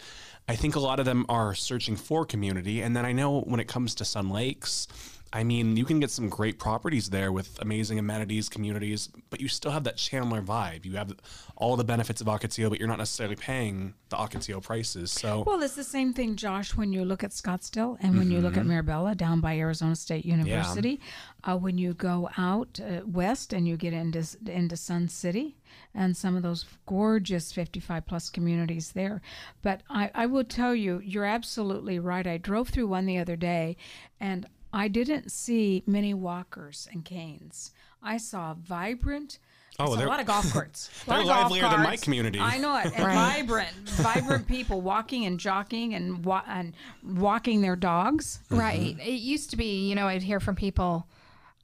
I 0.47 0.57
think 0.57 0.77
a 0.77 0.81
lot 0.81 1.01
of 1.01 1.07
them 1.07 1.25
are 1.31 1.55
searching 1.55 1.97
for 1.97 2.27
community. 2.27 2.83
And 2.83 2.95
then 2.95 3.07
I 3.07 3.13
know 3.13 3.41
when 3.41 3.59
it 3.59 3.69
comes 3.69 3.95
to 3.95 4.05
Sun 4.05 4.29
Lakes, 4.29 4.89
I 5.33 5.45
mean, 5.45 5.77
you 5.77 5.85
can 5.85 5.99
get 5.99 6.11
some 6.11 6.29
great 6.29 6.59
properties 6.59 7.09
there 7.09 7.33
with 7.33 7.59
amazing 7.63 7.99
amenities, 7.99 8.51
communities, 8.51 9.09
but 9.31 9.41
you 9.41 9.49
still 9.49 9.71
have 9.71 9.85
that 9.85 9.97
Chandler 9.97 10.43
vibe. 10.43 10.85
You 10.85 10.97
have 10.97 11.15
all 11.57 11.77
the 11.77 11.85
benefits 11.85 12.21
of 12.21 12.27
Ocotillo, 12.27 12.69
but 12.69 12.79
you're 12.79 12.89
not 12.89 12.99
necessarily 12.99 13.37
paying 13.37 13.95
the 14.11 14.17
Ocotillo 14.17 14.63
prices. 14.63 15.11
So, 15.11 15.45
Well, 15.47 15.63
it's 15.63 15.75
the 15.75 15.85
same 15.85 16.13
thing, 16.13 16.37
Josh, 16.37 16.77
when 16.77 16.93
you 16.93 17.05
look 17.05 17.25
at 17.25 17.31
Scottsdale 17.31 17.97
and 18.01 18.19
when 18.19 18.31
you 18.31 18.41
look 18.41 18.57
at 18.59 18.67
Mirabella 18.67 19.15
down 19.15 19.41
by 19.41 19.57
Arizona 19.57 19.97
State 19.97 20.27
University. 20.27 21.01
Uh, 21.45 21.57
when 21.57 21.79
you 21.79 21.95
go 21.95 22.29
out 22.37 22.79
uh, 22.81 23.01
west 23.05 23.53
and 23.53 23.67
you 23.67 23.77
get 23.77 23.93
into 23.93 24.25
into 24.47 24.77
Sun 24.77 25.09
City 25.09 25.57
and 25.95 26.17
some 26.17 26.37
of 26.37 26.43
those 26.43 26.65
gorgeous 26.87 27.53
55 27.53 28.07
plus 28.07 28.31
communities 28.31 28.93
there. 28.93 29.21
But 29.63 29.83
I, 29.89 30.11
I 30.15 30.27
will 30.27 30.45
tell 30.45 30.75
you, 30.75 31.01
you're 31.05 31.25
absolutely 31.25 31.99
right. 31.99 32.27
I 32.27 32.37
drove 32.37 32.69
through 32.69 32.87
one 32.87 33.07
the 33.07 33.19
other 33.19 33.37
day 33.37 33.77
and 34.21 34.47
I 34.73 34.89
didn't 34.89 35.31
see 35.31 35.83
many 35.87 36.15
walkers 36.15 36.89
and 36.93 37.05
canes. 37.05 37.73
I 38.03 38.17
saw 38.17 38.55
vibrant. 38.55 39.39
Oh, 39.79 39.95
saw 39.95 40.05
a 40.05 40.07
lot 40.07 40.21
of 40.21 40.27
golf 40.27 40.53
carts. 40.53 40.91
A 41.07 41.11
lot 41.11 41.17
they're 41.17 41.23
of 41.23 41.29
golf 41.29 41.43
livelier 41.51 41.69
than 41.69 41.83
my 41.83 41.97
community. 41.97 42.39
I 42.41 42.59
know 42.59 42.77
it. 42.77 42.87
And 42.95 43.05
vibrant, 43.05 43.73
vibrant 43.87 44.47
people 44.47 44.81
walking 44.83 45.25
and 45.25 45.41
jogging 45.41 45.95
and 45.95 46.25
wa- 46.25 46.45
and 46.47 46.75
walking 47.03 47.63
their 47.63 47.77
dogs. 47.77 48.41
Mm-hmm. 48.47 48.59
Right. 48.59 48.97
It 49.01 49.21
used 49.21 49.51
to 49.51 49.57
be, 49.57 49.89
you 49.89 49.95
know, 49.95 50.09
I'd 50.09 50.23
hear 50.23 50.41
from 50.41 50.57
people, 50.57 51.07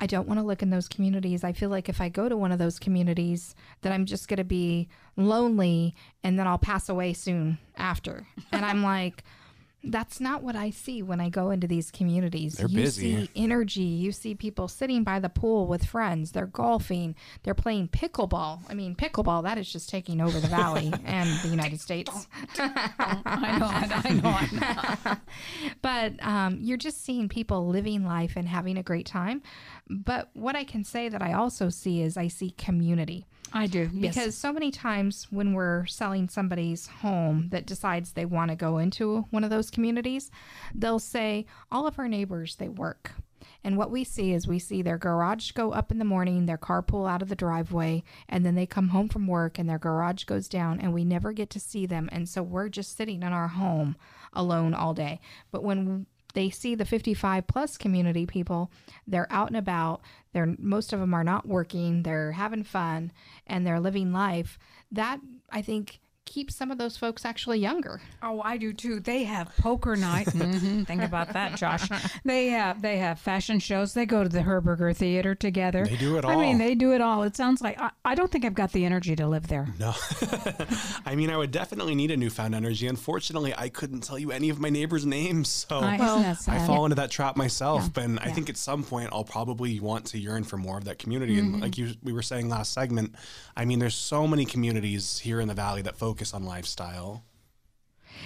I 0.00 0.06
don't 0.06 0.26
want 0.26 0.40
to 0.40 0.46
look 0.46 0.62
in 0.62 0.70
those 0.70 0.88
communities. 0.88 1.44
I 1.44 1.52
feel 1.52 1.70
like 1.70 1.88
if 1.88 2.00
I 2.00 2.08
go 2.08 2.28
to 2.28 2.36
one 2.36 2.52
of 2.52 2.58
those 2.58 2.78
communities, 2.78 3.54
that 3.82 3.92
I'm 3.92 4.06
just 4.06 4.28
going 4.28 4.38
to 4.38 4.44
be 4.44 4.88
lonely 5.16 5.94
and 6.22 6.38
then 6.38 6.46
I'll 6.46 6.58
pass 6.58 6.88
away 6.88 7.12
soon 7.12 7.58
after. 7.76 8.26
And 8.52 8.64
I'm 8.64 8.82
like, 8.82 9.22
that's 9.90 10.20
not 10.20 10.42
what 10.42 10.56
I 10.56 10.70
see 10.70 11.02
when 11.02 11.20
I 11.20 11.28
go 11.28 11.50
into 11.50 11.66
these 11.66 11.90
communities. 11.90 12.54
They're 12.54 12.68
you 12.68 12.76
busy. 12.76 13.26
see 13.26 13.30
energy. 13.34 13.82
You 13.82 14.12
see 14.12 14.34
people 14.34 14.68
sitting 14.68 15.04
by 15.04 15.18
the 15.18 15.28
pool 15.28 15.66
with 15.66 15.84
friends. 15.84 16.32
They're 16.32 16.46
golfing. 16.46 17.14
They're 17.42 17.54
playing 17.54 17.88
pickleball. 17.88 18.60
I 18.68 18.74
mean, 18.74 18.94
pickleball, 18.94 19.42
that 19.44 19.58
is 19.58 19.70
just 19.72 19.88
taking 19.88 20.20
over 20.20 20.38
the 20.38 20.48
valley 20.48 20.92
and 21.04 21.28
the 21.40 21.48
United 21.48 21.80
States. 21.80 22.28
I 22.58 23.58
know, 23.58 23.66
I 23.66 24.12
know, 24.12 24.28
I 24.28 25.06
know. 25.06 25.16
but 25.82 26.14
um, 26.24 26.58
you're 26.60 26.76
just 26.76 27.04
seeing 27.04 27.28
people 27.28 27.66
living 27.66 28.04
life 28.04 28.34
and 28.36 28.48
having 28.48 28.76
a 28.76 28.82
great 28.82 29.06
time. 29.06 29.42
But 29.88 30.28
what 30.34 30.56
I 30.56 30.64
can 30.64 30.84
say 30.84 31.08
that 31.08 31.22
I 31.22 31.32
also 31.32 31.70
see 31.70 32.02
is 32.02 32.16
I 32.16 32.28
see 32.28 32.50
community. 32.50 33.26
I 33.52 33.66
do 33.66 33.90
yes. 33.92 34.14
Because 34.14 34.36
so 34.36 34.52
many 34.52 34.70
times 34.70 35.26
when 35.30 35.52
we're 35.52 35.86
selling 35.86 36.28
somebody's 36.28 36.86
home 36.86 37.48
that 37.50 37.66
decides 37.66 38.12
they 38.12 38.24
want 38.24 38.50
to 38.50 38.56
go 38.56 38.78
into 38.78 39.24
one 39.30 39.44
of 39.44 39.50
those 39.50 39.70
communities, 39.70 40.30
they'll 40.74 40.98
say, 40.98 41.46
All 41.70 41.86
of 41.86 41.98
our 41.98 42.08
neighbors, 42.08 42.56
they 42.56 42.68
work. 42.68 43.12
And 43.64 43.76
what 43.76 43.90
we 43.90 44.04
see 44.04 44.32
is 44.32 44.46
we 44.46 44.58
see 44.58 44.82
their 44.82 44.98
garage 44.98 45.52
go 45.52 45.72
up 45.72 45.90
in 45.90 45.98
the 45.98 46.04
morning, 46.04 46.46
their 46.46 46.56
car 46.56 46.82
pull 46.82 47.06
out 47.06 47.22
of 47.22 47.28
the 47.28 47.36
driveway, 47.36 48.02
and 48.28 48.44
then 48.44 48.54
they 48.54 48.66
come 48.66 48.88
home 48.88 49.08
from 49.08 49.26
work 49.26 49.58
and 49.58 49.68
their 49.68 49.78
garage 49.78 50.24
goes 50.24 50.48
down, 50.48 50.80
and 50.80 50.92
we 50.92 51.04
never 51.04 51.32
get 51.32 51.50
to 51.50 51.60
see 51.60 51.86
them. 51.86 52.08
And 52.12 52.28
so 52.28 52.42
we're 52.42 52.68
just 52.68 52.96
sitting 52.96 53.22
in 53.22 53.32
our 53.32 53.48
home 53.48 53.96
alone 54.32 54.74
all 54.74 54.94
day. 54.94 55.20
But 55.50 55.62
when 55.64 56.06
they 56.34 56.50
see 56.50 56.74
the 56.74 56.84
55 56.84 57.46
plus 57.46 57.76
community 57.76 58.26
people 58.26 58.70
they're 59.06 59.26
out 59.30 59.48
and 59.48 59.56
about 59.56 60.02
they're 60.32 60.54
most 60.58 60.92
of 60.92 61.00
them 61.00 61.14
are 61.14 61.24
not 61.24 61.46
working 61.46 62.02
they're 62.02 62.32
having 62.32 62.62
fun 62.64 63.12
and 63.46 63.66
they're 63.66 63.80
living 63.80 64.12
life. 64.12 64.58
That 64.90 65.20
i 65.50 65.62
think 65.62 66.00
keeps 66.28 66.54
some 66.54 66.70
of 66.70 66.78
those 66.78 66.96
folks 66.96 67.24
actually 67.24 67.58
younger 67.58 68.00
Oh, 68.22 68.42
I 68.42 68.56
do 68.56 68.72
too. 68.72 69.00
They 69.00 69.24
have 69.24 69.54
poker 69.58 69.94
night. 69.94 70.28
hmm 70.32 70.82
Think 70.82 71.02
about 71.02 71.32
that, 71.34 71.56
Josh. 71.56 71.88
They 72.24 72.48
have 72.48 72.82
they 72.82 72.98
have 72.98 73.18
fashion 73.20 73.58
shows. 73.60 73.94
They 73.94 74.06
go 74.06 74.22
to 74.22 74.28
the 74.28 74.40
Herberger 74.40 74.96
Theater 74.96 75.34
together. 75.34 75.86
They 75.86 75.96
do 75.96 76.16
it 76.16 76.24
all. 76.24 76.32
I 76.32 76.36
mean, 76.36 76.58
they 76.58 76.74
do 76.74 76.92
it 76.92 77.00
all. 77.00 77.22
It 77.22 77.36
sounds 77.36 77.60
like 77.60 77.80
I, 77.80 77.90
I 78.04 78.14
don't 78.14 78.30
think 78.30 78.44
I've 78.44 78.54
got 78.54 78.72
the 78.72 78.84
energy 78.84 79.14
to 79.16 79.26
live 79.26 79.46
there. 79.46 79.68
No. 79.78 79.94
I 81.06 81.14
mean, 81.14 81.30
I 81.30 81.36
would 81.36 81.52
definitely 81.52 81.94
need 81.94 82.10
a 82.10 82.16
newfound 82.16 82.54
energy. 82.54 82.86
Unfortunately, 82.88 83.54
I 83.56 83.68
couldn't 83.68 84.00
tell 84.00 84.18
you 84.18 84.32
any 84.32 84.50
of 84.50 84.58
my 84.58 84.68
neighbors' 84.68 85.06
names. 85.06 85.48
So 85.48 85.78
I, 85.78 85.94
isn't 85.94 86.22
that 86.22 86.38
sad? 86.38 86.60
I 86.60 86.66
fall 86.66 86.84
into 86.84 86.96
that 86.96 87.10
trap 87.10 87.36
myself. 87.36 87.90
Yeah. 87.96 88.04
And 88.04 88.18
I 88.20 88.30
think 88.30 88.50
at 88.50 88.56
some 88.56 88.82
point 88.82 89.10
I'll 89.12 89.24
probably 89.24 89.78
want 89.80 90.06
to 90.06 90.18
yearn 90.18 90.42
for 90.44 90.56
more 90.56 90.76
of 90.76 90.84
that 90.84 90.98
community. 90.98 91.36
Mm-hmm. 91.36 91.54
And 91.54 91.62
like 91.62 91.78
you, 91.78 91.94
we 92.02 92.12
were 92.12 92.22
saying 92.22 92.48
last 92.48 92.72
segment, 92.72 93.14
I 93.56 93.64
mean, 93.64 93.78
there's 93.78 93.94
so 93.94 94.26
many 94.26 94.44
communities 94.44 95.18
here 95.18 95.40
in 95.40 95.48
the 95.48 95.54
Valley 95.54 95.82
that 95.82 95.96
focus 96.18 96.34
on 96.34 96.42
lifestyle. 96.42 97.22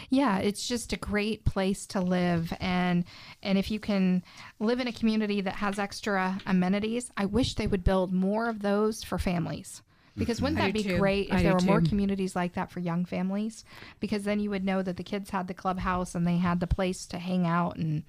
yeah 0.09 0.39
it's 0.39 0.67
just 0.67 0.95
a 0.95 0.97
great 0.97 1.45
place 1.45 1.85
to 1.85 2.01
live 2.01 2.51
and 2.59 3.05
and 3.43 3.59
if 3.59 3.71
you 3.71 3.79
can 3.79 4.23
live 4.59 4.81
in 4.81 4.89
a 4.89 4.93
community 4.93 5.43
that 5.43 5.57
has 5.57 5.79
extra 5.79 6.41
amenities 6.47 7.11
i 7.19 7.27
wish 7.27 7.55
they 7.55 7.67
would 7.67 7.85
build 7.85 8.11
more 8.11 8.49
of 8.49 8.63
those 8.63 9.05
for 9.05 9.19
families 9.19 9.83
Because 10.17 10.37
mm-hmm. 10.37 10.45
wouldn't 10.45 10.61
that 10.61 10.73
be 10.73 10.83
too. 10.83 10.99
great 10.99 11.29
if 11.29 11.35
I 11.35 11.43
there 11.43 11.57
do 11.57 11.67
were 11.67 11.73
more 11.73 11.81
communities 11.81 12.37
like 12.37 12.55
that 12.55 12.71
for 12.71 12.81
young 12.81 13.05
families? 13.05 13.65
Because 13.99 14.25
then 14.25 14.41
you 14.41 14.51
would 14.51 14.65
know 14.65 14.83
that 14.83 14.97
the 14.97 15.03
kids 15.03 15.31
had 15.31 15.49
the 15.49 15.55
clubhouse 15.55 16.15
and 16.15 16.27
they 16.27 16.37
had 16.37 16.61
the 16.61 16.67
place 16.67 17.07
to 17.07 17.19
hang 17.19 17.47
out 17.47 17.77
and 17.77 18.03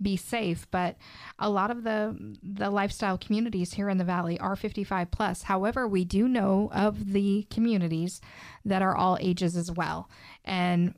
be 0.00 0.16
safe. 0.16 0.66
But 0.70 0.96
a 1.38 1.50
lot 1.50 1.70
of 1.70 1.84
the 1.84 2.16
the 2.42 2.70
lifestyle 2.70 3.18
communities 3.18 3.74
here 3.74 3.88
in 3.88 3.98
the 3.98 4.04
valley 4.04 4.38
are 4.38 4.56
55 4.56 5.10
plus. 5.10 5.42
However, 5.42 5.86
we 5.86 6.04
do 6.04 6.28
know 6.28 6.70
of 6.72 7.12
the 7.12 7.46
communities 7.50 8.20
that 8.64 8.82
are 8.82 8.96
all 8.96 9.18
ages 9.20 9.56
as 9.56 9.70
well. 9.70 10.08
And 10.44 10.94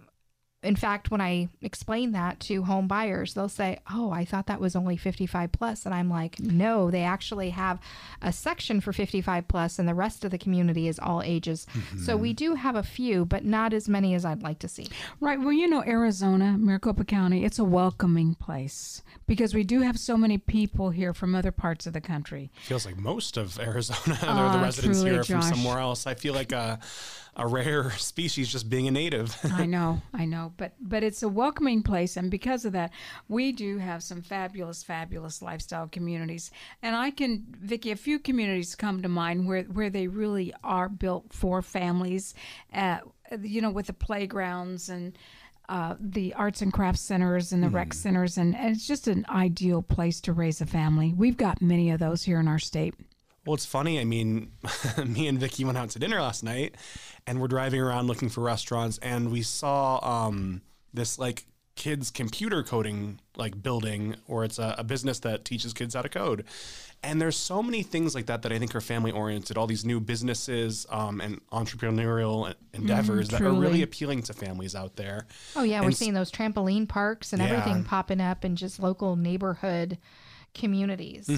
in 0.63 0.77
fact, 0.77 1.11
when 1.11 1.21
I 1.21 1.49
explain 1.61 2.13
that 2.13 2.39
to 2.41 2.63
home 2.63 2.87
buyers, 2.87 3.35
they'll 3.35 3.49
say, 3.49 3.79
"Oh, 3.91 4.11
I 4.11 4.25
thought 4.25 4.47
that 4.47 4.61
was 4.61 4.77
only 4.77 4.97
55 4.97 5.51
plus," 5.53 5.85
and 5.85 5.95
I'm 5.95 6.09
like, 6.09 6.39
"No, 6.41 6.91
they 6.91 7.03
actually 7.03 7.51
have 7.51 7.81
a 8.21 8.33
section 8.33 8.81
for 8.81 8.93
55 8.93 9.49
plus, 9.49 9.79
and 9.79 9.89
the 9.89 9.95
rest 9.95 10.25
of 10.25 10.31
the 10.31 10.39
community 10.39 10.87
is 10.89 10.99
all 10.99 11.23
ages." 11.23 11.67
So 12.05 12.17
we 12.17 12.33
do 12.33 12.55
have 12.55 12.77
a 12.77 12.83
few, 12.83 13.25
but 13.25 13.45
not 13.45 13.73
as 13.73 13.89
many 13.89 14.15
as 14.15 14.25
I'd 14.25 14.43
like 14.43 14.59
to 14.61 14.69
see. 14.69 14.87
Right. 15.21 15.41
Well, 15.41 15.53
you 15.53 15.69
know, 15.69 15.83
Arizona, 15.85 16.57
Maricopa 16.59 17.05
County, 17.05 17.45
it's 17.45 17.59
a 17.59 17.65
welcoming 17.65 18.35
place 18.35 19.03
because 19.27 19.55
we 19.55 19.65
do 19.65 19.81
have 19.81 19.99
so 19.99 20.17
many 20.17 20.39
people 20.39 20.91
here 20.91 21.13
from 21.13 21.35
other 21.35 21.51
parts 21.53 21.87
of 21.87 21.93
the 21.93 22.01
country. 22.01 22.51
Feels 22.63 22.87
like 22.87 22.97
most 22.99 23.37
of 23.37 23.59
Arizona, 23.59 24.01
they're 24.21 24.31
the 24.31 24.59
Ah, 24.59 24.63
residents 24.63 24.99
truly, 25.01 25.11
here 25.13 25.21
are 25.21 25.25
from 25.25 25.43
somewhere 25.43 25.79
else. 25.79 26.07
I 26.07 26.15
feel 26.15 26.35
like 26.35 26.53
a, 26.53 26.79
a 27.37 27.47
rare 27.47 27.91
species 27.99 28.51
just 28.51 28.69
being 28.69 28.87
a 28.89 28.91
native. 28.91 29.37
I 29.53 29.67
know, 29.67 30.03
I 30.13 30.25
know, 30.25 30.53
but 30.57 30.73
but 30.81 31.03
it's 31.03 31.23
a 31.23 31.29
welcoming 31.29 31.83
place, 31.83 32.17
and 32.17 32.31
because 32.31 32.65
of 32.65 32.73
that, 32.73 32.93
we 33.29 33.53
do 33.53 33.79
have 33.79 34.03
some 34.03 34.23
fabulous, 34.23 34.83
fabulous 34.83 35.43
lifestyle 35.43 35.89
communities. 35.89 36.51
And 36.83 36.95
I 36.95 37.11
can, 37.11 37.45
Vicky, 37.61 37.91
a 37.91 37.97
few 37.97 38.19
communities 38.19 38.75
come 38.75 39.03
to 39.03 39.09
mind 39.09 39.47
where 39.47 39.63
where 39.65 39.91
they 39.91 40.09
really 40.09 40.53
are 40.63 40.89
built 40.89 41.33
for 41.33 41.63
families. 41.63 42.35
Uh, 42.73 42.99
you 43.41 43.61
know, 43.61 43.71
with 43.71 43.87
the 43.87 43.93
playgrounds 43.93 44.89
and. 44.89 45.17
Uh, 45.69 45.95
the 46.01 46.35
arts 46.35 46.61
and 46.61 46.73
crafts 46.73 47.01
centers 47.01 47.53
and 47.53 47.63
the 47.63 47.69
rec 47.69 47.95
centers, 47.95 48.37
and, 48.37 48.55
and 48.55 48.75
it's 48.75 48.87
just 48.87 49.07
an 49.07 49.25
ideal 49.31 49.81
place 49.81 50.21
to 50.21 50.33
raise 50.33 50.61
a 50.61 50.67
family. 50.67 51.15
We've 51.17 51.37
got 51.37 51.63
many 51.63 51.93
of 51.93 52.01
those 52.01 52.25
here 52.25 52.41
in 52.41 52.49
our 52.49 52.59
state. 52.59 52.95
Well, 53.45 53.55
it's 53.55 53.67
funny. 53.67 53.99
I 53.99 54.05
mean, 54.05 54.53
me 55.07 55.27
and 55.27 55.39
Vicky 55.39 55.65
went 55.65 55.77
out 55.79 55.91
to 55.91 55.99
dinner 55.99 56.21
last 56.21 56.45
night, 56.45 56.77
and 57.27 57.41
we're 57.41 57.49
driving 57.49 57.81
around 57.81 58.07
looking 58.07 58.29
for 58.29 58.41
restaurants, 58.41 58.99
and 58.99 59.33
we 59.33 59.43
saw 59.43 59.99
um, 60.03 60.63
this 60.95 61.19
like 61.19 61.47
kids 61.75 62.11
computer 62.11 62.63
coding 62.63 63.19
like 63.37 63.61
building, 63.63 64.15
or 64.29 64.45
it's 64.45 64.59
a, 64.59 64.75
a 64.79 64.85
business 64.85 65.19
that 65.21 65.45
teaches 65.45 65.73
kids 65.73 65.95
how 65.95 66.03
to 66.03 66.09
code. 66.09 66.45
And 67.05 67.21
there's 67.21 67.37
so 67.37 67.65
many 67.65 67.83
things 67.83 68.15
like 68.15 68.27
that 68.27 68.43
that 68.43 68.53
I 68.53 68.61
think 68.61 68.77
are 68.77 68.81
family 68.81 69.11
oriented. 69.11 69.59
All 69.59 69.67
these 69.67 69.85
new 69.85 69.99
businesses 69.99 70.87
um, 70.89 71.21
and 71.21 71.41
entrepreneurial 71.51 72.55
endeavors 72.75 73.31
that 73.31 73.41
are 73.41 73.53
really 73.53 73.83
appealing 73.83 74.23
to 74.25 74.33
families 74.35 74.77
out 74.77 74.95
there. 74.95 75.27
Oh 75.57 75.65
yeah, 75.65 75.81
we're 75.81 75.89
s- 75.89 75.99
seeing 75.99 76.15
those 76.15 76.31
trampoline 76.31 76.89
parks 76.89 77.33
and 77.33 77.43
Yeah. 77.43 77.49
everything 77.49 77.83
popping 77.83 78.21
up 78.21 78.45
in 78.45 78.55
just 78.55 78.79
local 78.79 79.17
neighborhood 79.17 79.99
communities. 80.55 81.29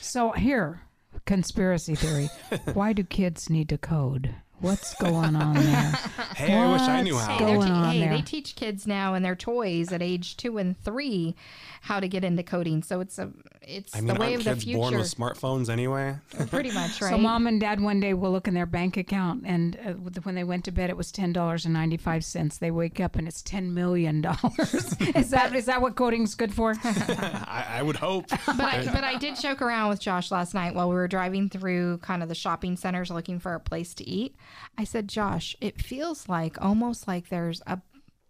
So 0.00 0.30
here, 0.32 0.82
conspiracy 1.26 1.94
theory. 1.94 2.28
Why 2.74 2.92
do 2.92 3.02
kids 3.04 3.48
need 3.50 3.68
to 3.70 3.78
code? 3.78 4.34
What's 4.60 4.94
going 4.94 5.36
on 5.36 5.54
there? 5.54 5.92
Hey, 6.36 6.52
I 6.52 6.72
wish 6.72 6.80
I 6.80 7.00
knew 7.02 7.14
What's 7.14 7.26
how. 7.26 7.38
Hey, 7.38 7.44
they're 7.44 7.56
going 7.56 7.68
te- 7.68 7.72
on 7.72 7.92
hey, 7.92 8.00
there? 8.00 8.10
they 8.10 8.22
teach 8.22 8.56
kids 8.56 8.86
now 8.88 9.14
in 9.14 9.22
their 9.22 9.36
toys 9.36 9.92
at 9.92 10.02
age 10.02 10.36
two 10.36 10.58
and 10.58 10.76
three 10.76 11.36
how 11.82 12.00
to 12.00 12.08
get 12.08 12.24
into 12.24 12.42
coding. 12.42 12.82
So 12.82 12.98
it's 13.00 13.18
a 13.18 13.30
it's 13.66 13.94
I 13.94 14.00
mean, 14.00 14.14
the 14.14 14.20
way 14.20 14.34
aren't 14.34 14.46
of 14.46 14.60
the 14.60 14.64
kids 14.64 14.76
born 14.76 14.96
with 14.96 15.14
smartphones 15.14 15.68
anyway? 15.68 16.16
Pretty 16.48 16.70
much, 16.72 17.00
right? 17.00 17.10
So 17.10 17.18
mom 17.18 17.46
and 17.46 17.60
dad 17.60 17.80
one 17.80 18.00
day 18.00 18.14
will 18.14 18.32
look 18.32 18.48
in 18.48 18.54
their 18.54 18.66
bank 18.66 18.96
account, 18.96 19.44
and 19.46 19.76
uh, 19.84 19.92
when 20.22 20.34
they 20.34 20.44
went 20.44 20.64
to 20.64 20.72
bed, 20.72 20.90
it 20.90 20.96
was 20.96 21.10
ten 21.12 21.32
dollars 21.32 21.64
and 21.64 21.74
ninety 21.74 21.96
five 21.96 22.24
cents. 22.24 22.58
They 22.58 22.70
wake 22.70 23.00
up 23.00 23.16
and 23.16 23.26
it's 23.26 23.42
ten 23.42 23.74
million 23.74 24.20
dollars. 24.20 24.74
is 25.14 25.30
that 25.30 25.54
is 25.54 25.66
that 25.66 25.80
what 25.80 25.94
coding's 25.96 26.34
good 26.34 26.52
for? 26.52 26.74
I, 26.84 27.66
I 27.68 27.82
would 27.82 27.96
hope. 27.96 28.28
but 28.28 28.60
I, 28.60 28.84
but 28.92 29.04
I 29.04 29.16
did 29.16 29.36
joke 29.36 29.62
around 29.62 29.88
with 29.88 30.00
Josh 30.00 30.30
last 30.30 30.54
night 30.54 30.74
while 30.74 30.88
we 30.88 30.94
were 30.94 31.08
driving 31.08 31.48
through 31.48 31.98
kind 31.98 32.22
of 32.22 32.28
the 32.28 32.34
shopping 32.34 32.76
centers 32.76 33.10
looking 33.10 33.38
for 33.38 33.54
a 33.54 33.60
place 33.60 33.94
to 33.94 34.08
eat. 34.08 34.34
I 34.76 34.84
said, 34.84 35.08
Josh, 35.08 35.56
it 35.60 35.80
feels 35.80 36.28
like 36.28 36.60
almost 36.60 37.06
like 37.06 37.28
there's 37.28 37.62
a 37.66 37.80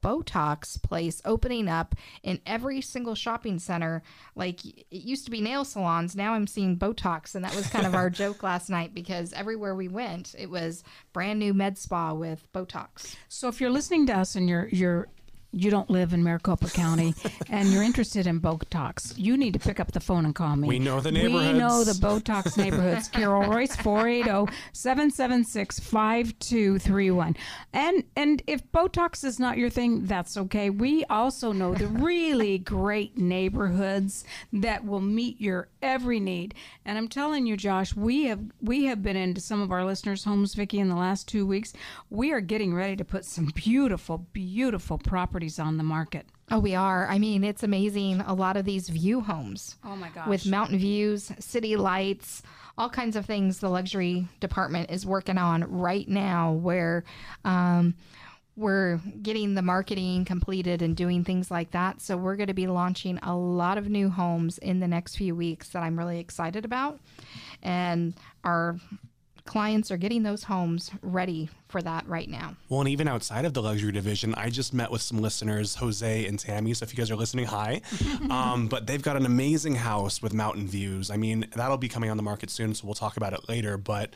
Botox 0.04 0.80
place 0.82 1.22
opening 1.24 1.66
up 1.66 1.94
in 2.22 2.40
every 2.44 2.80
single 2.80 3.14
shopping 3.14 3.58
center. 3.58 4.02
Like 4.34 4.64
it 4.66 4.86
used 4.90 5.24
to 5.24 5.30
be 5.30 5.40
nail 5.40 5.64
salons, 5.64 6.14
now 6.14 6.34
I'm 6.34 6.46
seeing 6.46 6.76
Botox, 6.76 7.34
and 7.34 7.44
that 7.44 7.56
was 7.56 7.66
kind 7.68 7.86
of 7.86 7.94
our 7.94 8.10
joke 8.22 8.42
last 8.42 8.68
night 8.68 8.94
because 8.94 9.32
everywhere 9.32 9.74
we 9.74 9.88
went, 9.88 10.34
it 10.38 10.50
was 10.50 10.84
brand 11.12 11.38
new 11.38 11.54
med 11.54 11.78
spa 11.78 12.12
with 12.12 12.46
Botox. 12.52 13.16
so 13.28 13.48
if 13.48 13.60
you're 13.60 13.70
listening 13.70 14.06
to 14.06 14.16
us 14.16 14.36
and 14.36 14.48
you're 14.48 14.68
you're 14.68 15.08
you 15.54 15.70
don't 15.70 15.88
live 15.88 16.12
in 16.12 16.22
Maricopa 16.22 16.68
County 16.68 17.14
and 17.48 17.70
you're 17.70 17.82
interested 17.82 18.26
in 18.26 18.40
Botox, 18.40 19.14
you 19.16 19.36
need 19.36 19.52
to 19.54 19.58
pick 19.58 19.80
up 19.80 19.92
the 19.92 20.00
phone 20.00 20.24
and 20.24 20.34
call 20.34 20.56
me. 20.56 20.68
We 20.68 20.78
know 20.78 21.00
the 21.00 21.12
neighborhoods. 21.12 21.52
We 21.52 21.58
know 21.58 21.84
the 21.84 21.92
Botox 21.92 22.58
neighborhoods. 22.62 23.08
Carol 23.08 23.50
Royce, 23.50 23.76
oh, 23.80 24.46
480-776-5231. 24.74 27.36
And 27.72 28.04
and 28.16 28.42
if 28.46 28.70
Botox 28.72 29.24
is 29.24 29.38
not 29.38 29.58
your 29.58 29.70
thing, 29.70 30.06
that's 30.06 30.36
okay. 30.36 30.70
We 30.70 31.04
also 31.06 31.52
know 31.52 31.74
the 31.74 31.86
really 31.86 32.58
great 32.74 33.16
neighborhoods 33.16 34.24
that 34.52 34.84
will 34.84 35.00
meet 35.00 35.40
your 35.40 35.68
every 35.82 36.20
need. 36.20 36.54
And 36.84 36.98
I'm 36.98 37.08
telling 37.08 37.46
you, 37.46 37.56
Josh, 37.56 37.94
we 37.94 38.24
have 38.24 38.40
we 38.60 38.84
have 38.84 39.02
been 39.02 39.16
into 39.16 39.40
some 39.40 39.60
of 39.60 39.70
our 39.70 39.84
listeners' 39.84 40.24
homes, 40.24 40.54
Vicky, 40.54 40.80
in 40.80 40.88
the 40.88 40.96
last 40.96 41.28
two 41.28 41.46
weeks. 41.46 41.72
We 42.10 42.32
are 42.32 42.40
getting 42.40 42.74
ready 42.74 42.96
to 42.96 43.04
put 43.04 43.24
some 43.24 43.52
beautiful, 43.54 44.26
beautiful 44.32 44.98
properties 45.44 45.58
on 45.58 45.76
the 45.76 45.84
market. 45.84 46.26
Oh, 46.50 46.58
we 46.58 46.74
are. 46.74 47.06
I 47.08 47.18
mean, 47.18 47.44
it's 47.44 47.62
amazing. 47.62 48.20
A 48.20 48.34
lot 48.34 48.56
of 48.56 48.64
these 48.64 48.88
view 48.88 49.20
homes. 49.20 49.76
Oh 49.84 49.96
my 49.96 50.08
gosh. 50.10 50.28
With 50.28 50.46
mountain 50.46 50.78
views, 50.78 51.32
city 51.38 51.76
lights, 51.76 52.42
all 52.76 52.90
kinds 52.90 53.16
of 53.16 53.26
things 53.26 53.60
the 53.60 53.68
luxury 53.68 54.26
department 54.40 54.90
is 54.90 55.06
working 55.06 55.38
on 55.38 55.64
right 55.64 56.08
now 56.08 56.52
where 56.52 57.04
um, 57.44 57.94
we're 58.56 59.00
getting 59.22 59.54
the 59.54 59.62
marketing 59.62 60.24
completed 60.24 60.82
and 60.82 60.96
doing 60.96 61.24
things 61.24 61.50
like 61.50 61.70
that. 61.72 62.00
So 62.00 62.16
we're 62.16 62.36
going 62.36 62.48
to 62.48 62.54
be 62.54 62.66
launching 62.66 63.18
a 63.22 63.36
lot 63.36 63.78
of 63.78 63.88
new 63.88 64.08
homes 64.10 64.58
in 64.58 64.80
the 64.80 64.88
next 64.88 65.16
few 65.16 65.34
weeks 65.34 65.70
that 65.70 65.82
I'm 65.82 65.98
really 65.98 66.20
excited 66.20 66.64
about. 66.64 67.00
And 67.62 68.14
our 68.44 68.76
clients 69.46 69.90
are 69.90 69.96
getting 69.96 70.22
those 70.22 70.44
homes 70.44 70.90
ready 71.02 71.48
for 71.68 71.82
that 71.82 72.06
right 72.08 72.28
now. 72.28 72.56
Well, 72.68 72.80
and 72.80 72.88
even 72.88 73.06
outside 73.08 73.44
of 73.44 73.52
the 73.52 73.62
luxury 73.62 73.92
division, 73.92 74.34
I 74.36 74.48
just 74.48 74.72
met 74.72 74.90
with 74.90 75.02
some 75.02 75.20
listeners, 75.20 75.74
Jose 75.76 76.26
and 76.26 76.38
Tammy. 76.38 76.72
So 76.74 76.84
if 76.84 76.92
you 76.92 76.96
guys 76.96 77.10
are 77.10 77.16
listening, 77.16 77.46
hi. 77.46 77.82
um, 78.30 78.68
but 78.68 78.86
they've 78.86 79.02
got 79.02 79.16
an 79.16 79.26
amazing 79.26 79.74
house 79.76 80.22
with 80.22 80.32
mountain 80.32 80.66
views. 80.66 81.10
I 81.10 81.16
mean, 81.16 81.46
that'll 81.54 81.76
be 81.76 81.88
coming 81.88 82.10
on 82.10 82.16
the 82.16 82.22
market 82.22 82.50
soon, 82.50 82.74
so 82.74 82.86
we'll 82.86 82.94
talk 82.94 83.16
about 83.16 83.32
it 83.34 83.48
later. 83.48 83.76
But 83.76 84.14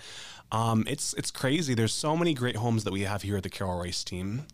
um, 0.50 0.84
it's 0.88 1.12
it's 1.14 1.30
crazy. 1.30 1.74
There's 1.74 1.92
so 1.92 2.16
many 2.16 2.32
great 2.32 2.56
homes 2.56 2.84
that 2.84 2.92
we 2.92 3.02
have 3.02 3.22
here 3.22 3.36
at 3.36 3.42
the 3.42 3.50
Carol 3.50 3.78
Royce 3.78 4.02
team. 4.04 4.46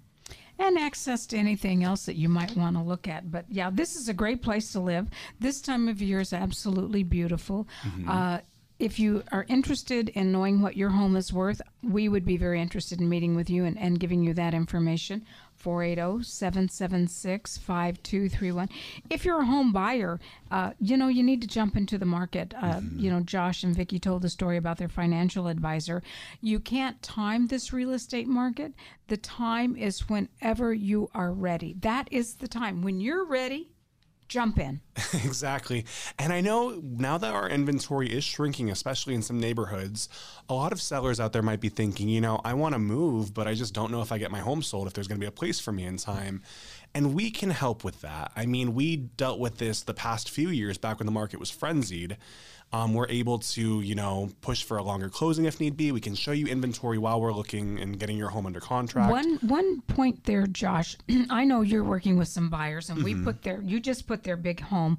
and 0.58 0.78
access 0.78 1.26
to 1.26 1.36
anything 1.36 1.82
else 1.84 2.06
that 2.06 2.14
you 2.14 2.28
might 2.28 2.56
want 2.56 2.76
to 2.76 2.82
look 2.82 3.06
at. 3.08 3.30
But 3.30 3.44
yeah, 3.48 3.70
this 3.72 3.96
is 3.96 4.08
a 4.08 4.14
great 4.14 4.40
place 4.42 4.70
to 4.72 4.80
live. 4.80 5.08
This 5.40 5.60
time 5.60 5.88
of 5.88 6.00
year 6.02 6.20
is 6.20 6.32
absolutely 6.32 7.02
beautiful. 7.02 7.66
Uh, 8.08 8.38
if 8.84 8.98
you 8.98 9.22
are 9.32 9.46
interested 9.48 10.10
in 10.10 10.30
knowing 10.30 10.60
what 10.60 10.76
your 10.76 10.90
home 10.90 11.16
is 11.16 11.32
worth, 11.32 11.62
we 11.82 12.06
would 12.06 12.26
be 12.26 12.36
very 12.36 12.60
interested 12.60 13.00
in 13.00 13.08
meeting 13.08 13.34
with 13.34 13.48
you 13.48 13.64
and, 13.64 13.78
and 13.78 13.98
giving 13.98 14.22
you 14.22 14.34
that 14.34 14.52
information. 14.52 15.24
oh, 15.24 15.30
480 15.56 16.22
776 16.22 17.56
5231. 17.56 18.68
If 19.08 19.24
you're 19.24 19.40
a 19.40 19.46
home 19.46 19.72
buyer, 19.72 20.20
uh, 20.50 20.72
you 20.78 20.98
know, 20.98 21.08
you 21.08 21.22
need 21.22 21.40
to 21.40 21.46
jump 21.48 21.78
into 21.78 21.96
the 21.96 22.04
market. 22.04 22.52
Uh, 22.60 22.82
You 22.94 23.10
know, 23.10 23.20
Josh 23.20 23.64
and 23.64 23.74
Vicky 23.74 23.98
told 23.98 24.20
the 24.20 24.28
story 24.28 24.58
about 24.58 24.76
their 24.76 24.90
financial 24.90 25.46
advisor. 25.46 26.02
You 26.42 26.60
can't 26.60 27.00
time 27.00 27.46
this 27.46 27.72
real 27.72 27.92
estate 27.92 28.28
market. 28.28 28.74
The 29.06 29.16
time 29.16 29.76
is 29.76 30.10
whenever 30.10 30.74
you 30.74 31.08
are 31.14 31.32
ready. 31.32 31.74
That 31.80 32.08
is 32.10 32.34
the 32.34 32.48
time. 32.48 32.82
When 32.82 33.00
you're 33.00 33.24
ready, 33.24 33.70
jump 34.28 34.58
in. 34.58 34.80
exactly. 35.24 35.84
And 36.18 36.32
I 36.32 36.40
know 36.40 36.80
now 36.82 37.18
that 37.18 37.34
our 37.34 37.48
inventory 37.48 38.08
is 38.08 38.24
shrinking, 38.24 38.70
especially 38.70 39.14
in 39.14 39.22
some 39.22 39.38
neighborhoods, 39.38 40.08
a 40.48 40.54
lot 40.54 40.72
of 40.72 40.80
sellers 40.80 41.20
out 41.20 41.32
there 41.32 41.42
might 41.42 41.60
be 41.60 41.68
thinking, 41.68 42.08
you 42.08 42.20
know, 42.20 42.40
I 42.44 42.54
want 42.54 42.74
to 42.74 42.78
move, 42.78 43.34
but 43.34 43.46
I 43.46 43.54
just 43.54 43.74
don't 43.74 43.90
know 43.90 44.02
if 44.02 44.12
I 44.12 44.18
get 44.18 44.30
my 44.30 44.40
home 44.40 44.62
sold, 44.62 44.86
if 44.86 44.92
there's 44.92 45.08
going 45.08 45.18
to 45.18 45.24
be 45.24 45.28
a 45.28 45.32
place 45.32 45.60
for 45.60 45.72
me 45.72 45.84
in 45.84 45.96
time. 45.96 46.42
And 46.94 47.12
we 47.14 47.30
can 47.30 47.50
help 47.50 47.82
with 47.82 48.00
that. 48.02 48.30
I 48.36 48.46
mean, 48.46 48.74
we 48.74 48.96
dealt 48.96 49.40
with 49.40 49.58
this 49.58 49.82
the 49.82 49.94
past 49.94 50.30
few 50.30 50.48
years 50.48 50.78
back 50.78 51.00
when 51.00 51.06
the 51.06 51.12
market 51.12 51.40
was 51.40 51.50
frenzied. 51.50 52.16
Um, 52.72 52.92
we're 52.94 53.08
able 53.08 53.38
to, 53.38 53.80
you 53.82 53.94
know, 53.94 54.30
push 54.40 54.64
for 54.64 54.78
a 54.78 54.82
longer 54.82 55.08
closing 55.08 55.44
if 55.44 55.60
need 55.60 55.76
be. 55.76 55.92
We 55.92 56.00
can 56.00 56.14
show 56.14 56.32
you 56.32 56.46
inventory 56.46 56.98
while 56.98 57.20
we're 57.20 57.32
looking 57.32 57.78
and 57.78 57.98
getting 57.98 58.16
your 58.16 58.30
home 58.30 58.46
under 58.46 58.58
contract. 58.58 59.12
One 59.12 59.36
one 59.42 59.80
point 59.82 60.24
there, 60.24 60.46
Josh. 60.46 60.96
I 61.30 61.44
know 61.44 61.60
you're 61.60 61.84
working 61.84 62.18
with 62.18 62.28
some 62.28 62.50
buyers, 62.50 62.90
and 62.90 63.04
we 63.04 63.14
put 63.14 63.42
their 63.42 63.60
you 63.62 63.78
just 63.78 64.08
put 64.08 64.24
their 64.24 64.36
big 64.36 64.60
home, 64.60 64.98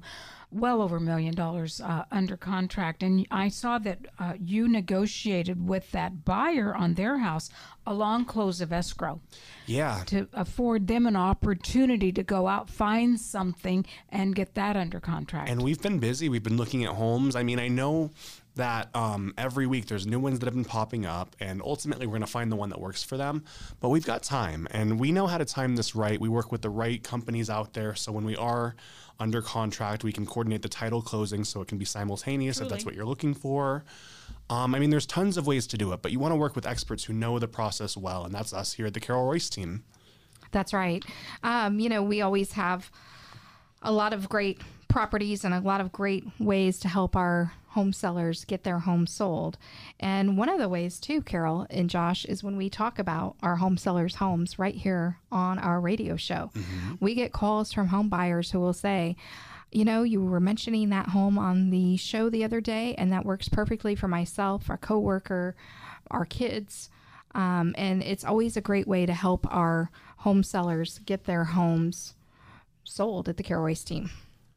well 0.50 0.80
over 0.80 0.96
a 0.96 1.00
million 1.00 1.34
dollars 1.34 1.80
uh, 1.80 2.04
under 2.10 2.36
contract, 2.36 3.02
and 3.02 3.26
I 3.30 3.48
saw 3.48 3.78
that 3.78 3.98
uh, 4.18 4.34
you 4.38 4.68
negotiated 4.68 5.68
with 5.68 5.90
that 5.92 6.24
buyer 6.24 6.74
on 6.74 6.94
their 6.94 7.18
house 7.18 7.50
a 7.86 7.94
long 7.94 8.24
close 8.24 8.60
of 8.60 8.72
escrow 8.72 9.20
yeah. 9.66 10.02
to 10.06 10.28
afford 10.32 10.86
them 10.88 11.06
an 11.06 11.16
opportunity 11.16 12.10
to 12.12 12.22
go 12.22 12.48
out 12.48 12.68
find 12.68 13.20
something 13.20 13.86
and 14.08 14.34
get 14.34 14.54
that 14.54 14.76
under 14.76 15.00
contract. 15.00 15.48
And 15.48 15.62
we've 15.62 15.80
been 15.80 15.98
busy. 15.98 16.28
We've 16.28 16.42
been 16.42 16.56
looking 16.56 16.84
at 16.84 16.90
homes. 16.90 17.36
I 17.36 17.42
mean, 17.42 17.58
I 17.58 17.68
know 17.68 18.10
that 18.56 18.94
um, 18.94 19.32
every 19.38 19.66
week 19.66 19.86
there's 19.86 20.06
new 20.06 20.18
ones 20.18 20.40
that 20.40 20.46
have 20.46 20.54
been 20.54 20.64
popping 20.64 21.06
up, 21.06 21.36
and 21.40 21.62
ultimately 21.62 22.06
we're 22.06 22.12
going 22.12 22.22
to 22.22 22.26
find 22.26 22.50
the 22.50 22.56
one 22.56 22.70
that 22.70 22.80
works 22.80 23.02
for 23.02 23.16
them. 23.16 23.44
But 23.80 23.90
we've 23.90 24.04
got 24.04 24.22
time, 24.22 24.66
and 24.70 24.98
we 24.98 25.12
know 25.12 25.26
how 25.26 25.38
to 25.38 25.44
time 25.44 25.76
this 25.76 25.94
right. 25.94 26.20
We 26.20 26.28
work 26.28 26.50
with 26.50 26.62
the 26.62 26.70
right 26.70 27.02
companies 27.02 27.48
out 27.48 27.74
there, 27.74 27.94
so 27.94 28.12
when 28.12 28.24
we 28.24 28.36
are 28.36 28.74
under 29.18 29.40
contract, 29.40 30.04
we 30.04 30.12
can 30.12 30.26
coordinate 30.26 30.62
the 30.62 30.68
title 30.68 31.00
closing 31.00 31.44
so 31.44 31.60
it 31.60 31.68
can 31.68 31.78
be 31.78 31.84
simultaneous 31.84 32.60
if 32.60 32.68
that's 32.68 32.84
what 32.84 32.94
you're 32.94 33.06
looking 33.06 33.32
for. 33.34 33.84
Um, 34.50 34.74
I 34.74 34.78
mean, 34.78 34.90
there's 34.90 35.06
tons 35.06 35.36
of 35.36 35.46
ways 35.46 35.66
to 35.68 35.78
do 35.78 35.92
it, 35.92 36.02
but 36.02 36.12
you 36.12 36.18
want 36.18 36.32
to 36.32 36.36
work 36.36 36.54
with 36.54 36.66
experts 36.66 37.04
who 37.04 37.12
know 37.12 37.38
the 37.38 37.48
process 37.48 37.96
well, 37.96 38.24
and 38.24 38.34
that's 38.34 38.52
us 38.52 38.74
here 38.74 38.86
at 38.86 38.94
the 38.94 39.00
Carol 39.00 39.26
Royce 39.26 39.48
team. 39.48 39.84
That's 40.52 40.72
right. 40.72 41.04
Um, 41.42 41.80
you 41.80 41.88
know, 41.88 42.02
we 42.02 42.20
always 42.20 42.52
have 42.52 42.90
a 43.82 43.92
lot 43.92 44.12
of 44.12 44.28
great 44.28 44.60
properties 44.96 45.44
and 45.44 45.52
a 45.52 45.60
lot 45.60 45.82
of 45.82 45.92
great 45.92 46.24
ways 46.38 46.78
to 46.78 46.88
help 46.88 47.14
our 47.14 47.52
home 47.68 47.92
sellers 47.92 48.46
get 48.46 48.64
their 48.64 48.78
home 48.78 49.06
sold. 49.06 49.58
And 50.00 50.38
one 50.38 50.48
of 50.48 50.58
the 50.58 50.70
ways, 50.70 50.98
too, 50.98 51.20
Carol 51.20 51.66
and 51.68 51.90
Josh, 51.90 52.24
is 52.24 52.42
when 52.42 52.56
we 52.56 52.70
talk 52.70 52.98
about 52.98 53.36
our 53.42 53.56
home 53.56 53.76
sellers' 53.76 54.14
homes 54.14 54.58
right 54.58 54.74
here 54.74 55.18
on 55.30 55.58
our 55.58 55.82
radio 55.82 56.16
show. 56.16 56.50
We 56.98 57.14
get 57.14 57.34
calls 57.34 57.74
from 57.74 57.88
home 57.88 58.08
buyers 58.08 58.52
who 58.52 58.58
will 58.58 58.72
say, 58.72 59.16
you 59.70 59.84
know, 59.84 60.02
you 60.02 60.24
were 60.24 60.40
mentioning 60.40 60.88
that 60.88 61.10
home 61.10 61.38
on 61.38 61.68
the 61.68 61.98
show 61.98 62.30
the 62.30 62.42
other 62.42 62.62
day, 62.62 62.94
and 62.96 63.12
that 63.12 63.26
works 63.26 63.50
perfectly 63.50 63.96
for 63.96 64.08
myself, 64.08 64.70
our 64.70 64.78
coworker, 64.78 65.54
our 66.10 66.24
kids. 66.24 66.88
Um, 67.34 67.74
and 67.76 68.02
it's 68.02 68.24
always 68.24 68.56
a 68.56 68.62
great 68.62 68.88
way 68.88 69.04
to 69.04 69.12
help 69.12 69.46
our 69.54 69.90
home 70.20 70.42
sellers 70.42 71.00
get 71.04 71.24
their 71.24 71.44
homes 71.44 72.14
sold 72.82 73.28
at 73.28 73.36
the 73.36 73.54
Royce 73.54 73.84
team. 73.84 74.08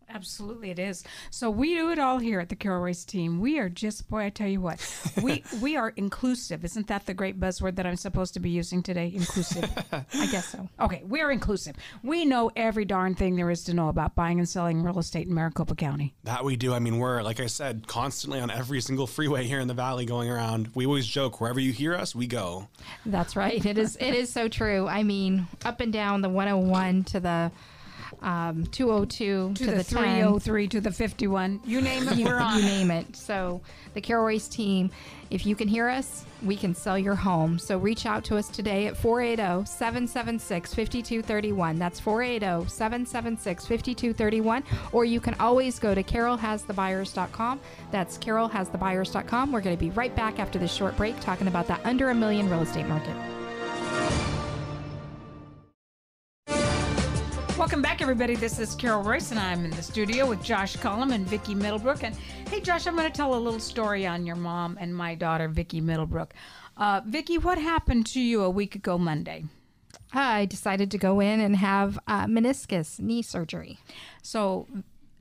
Absolutely, 0.09 0.71
it 0.71 0.79
is. 0.79 1.03
So 1.29 1.49
we 1.49 1.75
do 1.75 1.91
it 1.91 1.99
all 1.99 2.17
here 2.17 2.39
at 2.39 2.49
the 2.49 2.55
Carol 2.55 2.81
Royce 2.81 3.05
team. 3.05 3.39
We 3.39 3.59
are 3.59 3.69
just 3.69 4.09
boy, 4.09 4.25
I 4.25 4.29
tell 4.29 4.47
you 4.47 4.59
what, 4.59 4.79
we 5.21 5.43
we 5.61 5.75
are 5.75 5.89
inclusive. 5.95 6.65
Isn't 6.65 6.87
that 6.87 7.05
the 7.05 7.13
great 7.13 7.39
buzzword 7.39 7.75
that 7.75 7.85
I'm 7.85 7.95
supposed 7.95 8.33
to 8.33 8.39
be 8.39 8.49
using 8.49 8.81
today? 8.81 9.11
Inclusive. 9.13 9.69
I 9.91 10.27
guess 10.31 10.49
so. 10.49 10.67
Okay, 10.79 11.03
we're 11.05 11.31
inclusive. 11.31 11.75
We 12.03 12.25
know 12.25 12.51
every 12.55 12.85
darn 12.85 13.15
thing 13.15 13.35
there 13.35 13.49
is 13.51 13.63
to 13.65 13.73
know 13.73 13.89
about 13.89 14.15
buying 14.15 14.39
and 14.39 14.49
selling 14.49 14.83
real 14.83 14.99
estate 14.99 15.27
in 15.27 15.33
Maricopa 15.33 15.75
County. 15.75 16.15
That 16.23 16.43
we 16.43 16.55
do. 16.55 16.73
I 16.73 16.79
mean, 16.79 16.97
we're, 16.97 17.21
like 17.21 17.39
I 17.39 17.45
said, 17.45 17.87
constantly 17.87 18.39
on 18.39 18.49
every 18.49 18.81
single 18.81 19.07
freeway 19.07 19.45
here 19.45 19.59
in 19.59 19.67
the 19.67 19.73
valley 19.73 20.05
going 20.05 20.29
around. 20.29 20.69
We 20.75 20.85
always 20.85 21.05
joke 21.05 21.39
wherever 21.39 21.59
you 21.59 21.71
hear 21.71 21.95
us, 21.95 22.15
we 22.15 22.27
go. 22.27 22.67
That's 23.05 23.35
right. 23.35 23.63
It 23.63 23.77
is. 23.77 23.95
It 23.99 24.15
is 24.15 24.31
so 24.31 24.47
true. 24.47 24.87
I 24.87 25.03
mean, 25.03 25.47
up 25.63 25.81
and 25.81 25.93
down 25.93 26.21
the 26.21 26.29
101 26.29 27.03
to 27.05 27.19
the 27.19 27.51
um, 28.21 28.65
202 28.67 29.53
To, 29.53 29.53
to, 29.53 29.65
the, 29.65 29.77
the 29.77 29.83
10. 29.83 29.83
303 29.83 30.67
to 30.69 30.81
the 30.81 30.91
51. 30.91 31.61
You 31.65 31.81
name 31.81 32.07
it, 32.07 32.17
we're 32.25 32.39
on. 32.39 32.57
you 32.57 32.63
name 32.63 32.91
it. 32.91 33.15
So, 33.15 33.61
the 33.93 34.01
Carol 34.01 34.25
Royce 34.25 34.47
team, 34.47 34.91
if 35.29 35.45
you 35.45 35.55
can 35.55 35.67
hear 35.67 35.89
us, 35.89 36.25
we 36.43 36.55
can 36.55 36.73
sell 36.75 36.97
your 36.97 37.15
home. 37.15 37.59
So, 37.59 37.77
reach 37.77 38.05
out 38.05 38.23
to 38.25 38.37
us 38.37 38.47
today 38.49 38.87
at 38.87 38.97
480 38.97 39.65
776 39.65 40.73
5231. 40.73 41.79
That's 41.79 41.99
480 41.99 42.69
776 42.69 43.65
5231. 43.65 44.63
Or 44.91 45.05
you 45.05 45.19
can 45.19 45.35
always 45.39 45.79
go 45.79 45.95
to 45.95 46.03
carolhasthebuyers.com. 46.03 47.59
That's 47.91 48.17
carolhasthebuyers.com. 48.17 49.51
We're 49.51 49.61
going 49.61 49.75
to 49.75 49.79
be 49.79 49.91
right 49.91 50.15
back 50.15 50.39
after 50.39 50.59
this 50.59 50.73
short 50.73 50.95
break 50.97 51.19
talking 51.19 51.47
about 51.47 51.67
that 51.67 51.81
under 51.85 52.09
a 52.09 52.15
million 52.15 52.49
real 52.49 52.61
estate 52.61 52.87
market. 52.87 53.15
Everybody. 58.09 58.35
This 58.35 58.57
is 58.57 58.73
Carol 58.73 59.03
Royce, 59.03 59.29
and 59.29 59.39
I'm 59.39 59.63
in 59.63 59.69
the 59.69 59.83
studio 59.83 60.27
with 60.27 60.43
Josh 60.43 60.75
Cullum 60.75 61.11
and 61.11 61.27
Vicki 61.27 61.53
Middlebrook. 61.53 62.03
And 62.03 62.15
hey, 62.49 62.59
Josh, 62.59 62.87
I'm 62.87 62.95
going 62.95 63.05
to 63.05 63.15
tell 63.15 63.35
a 63.35 63.37
little 63.37 63.59
story 63.59 64.07
on 64.07 64.25
your 64.25 64.35
mom 64.35 64.79
and 64.81 64.95
my 64.95 65.13
daughter, 65.13 65.47
Vicki 65.47 65.79
Middlebrook. 65.79 66.33
Uh, 66.75 67.01
Vicki, 67.05 67.37
what 67.37 67.59
happened 67.59 68.07
to 68.07 68.19
you 68.19 68.41
a 68.41 68.49
week 68.49 68.73
ago 68.73 68.97
Monday? 68.97 69.43
I 70.11 70.47
decided 70.47 70.89
to 70.89 70.97
go 70.97 71.19
in 71.19 71.39
and 71.39 71.55
have 71.57 71.99
uh, 72.07 72.25
meniscus 72.25 72.99
knee 72.99 73.21
surgery. 73.21 73.77
So, 74.23 74.65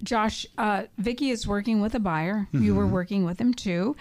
Josh, 0.02 0.46
uh, 0.56 0.84
Vicki 0.96 1.28
is 1.28 1.46
working 1.46 1.82
with 1.82 1.94
a 1.94 2.00
buyer. 2.00 2.48
You 2.52 2.74
were 2.74 2.86
working 2.86 3.22
with 3.22 3.38
him 3.38 3.52
too. 3.52 3.96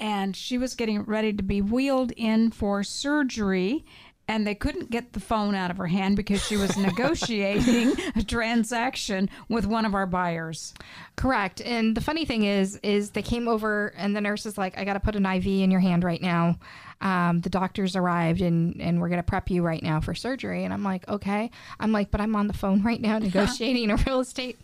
And 0.00 0.34
she 0.34 0.58
was 0.58 0.74
getting 0.74 1.02
ready 1.04 1.32
to 1.34 1.42
be 1.44 1.62
wheeled 1.62 2.10
in 2.16 2.50
for 2.50 2.82
surgery. 2.82 3.84
And 4.32 4.46
they 4.46 4.54
couldn't 4.54 4.90
get 4.90 5.12
the 5.12 5.20
phone 5.20 5.54
out 5.54 5.70
of 5.70 5.76
her 5.76 5.86
hand 5.86 6.16
because 6.16 6.42
she 6.42 6.56
was 6.56 6.74
negotiating 6.78 7.92
a 8.16 8.22
transaction 8.22 9.28
with 9.50 9.66
one 9.66 9.84
of 9.84 9.94
our 9.94 10.06
buyers. 10.06 10.72
Correct. 11.16 11.60
And 11.60 11.94
the 11.94 12.00
funny 12.00 12.24
thing 12.24 12.44
is, 12.44 12.80
is 12.82 13.10
they 13.10 13.20
came 13.20 13.46
over 13.46 13.92
and 13.94 14.16
the 14.16 14.22
nurse 14.22 14.46
is 14.46 14.56
like, 14.56 14.78
I 14.78 14.86
got 14.86 14.94
to 14.94 15.00
put 15.00 15.16
an 15.16 15.26
IV 15.26 15.46
in 15.46 15.70
your 15.70 15.80
hand 15.80 16.02
right 16.02 16.22
now. 16.22 16.58
Um, 17.02 17.42
the 17.42 17.50
doctors 17.50 17.94
arrived 17.94 18.40
and, 18.40 18.80
and 18.80 19.02
we're 19.02 19.08
going 19.10 19.18
to 19.18 19.22
prep 19.22 19.50
you 19.50 19.62
right 19.62 19.82
now 19.82 20.00
for 20.00 20.14
surgery. 20.14 20.64
And 20.64 20.72
I'm 20.72 20.82
like, 20.82 21.06
okay. 21.08 21.50
I'm 21.78 21.92
like, 21.92 22.10
but 22.10 22.22
I'm 22.22 22.34
on 22.34 22.46
the 22.46 22.54
phone 22.54 22.82
right 22.82 23.02
now 23.02 23.18
negotiating 23.18 23.90
a 23.90 23.96
real 23.96 24.20
estate 24.20 24.58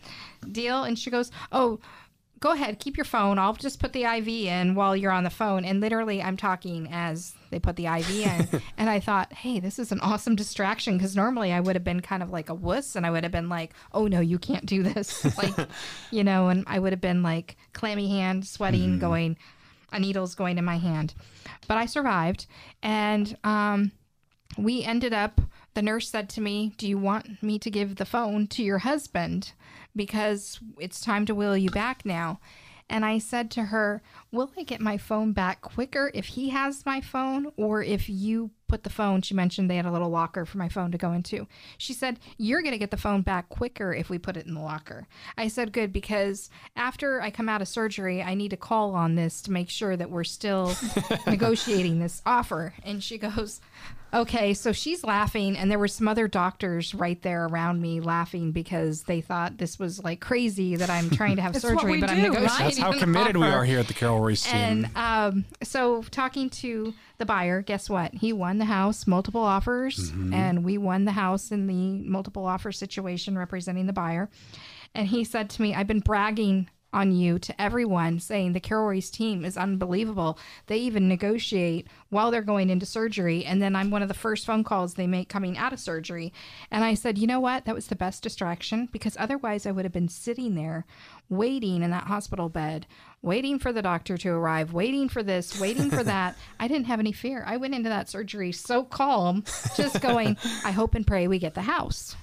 deal. 0.51 0.85
And 0.85 0.99
she 0.99 1.11
goes, 1.11 1.31
oh, 1.53 1.79
go 2.41 2.53
ahead, 2.53 2.79
keep 2.79 2.97
your 2.97 3.05
phone. 3.05 3.39
I'll 3.39 3.55
just 3.55 3.81
put 3.81 3.93
the 3.93 4.05
IV 4.05 4.29
in 4.29 4.75
while 4.75 4.97
you're 4.97 5.13
on 5.13 5.25
the 5.25 5.31
phone. 5.31 5.65
And 5.65 5.81
literally, 5.81 6.23
I'm 6.23 6.37
talking 6.37 6.89
as 6.93 7.35
they 7.51 7.59
put 7.59 7.77
the 7.77 7.87
IV 7.87 8.11
in. 8.11 8.63
and 8.79 8.89
I 8.91 9.01
thought, 9.01 9.33
hey, 9.33 9.61
this 9.61 9.79
is 9.79 9.93
an 9.93 10.01
awesome 10.01 10.37
distraction 10.37 10.97
because 10.97 11.17
normally 11.17 11.53
I 11.53 11.61
would 11.61 11.77
have 11.77 11.85
been 11.85 12.01
kind 12.01 12.23
of 12.23 12.31
like 12.31 12.49
a 12.49 12.55
wuss 12.55 12.97
and 12.97 13.05
I 13.05 13.11
would 13.11 13.25
have 13.25 13.33
been 13.33 13.49
like, 13.49 13.73
oh 13.93 14.07
no, 14.07 14.21
you 14.21 14.39
can't 14.39 14.67
do 14.67 14.83
this. 14.83 15.25
like, 15.39 15.69
you 16.11 16.25
know, 16.25 16.49
and 16.49 16.65
I 16.67 16.79
would 16.79 16.93
have 16.93 17.01
been 17.01 17.23
like 17.23 17.57
clammy 17.73 18.09
hand, 18.09 18.47
sweating, 18.47 18.99
going, 18.99 19.37
a 19.93 19.99
needle's 19.99 20.35
going 20.35 20.59
in 20.59 20.65
my 20.65 20.79
hand. 20.79 21.15
But 21.67 21.79
I 21.79 21.87
survived. 21.87 22.47
And, 22.83 23.37
um, 23.45 23.93
we 24.57 24.83
ended 24.83 25.13
up 25.13 25.41
the 25.75 25.83
nurse 25.83 26.09
said 26.09 26.29
to 26.29 26.41
me 26.41 26.73
do 26.79 26.89
you 26.89 26.99
want 26.99 27.41
me 27.43 27.59
to 27.59 27.71
give 27.71 27.97
the 27.97 28.05
phone 28.05 28.47
to 28.49 28.65
your 28.65 28.79
husband 28.79 29.53
because 29.99 30.61
it's 30.79 31.01
time 31.01 31.27
to 31.27 31.35
wheel 31.35 31.57
you 31.57 31.69
back 31.69 32.07
now. 32.07 32.41
And 32.91 33.05
i 33.05 33.19
said 33.19 33.51
to 33.51 33.65
her 33.65 34.01
will 34.33 34.51
i 34.57 34.63
get 34.63 34.81
my 34.81 34.97
phone 34.97 35.33
back 35.33 35.61
quicker 35.61 36.11
if 36.15 36.25
he 36.27 36.49
has 36.51 36.87
my 36.87 37.03
phone 37.03 37.53
or 37.59 37.83
if 37.83 38.09
you 38.09 38.51
put 38.67 38.83
the 38.83 38.91
phone? 38.91 39.23
She 39.23 39.35
mentioned 39.35 39.71
they 39.71 39.77
had 39.77 39.87
a 39.87 39.91
little 39.91 40.11
locker 40.11 40.45
for 40.45 40.59
my 40.59 40.69
phone 40.69 40.93
to 40.93 40.99
go 40.99 41.13
into. 41.13 41.47
She 41.79 41.93
said 41.93 42.19
you're 42.37 42.63
going 42.63 42.73
to 42.73 42.79
get 42.79 42.91
the 42.91 42.97
phone 42.97 43.23
back 43.23 43.49
quicker 43.49 43.93
if 43.93 44.11
we 44.11 44.19
put 44.19 44.37
it 44.37 44.47
in 44.47 44.55
the 44.55 44.61
locker. 44.61 45.07
I 45.37 45.49
said 45.49 45.73
good 45.73 45.93
because 45.93 46.49
after 46.77 47.21
i 47.21 47.31
come 47.31 47.49
out 47.49 47.61
of 47.61 47.69
surgery 47.69 48.23
i 48.23 48.35
need 48.35 48.51
to 48.51 48.57
call 48.57 48.95
on 48.95 49.17
this 49.17 49.43
to 49.43 49.53
make 49.53 49.69
sure 49.69 49.97
that 49.97 50.11
we're 50.11 50.25
still 50.25 50.75
negotiating 51.27 51.99
this 51.99 52.23
offer. 52.25 52.75
And 52.85 53.03
she 53.03 53.19
goes 53.19 53.61
Okay, 54.13 54.55
so 54.55 54.73
she's 54.73 55.05
laughing, 55.05 55.57
and 55.57 55.71
there 55.71 55.79
were 55.79 55.89
some 55.89 56.09
other 56.09 56.29
doctors 56.29 56.95
right 56.95 57.21
there 57.21 57.45
around 57.47 57.83
me 57.83 58.01
laughing 58.01 58.53
because 58.53 59.03
they 59.03 59.21
thought 59.21 59.59
this 59.59 59.79
was 59.79 60.03
like 60.03 60.21
crazy 60.21 60.77
that 60.77 60.89
I'm 60.89 61.11
trying 61.11 61.37
to 61.37 61.43
have 61.43 61.53
That's 61.55 61.65
what 61.65 61.81
surgery, 61.81 61.93
we 61.93 62.01
but 62.01 62.11
I'm 62.11 62.17
do, 62.17 62.23
negotiating. 62.31 62.65
That's 62.65 62.79
how 62.79 62.93
an 62.93 62.99
committed 62.99 63.37
we 63.37 63.47
are 63.47 63.65
here 63.65 63.79
at 63.79 63.87
the 63.87 63.95
Carol 63.95 64.21
Royce 64.21 64.45
team. 64.45 64.55
And 64.55 64.91
um, 64.97 65.45
so, 65.63 66.03
talking 66.05 66.49
to 66.51 66.95
the 67.19 67.27
buyer, 67.27 67.61
guess 67.61 67.91
what? 67.91 68.15
He 68.15 68.33
won 68.33 68.59
the 68.59 68.65
house, 68.65 69.07
multiple 69.07 69.43
offers, 69.43 70.11
and 70.33 70.65
we 70.65 70.79
won 70.79 71.05
the 71.05 71.13
house 71.13 71.51
in 71.51 71.67
the 71.67 72.09
multiple 72.09 72.47
offer 72.47 72.73
situation 72.73 73.37
representing 73.37 73.87
the 73.87 73.93
buyer. 73.93 74.31
And 74.95 75.07
he 75.07 75.25
said 75.25 75.51
to 75.51 75.63
me, 75.63 75.75
I've 75.75 75.87
been 75.87 76.01
bragging 76.01 76.71
on 76.93 77.13
you 77.13 77.39
to 77.39 77.61
everyone 77.61 78.19
saying 78.19 78.53
the 78.53 78.61
Carol 78.61 78.87
Royce 78.87 79.11
team 79.11 79.45
is 79.45 79.57
unbelievable. 79.57 80.39
They 80.67 80.79
even 80.79 81.09
negotiate 81.09 81.87
while 82.09 82.31
they're 82.31 82.43
going 82.43 82.71
into 82.71 82.87
surgery. 82.87 83.45
And 83.45 83.61
then 83.61 83.77
I'm 83.77 83.91
one 83.91 84.03
of 84.03 84.09
the 84.09 84.15
first 84.15 84.47
phone 84.47 84.65
calls 84.65 84.95
they 84.95 85.07
make 85.07 85.29
coming 85.29 85.59
out 85.59 85.73
of 85.73 85.81
surgery. 85.81 86.33
And 86.71 86.85
I 86.85 86.95
said, 86.95 87.19
you 87.19 87.27
know 87.27 87.41
what? 87.41 87.67
That 87.67 87.75
was 87.75 87.89
the 87.89 87.97
best 87.97 88.23
distraction 88.23 88.89
because 88.91 89.17
otherwise 89.19 89.67
I 89.67 89.71
would 89.71 89.85
have 89.85 89.93
been 89.93 90.09
sitting 90.09 90.55
there 90.55 90.87
waiting 91.29 91.83
in 91.83 91.91
that 91.91 92.05
hospital 92.05 92.49
bed, 92.49 92.87
waiting 93.21 93.59
for 93.59 93.73
the 93.73 93.83
doctor 93.83 94.17
to 94.17 94.31
arrive, 94.31 94.73
waiting 94.73 95.09
for 95.09 95.23
this, 95.23 95.61
waiting 95.61 95.91
for 95.91 96.03
that. 96.03 96.37
I 96.61 96.69
didn't 96.69 96.87
have 96.87 97.01
any 97.01 97.13
fear. 97.13 97.45
I 97.47 97.59
went 97.59 97.75
into 97.75 97.91
that 97.91 98.09
surgery 98.09 98.53
so 98.53 98.83
calm, 98.83 99.45
just 99.77 100.01
going, 100.01 100.37
I 100.65 100.71
hope 100.71 100.95
and 100.95 101.07
pray 101.07 101.29
we 101.29 101.39
get 101.39 101.55
the 101.55 101.63
house. 101.63 102.17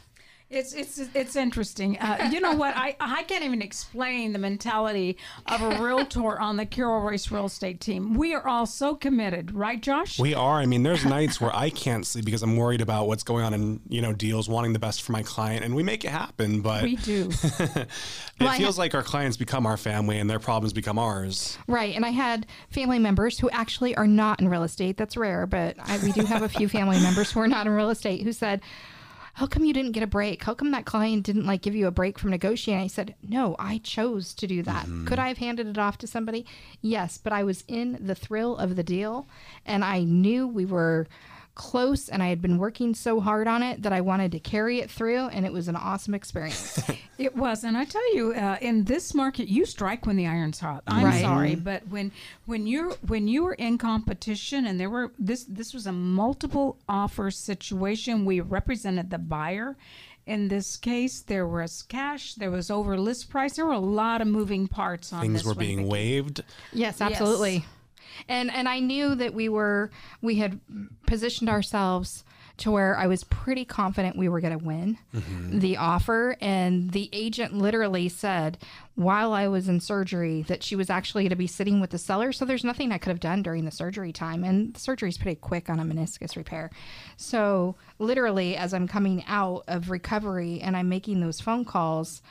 It's 0.47 0.73
it's 0.73 0.99
it's 1.15 1.35
interesting. 1.35 1.97
Uh, 1.97 2.29
you 2.31 2.39
know 2.39 2.53
what? 2.53 2.77
I 2.77 2.95
I 2.99 3.23
can't 3.23 3.43
even 3.43 3.63
explain 3.63 4.31
the 4.31 4.37
mentality 4.37 5.17
of 5.47 5.59
a 5.63 5.81
realtor 5.83 6.39
on 6.39 6.57
the 6.57 6.67
Carol 6.67 7.01
Royce 7.01 7.31
real 7.31 7.45
estate 7.45 7.79
team. 7.81 8.13
We 8.13 8.35
are 8.35 8.47
all 8.47 8.67
so 8.67 8.93
committed, 8.93 9.55
right, 9.55 9.81
Josh? 9.81 10.19
We 10.19 10.35
are. 10.35 10.59
I 10.59 10.67
mean, 10.67 10.83
there's 10.83 11.03
nights 11.03 11.41
where 11.41 11.53
I 11.55 11.71
can't 11.71 12.05
sleep 12.05 12.25
because 12.25 12.43
I'm 12.43 12.57
worried 12.57 12.81
about 12.81 13.07
what's 13.07 13.23
going 13.23 13.43
on 13.43 13.55
in 13.55 13.81
you 13.89 14.03
know 14.03 14.13
deals, 14.13 14.47
wanting 14.47 14.73
the 14.73 14.79
best 14.79 15.01
for 15.01 15.13
my 15.13 15.23
client, 15.23 15.65
and 15.65 15.75
we 15.75 15.81
make 15.81 16.05
it 16.05 16.09
happen. 16.11 16.61
But 16.61 16.83
we 16.83 16.95
do. 16.97 17.29
it 17.59 17.87
Well, 18.39 18.53
feels 18.55 18.75
ha- 18.75 18.81
like 18.83 18.93
our 18.93 19.03
clients 19.03 19.37
become 19.37 19.65
our 19.65 19.77
family, 19.77 20.19
and 20.19 20.29
their 20.29 20.39
problems 20.39 20.73
become 20.73 20.99
ours. 20.99 21.57
Right. 21.67 21.95
And 21.95 22.05
I 22.05 22.11
had 22.11 22.45
family 22.69 22.99
members 22.99 23.39
who 23.39 23.49
actually 23.49 23.95
are 23.95 24.07
not 24.07 24.41
in 24.41 24.47
real 24.47 24.63
estate. 24.63 24.95
That's 24.97 25.17
rare, 25.17 25.47
but 25.47 25.75
I, 25.79 25.97
we 25.97 26.11
do 26.11 26.21
have 26.25 26.43
a 26.43 26.49
few 26.49 26.69
family 26.69 26.99
members 26.99 27.31
who 27.31 27.39
are 27.39 27.47
not 27.47 27.65
in 27.65 27.73
real 27.73 27.89
estate 27.89 28.21
who 28.21 28.31
said, 28.31 28.61
how 29.35 29.45
come 29.45 29.65
you 29.65 29.73
didn't 29.73 29.91
get 29.91 30.01
a 30.01 30.07
break? 30.07 30.43
How 30.43 30.53
come 30.53 30.71
that 30.71 30.85
client 30.85 31.25
didn't 31.25 31.45
like 31.45 31.61
give 31.61 31.75
you 31.75 31.87
a 31.87 31.91
break 31.91 32.17
from 32.17 32.31
negotiating? 32.31 32.85
I 32.85 32.87
said, 32.87 33.15
no, 33.21 33.57
I 33.59 33.79
chose 33.79 34.33
to 34.33 34.47
do 34.47 34.63
that. 34.63 34.85
Mm-hmm. 34.85 35.07
Could 35.07 35.19
I 35.19 35.27
have 35.27 35.39
handed 35.39 35.67
it 35.67 35.77
off 35.77 35.97
to 35.99 36.07
somebody? 36.07 36.45
Yes, 36.81 37.17
but 37.21 37.33
I 37.33 37.43
was 37.43 37.65
in 37.67 37.97
the 37.99 38.15
thrill 38.15 38.55
of 38.55 38.77
the 38.77 38.83
deal 38.83 39.27
and 39.65 39.83
I 39.83 40.03
knew 40.03 40.47
we 40.47 40.63
were 40.63 41.05
close 41.55 42.09
and 42.09 42.21
I 42.21 42.27
had 42.27 42.41
been 42.41 42.57
working 42.57 42.93
so 42.93 43.19
hard 43.21 43.47
on 43.47 43.63
it 43.63 43.81
that 43.83 43.93
I 43.93 44.01
wanted 44.01 44.33
to 44.33 44.39
carry 44.39 44.79
it 44.79 44.91
through 44.91 45.27
and 45.29 45.45
it 45.45 45.53
was 45.53 45.67
an 45.67 45.75
awesome 45.75 46.13
experience. 46.13 46.79
It 47.17 47.33
was, 47.33 47.63
and 47.63 47.77
I 47.77 47.85
tell 47.85 48.13
you, 48.13 48.33
uh, 48.33 48.57
in 48.59 48.83
this 48.83 49.13
market, 49.13 49.47
you 49.47 49.65
strike 49.65 50.05
when 50.05 50.17
the 50.17 50.27
iron's 50.27 50.59
hot. 50.59 50.83
I'm 50.85 51.05
Right. 51.05 51.21
sorry, 51.21 51.55
but 51.55 51.87
when 51.87 52.11
when 52.45 52.67
you 52.67 52.95
when 53.07 53.29
you 53.29 53.45
were 53.45 53.53
in 53.53 53.77
competition, 53.77 54.65
and 54.65 54.77
there 54.77 54.89
were 54.89 55.13
this 55.17 55.45
this 55.45 55.73
was 55.73 55.87
a 55.87 55.93
multiple 55.93 56.77
offer 56.89 57.31
situation. 57.31 58.25
We 58.25 58.41
represented 58.41 59.11
the 59.11 59.17
buyer. 59.17 59.77
In 60.25 60.49
this 60.49 60.75
case, 60.75 61.21
there 61.21 61.47
was 61.47 61.83
cash, 61.83 62.33
there 62.35 62.51
was 62.51 62.69
over 62.69 62.97
list 62.99 63.29
price. 63.29 63.55
There 63.55 63.65
were 63.65 63.71
a 63.71 63.79
lot 63.79 64.19
of 64.21 64.27
moving 64.27 64.67
parts 64.67 65.13
on 65.13 65.21
Things 65.21 65.33
this 65.35 65.45
were 65.45 65.55
being 65.55 65.77
Vicki. 65.77 65.89
waived. 65.89 66.43
Yes, 66.73 66.99
absolutely. 66.99 67.63
And 68.27 68.51
and 68.51 68.67
I 68.67 68.79
knew 68.79 69.15
that 69.15 69.33
we 69.33 69.49
were 69.49 69.91
we 70.21 70.35
had 70.35 70.59
positioned 71.05 71.49
ourselves 71.49 72.23
to 72.57 72.71
where 72.71 72.97
I 72.97 73.07
was 73.07 73.23
pretty 73.25 73.65
confident 73.65 74.17
we 74.17 74.29
were 74.29 74.39
going 74.39 74.57
to 74.57 74.63
win 74.63 74.97
mm-hmm. 75.13 75.59
the 75.59 75.77
offer 75.77 76.37
and 76.39 76.91
the 76.91 77.09
agent 77.11 77.53
literally 77.53 78.07
said 78.07 78.57
while 78.95 79.33
I 79.33 79.47
was 79.47 79.67
in 79.67 79.81
surgery 79.81 80.43
that 80.43 80.63
she 80.63 80.75
was 80.75 80.89
actually 80.89 81.23
going 81.23 81.31
to 81.31 81.35
be 81.35 81.47
sitting 81.47 81.81
with 81.81 81.89
the 81.89 81.97
seller 81.97 82.31
so 82.31 82.45
there's 82.45 82.63
nothing 82.63 82.91
I 82.91 82.97
could 82.97 83.09
have 83.09 83.19
done 83.19 83.43
during 83.43 83.65
the 83.65 83.71
surgery 83.71 84.13
time 84.13 84.43
and 84.43 84.73
the 84.73 84.79
surgery 84.79 85.09
is 85.09 85.17
pretty 85.17 85.35
quick 85.35 85.69
on 85.69 85.79
a 85.79 85.83
meniscus 85.83 86.37
repair. 86.37 86.71
So 87.17 87.75
literally 87.99 88.55
as 88.55 88.73
I'm 88.73 88.87
coming 88.87 89.23
out 89.27 89.65
of 89.67 89.89
recovery 89.89 90.61
and 90.61 90.77
I'm 90.77 90.89
making 90.89 91.19
those 91.19 91.41
phone 91.41 91.65
calls 91.65 92.21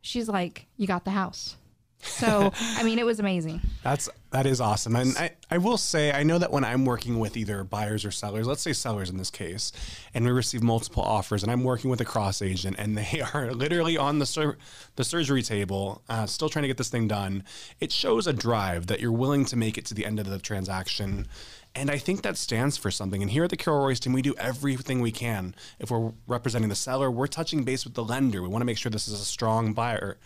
she's 0.00 0.28
like 0.28 0.66
you 0.76 0.86
got 0.86 1.04
the 1.04 1.10
house. 1.10 1.56
So, 2.02 2.52
I 2.76 2.82
mean, 2.82 2.98
it 2.98 3.06
was 3.06 3.20
amazing. 3.20 3.60
That's 3.82 4.08
that 4.30 4.46
is 4.46 4.60
awesome. 4.60 4.96
And 4.96 5.16
I, 5.16 5.30
I 5.50 5.58
will 5.58 5.76
say 5.76 6.10
I 6.10 6.22
know 6.22 6.38
that 6.38 6.50
when 6.50 6.64
I'm 6.64 6.84
working 6.84 7.18
with 7.18 7.36
either 7.36 7.64
buyers 7.64 8.04
or 8.04 8.10
sellers, 8.10 8.46
let's 8.46 8.62
say 8.62 8.72
sellers 8.72 9.10
in 9.10 9.18
this 9.18 9.30
case, 9.30 9.72
and 10.14 10.24
we 10.24 10.30
receive 10.30 10.62
multiple 10.62 11.02
offers, 11.02 11.42
and 11.42 11.52
I'm 11.52 11.64
working 11.64 11.90
with 11.90 12.00
a 12.00 12.04
cross 12.04 12.42
agent, 12.42 12.76
and 12.78 12.96
they 12.96 13.22
are 13.34 13.52
literally 13.52 13.96
on 13.96 14.18
the 14.18 14.26
sur- 14.26 14.56
the 14.96 15.04
surgery 15.04 15.42
table, 15.42 16.02
uh, 16.08 16.26
still 16.26 16.48
trying 16.48 16.62
to 16.62 16.68
get 16.68 16.76
this 16.76 16.88
thing 16.88 17.08
done. 17.08 17.44
It 17.80 17.92
shows 17.92 18.26
a 18.26 18.32
drive 18.32 18.88
that 18.88 19.00
you're 19.00 19.12
willing 19.12 19.44
to 19.46 19.56
make 19.56 19.78
it 19.78 19.84
to 19.86 19.94
the 19.94 20.06
end 20.06 20.18
of 20.18 20.26
the 20.26 20.38
transaction. 20.38 21.28
And 21.74 21.90
I 21.90 21.96
think 21.96 22.22
that 22.22 22.36
stands 22.36 22.76
for 22.76 22.90
something. 22.90 23.22
And 23.22 23.30
here 23.30 23.44
at 23.44 23.50
the 23.50 23.56
Carol 23.56 23.86
Royce 23.86 23.98
team, 23.98 24.12
we 24.12 24.20
do 24.20 24.34
everything 24.36 25.00
we 25.00 25.10
can. 25.10 25.54
If 25.78 25.90
we're 25.90 26.12
representing 26.26 26.68
the 26.68 26.74
seller, 26.74 27.10
we're 27.10 27.26
touching 27.26 27.64
base 27.64 27.84
with 27.84 27.94
the 27.94 28.04
lender. 28.04 28.42
We 28.42 28.48
want 28.48 28.60
to 28.60 28.66
make 28.66 28.76
sure 28.76 28.90
this 28.90 29.08
is 29.08 29.18
a 29.20 29.24
strong 29.24 29.72
buyer. 29.72 30.18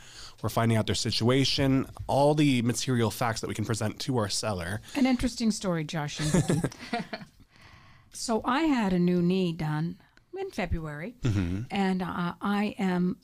We're 0.42 0.48
finding 0.48 0.76
out 0.76 0.86
their 0.86 0.96
situation, 0.96 1.86
all 2.08 2.34
the 2.34 2.62
material 2.62 3.10
facts 3.10 3.40
that 3.40 3.48
we 3.48 3.54
can 3.54 3.64
present 3.64 4.00
to 4.00 4.18
our 4.18 4.28
seller. 4.28 4.80
An 4.96 5.06
interesting 5.06 5.50
story, 5.50 5.84
Josh 5.84 6.20
and 6.20 6.28
Vicki. 6.30 6.60
so 8.12 8.42
I 8.44 8.62
had 8.62 8.92
a 8.92 8.98
new 8.98 9.22
knee 9.22 9.52
done 9.52 9.98
in 10.38 10.50
February, 10.50 11.14
and 11.70 12.02
uh, 12.02 12.34
I 12.40 12.74
am. 12.78 13.18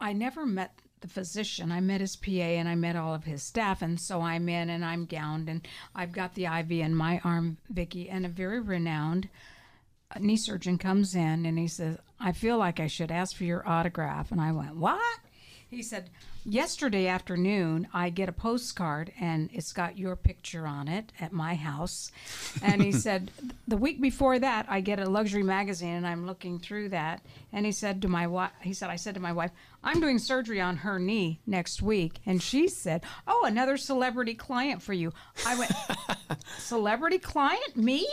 I 0.00 0.12
never 0.12 0.46
met 0.46 0.80
the 1.00 1.08
physician. 1.08 1.72
I 1.72 1.80
met 1.80 2.00
his 2.00 2.16
PA 2.16 2.30
and 2.30 2.68
I 2.68 2.74
met 2.74 2.96
all 2.96 3.14
of 3.14 3.24
his 3.24 3.42
staff, 3.42 3.82
and 3.82 4.00
so 4.00 4.20
I'm 4.20 4.48
in 4.48 4.70
and 4.70 4.84
I'm 4.84 5.06
gowned 5.06 5.48
and 5.48 5.66
I've 5.94 6.12
got 6.12 6.34
the 6.34 6.46
IV 6.46 6.70
in 6.70 6.94
my 6.94 7.20
arm, 7.24 7.58
Vicky, 7.68 8.08
and 8.08 8.24
a 8.24 8.28
very 8.28 8.60
renowned 8.60 9.28
uh, 10.14 10.18
knee 10.20 10.36
surgeon 10.36 10.78
comes 10.78 11.14
in 11.14 11.46
and 11.46 11.58
he 11.58 11.68
says, 11.68 11.98
"I 12.18 12.32
feel 12.32 12.58
like 12.58 12.80
I 12.80 12.86
should 12.86 13.10
ask 13.10 13.36
for 13.36 13.44
your 13.44 13.68
autograph," 13.68 14.32
and 14.32 14.40
I 14.40 14.52
went, 14.52 14.76
"What?" 14.76 15.20
He 15.68 15.82
said, 15.82 16.10
Yesterday 16.50 17.08
afternoon, 17.08 17.88
I 17.92 18.08
get 18.08 18.30
a 18.30 18.32
postcard 18.32 19.12
and 19.20 19.50
it's 19.52 19.74
got 19.74 19.98
your 19.98 20.16
picture 20.16 20.66
on 20.66 20.88
it 20.88 21.12
at 21.20 21.30
my 21.30 21.54
house. 21.54 22.10
And 22.62 22.82
he 22.82 22.90
said, 23.04 23.30
The 23.66 23.76
week 23.76 24.00
before 24.00 24.38
that, 24.38 24.64
I 24.66 24.80
get 24.80 24.98
a 24.98 25.10
luxury 25.10 25.42
magazine 25.42 25.92
and 25.92 26.06
I'm 26.06 26.24
looking 26.24 26.58
through 26.58 26.88
that. 26.88 27.20
And 27.52 27.66
he 27.66 27.72
said 27.72 28.00
to 28.00 28.08
my 28.08 28.26
wife, 28.26 28.52
He 28.62 28.72
said, 28.72 28.88
I 28.88 28.96
said 28.96 29.12
to 29.16 29.20
my 29.20 29.32
wife, 29.32 29.50
I'm 29.84 30.00
doing 30.00 30.18
surgery 30.18 30.58
on 30.58 30.78
her 30.78 30.98
knee 30.98 31.38
next 31.46 31.82
week. 31.82 32.18
And 32.24 32.42
she 32.42 32.66
said, 32.66 33.02
Oh, 33.26 33.44
another 33.44 33.76
celebrity 33.76 34.32
client 34.32 34.80
for 34.80 34.94
you. 34.94 35.12
I 35.46 35.58
went, 35.58 35.72
Celebrity 36.58 37.18
client? 37.18 37.76
Me? 37.76 38.08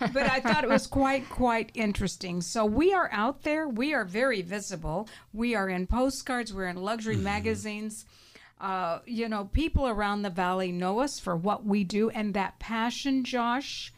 But 0.00 0.30
I 0.30 0.40
thought 0.40 0.64
it 0.64 0.70
was 0.70 0.86
quite 0.86 1.28
quite 1.28 1.70
interesting. 1.74 2.40
So 2.40 2.64
we 2.64 2.92
are 2.92 3.08
out 3.12 3.42
there. 3.42 3.68
We 3.68 3.94
are 3.94 4.04
very 4.04 4.42
visible. 4.42 5.08
We 5.32 5.54
are 5.54 5.68
in 5.68 5.86
postcards. 5.86 6.52
We're 6.52 6.68
in 6.68 6.76
luxury 6.76 7.16
magazines. 7.16 8.04
Uh, 8.60 9.00
you 9.04 9.28
know, 9.28 9.44
people 9.52 9.86
around 9.86 10.22
the 10.22 10.30
valley 10.30 10.72
know 10.72 11.00
us 11.00 11.20
for 11.20 11.36
what 11.36 11.66
we 11.66 11.84
do, 11.84 12.08
and 12.10 12.32
that 12.32 12.58
passion, 12.58 13.22
Josh, 13.22 13.92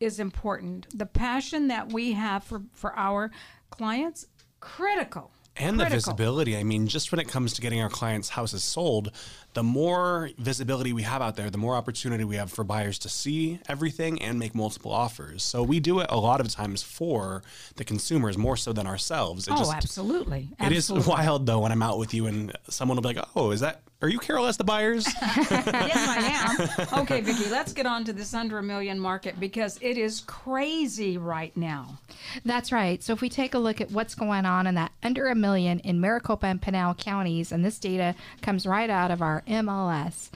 is 0.00 0.20
important. 0.20 0.86
The 0.96 1.06
passion 1.06 1.68
that 1.68 1.92
we 1.92 2.12
have 2.12 2.44
for 2.44 2.62
for 2.72 2.94
our 2.96 3.30
clients, 3.70 4.26
critical. 4.60 5.30
And 5.56 5.78
the 5.78 5.86
visibility. 5.86 6.56
I 6.56 6.64
mean, 6.64 6.86
just 6.86 7.12
when 7.12 7.18
it 7.20 7.28
comes 7.28 7.52
to 7.54 7.60
getting 7.60 7.80
our 7.80 7.90
clients' 7.90 8.30
houses 8.30 8.62
sold, 8.62 9.10
the 9.54 9.62
more 9.62 10.30
visibility 10.38 10.92
we 10.92 11.02
have 11.02 11.20
out 11.20 11.36
there, 11.36 11.50
the 11.50 11.58
more 11.58 11.76
opportunity 11.76 12.24
we 12.24 12.36
have 12.36 12.50
for 12.50 12.64
buyers 12.64 12.98
to 13.00 13.08
see 13.08 13.60
everything 13.68 14.20
and 14.22 14.38
make 14.38 14.54
multiple 14.54 14.92
offers. 14.92 15.42
So 15.42 15.62
we 15.62 15.78
do 15.78 16.00
it 16.00 16.06
a 16.08 16.18
lot 16.18 16.40
of 16.40 16.48
times 16.48 16.82
for 16.82 17.42
the 17.76 17.84
consumers 17.84 18.38
more 18.38 18.56
so 18.56 18.72
than 18.72 18.86
ourselves. 18.86 19.46
It 19.46 19.52
Oh, 19.52 19.58
just, 19.58 19.74
absolutely. 19.74 20.48
It 20.58 20.72
is 20.72 20.90
wild 20.90 21.44
though 21.46 21.60
when 21.60 21.72
I'm 21.72 21.82
out 21.82 21.98
with 21.98 22.14
you 22.14 22.26
and 22.26 22.52
someone 22.68 22.96
will 22.96 23.02
be 23.02 23.14
like, 23.14 23.28
"Oh, 23.36 23.50
is 23.50 23.60
that? 23.60 23.82
Are 24.02 24.08
you 24.08 24.18
Carol 24.18 24.46
as 24.46 24.56
the 24.56 24.64
buyers?" 24.64 25.06
yes, 25.22 25.70
I 25.72 26.86
am. 26.92 27.02
Okay, 27.02 27.20
Vicki, 27.20 27.48
let's 27.48 27.72
get 27.72 27.86
on 27.86 28.04
to 28.04 28.12
this 28.12 28.34
under 28.34 28.58
a 28.58 28.62
million 28.62 28.98
market 28.98 29.38
because 29.38 29.78
it 29.80 29.96
is 29.96 30.20
crazy 30.20 31.16
right 31.16 31.56
now. 31.56 31.98
That's 32.44 32.72
right. 32.72 33.02
So 33.02 33.12
if 33.12 33.20
we 33.20 33.28
take 33.28 33.54
a 33.54 33.58
look 33.58 33.80
at 33.80 33.90
what's 33.90 34.14
going 34.14 34.44
on 34.44 34.66
in 34.66 34.74
that 34.74 34.92
under 35.02 35.28
a 35.28 35.34
million 35.34 35.78
in 35.80 36.00
Maricopa 36.00 36.46
and 36.46 36.60
Pinal 36.60 36.94
counties, 36.94 37.52
and 37.52 37.64
this 37.64 37.78
data 37.78 38.14
comes 38.42 38.66
right 38.66 38.90
out 38.90 39.10
of 39.10 39.22
our 39.22 39.42
MLS, 39.46 40.30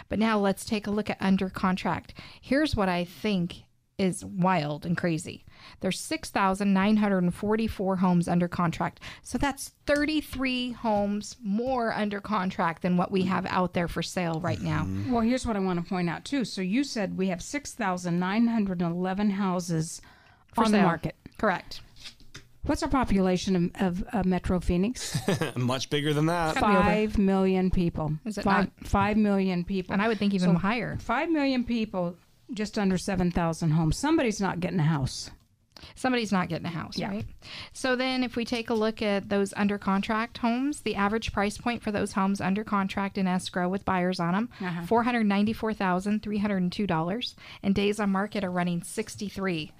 But 0.10 0.20
now 0.20 0.38
let's 0.38 0.66
take 0.66 0.88
a 0.88 0.92
look 0.92 1.10
at 1.10 1.22
under 1.22 1.50
contract. 1.50 2.16
Here's 2.42 2.76
what 2.76 2.90
I 2.90 3.06
think 3.06 3.64
is 3.98 4.26
wild 4.26 4.86
and 4.86 4.98
crazy. 4.98 5.46
There's 5.82 6.00
6,944 6.00 7.96
homes 7.98 8.28
under 8.28 8.48
contract. 8.48 9.00
So 9.22 9.38
that's 9.38 9.70
33 9.86 10.72
homes 10.72 11.36
more 11.44 11.94
under 11.94 12.20
contract 12.22 12.82
than 12.82 12.98
what 12.98 13.12
we 13.12 13.24
have 13.24 13.46
out 13.48 13.74
there 13.74 13.88
for 13.88 14.02
sale 14.02 14.40
right 14.40 14.62
now. 14.62 14.88
Well, 15.10 15.22
here's 15.22 15.46
what 15.46 15.56
I 15.56 15.60
want 15.60 15.84
to 15.84 15.90
point 15.90 16.10
out 16.10 16.26
too. 16.26 16.46
So 16.46 16.62
you 16.62 16.84
said 16.84 17.18
we 17.18 17.28
have 17.28 17.42
6,911 17.42 19.30
houses 19.32 20.02
For 20.54 20.66
on 20.66 20.72
the 20.72 20.78
sale. 20.78 20.86
market. 20.88 21.16
Correct. 21.38 21.82
What's 22.66 22.82
our 22.82 22.88
population 22.90 23.72
of, 23.76 24.02
of 24.02 24.04
uh, 24.14 24.24
Metro 24.26 24.60
Phoenix? 24.62 25.18
Much 25.58 25.90
bigger 25.90 26.14
than 26.14 26.28
that. 26.28 26.56
be 26.56 26.62
over. 26.62 26.74
Five 26.82 27.18
million 27.18 27.70
people. 27.70 28.14
Is 28.24 28.38
it 28.38 28.44
five, 28.46 28.70
five 28.84 29.18
million 29.18 29.66
people. 29.66 29.92
And 29.92 30.02
I 30.02 30.08
would 30.08 30.18
think 30.18 30.34
even 30.34 30.54
So- 30.54 30.58
higher. 30.60 30.98
Five 31.00 31.30
million 31.30 31.66
people, 31.66 32.16
just 32.54 32.80
under 32.80 32.98
7,000 32.98 33.72
homes. 33.72 33.98
Somebody's 33.98 34.40
not 34.40 34.62
getting 34.62 34.80
a 34.80 34.84
house. 34.84 35.30
Somebody's 35.96 36.32
not 36.32 36.50
getting 36.50 36.66
a 36.66 36.70
house, 36.70 36.98
Yeah. 36.98 37.10
right? 37.10 37.26
So 37.74 37.96
then 37.96 38.24
if 38.24 38.36
we 38.36 38.46
take 38.46 38.70
a 38.70 38.74
look 38.74 39.02
at 39.02 39.30
those 39.30 39.54
under 39.58 39.78
contract 39.78 40.38
homes, 40.40 40.82
the 40.82 40.96
average 40.96 41.34
price 41.34 41.58
point 41.58 41.82
for 41.84 41.92
those 41.92 42.14
homes 42.14 42.42
under 42.42 42.64
contract 42.64 43.18
in 43.18 43.28
escrow 43.28 43.68
with 43.70 43.86
buyers 43.86 44.20
on 44.20 44.34
them, 44.34 44.50
Uh-huh. 44.62 44.82
$494,302 44.86 47.36
and 47.64 47.76
days 47.76 48.00
on 48.00 48.12
market 48.12 48.44
are 48.44 48.52
running 48.52 48.82
63. 48.84 49.72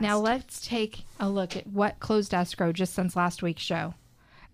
Now 0.00 0.18
let's 0.18 0.66
take 0.66 1.04
a 1.18 1.28
look 1.28 1.56
at 1.56 1.66
what 1.66 1.98
closed 2.00 2.34
escrow 2.34 2.72
just 2.72 2.94
since 2.94 3.16
last 3.16 3.42
week's 3.42 3.62
show. 3.62 3.94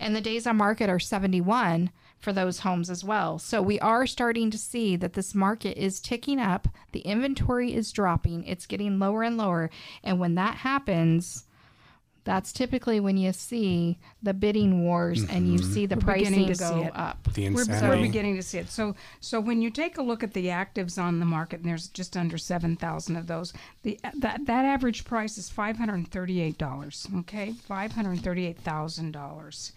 And 0.00 0.16
the 0.16 0.22
days 0.22 0.46
on 0.46 0.56
market 0.56 0.88
are 0.88 0.98
71 0.98 1.90
for 2.20 2.32
those 2.32 2.60
homes 2.60 2.90
as 2.90 3.02
well. 3.02 3.38
So 3.38 3.62
we 3.62 3.80
are 3.80 4.06
starting 4.06 4.50
to 4.50 4.58
see 4.58 4.94
that 4.96 5.14
this 5.14 5.34
market 5.34 5.76
is 5.82 6.00
ticking 6.00 6.38
up. 6.38 6.68
The 6.92 7.00
inventory 7.00 7.74
is 7.74 7.92
dropping. 7.92 8.44
It's 8.44 8.66
getting 8.66 8.98
lower 8.98 9.22
and 9.22 9.36
lower. 9.36 9.70
And 10.04 10.20
when 10.20 10.34
that 10.34 10.56
happens, 10.56 11.46
that's 12.24 12.52
typically 12.52 13.00
when 13.00 13.16
you 13.16 13.32
see 13.32 13.98
the 14.22 14.34
bidding 14.34 14.84
wars 14.84 15.24
and 15.24 15.50
you 15.50 15.58
mm-hmm. 15.58 15.72
see 15.72 15.86
the 15.86 15.96
We're 15.96 16.14
beginning 16.14 16.44
pricing 16.44 16.46
to 16.48 16.54
see 16.54 16.74
go 16.74 16.82
it. 16.82 16.92
up. 16.94 17.32
The 17.32 17.48
We're, 17.48 17.62
insanity. 17.62 17.88
we're 17.88 18.06
beginning 18.06 18.36
to 18.36 18.42
see 18.42 18.58
it. 18.58 18.68
So, 18.68 18.94
so 19.20 19.40
when 19.40 19.62
you 19.62 19.70
take 19.70 19.96
a 19.96 20.02
look 20.02 20.22
at 20.22 20.34
the 20.34 20.46
actives 20.48 21.02
on 21.02 21.18
the 21.18 21.24
market, 21.24 21.60
and 21.60 21.68
there's 21.70 21.88
just 21.88 22.18
under 22.18 22.36
seven 22.36 22.76
thousand 22.76 23.16
of 23.16 23.26
those, 23.26 23.54
the 23.82 23.98
that 24.18 24.44
that 24.44 24.64
average 24.66 25.06
price 25.06 25.38
is 25.38 25.48
five 25.48 25.78
hundred 25.78 25.94
and 25.94 26.10
thirty-eight 26.10 26.58
dollars. 26.58 27.08
Okay, 27.20 27.54
five 27.66 27.92
hundred 27.92 28.10
and 28.10 28.22
thirty-eight 28.22 28.58
thousand 28.58 29.12
dollars. 29.12 29.72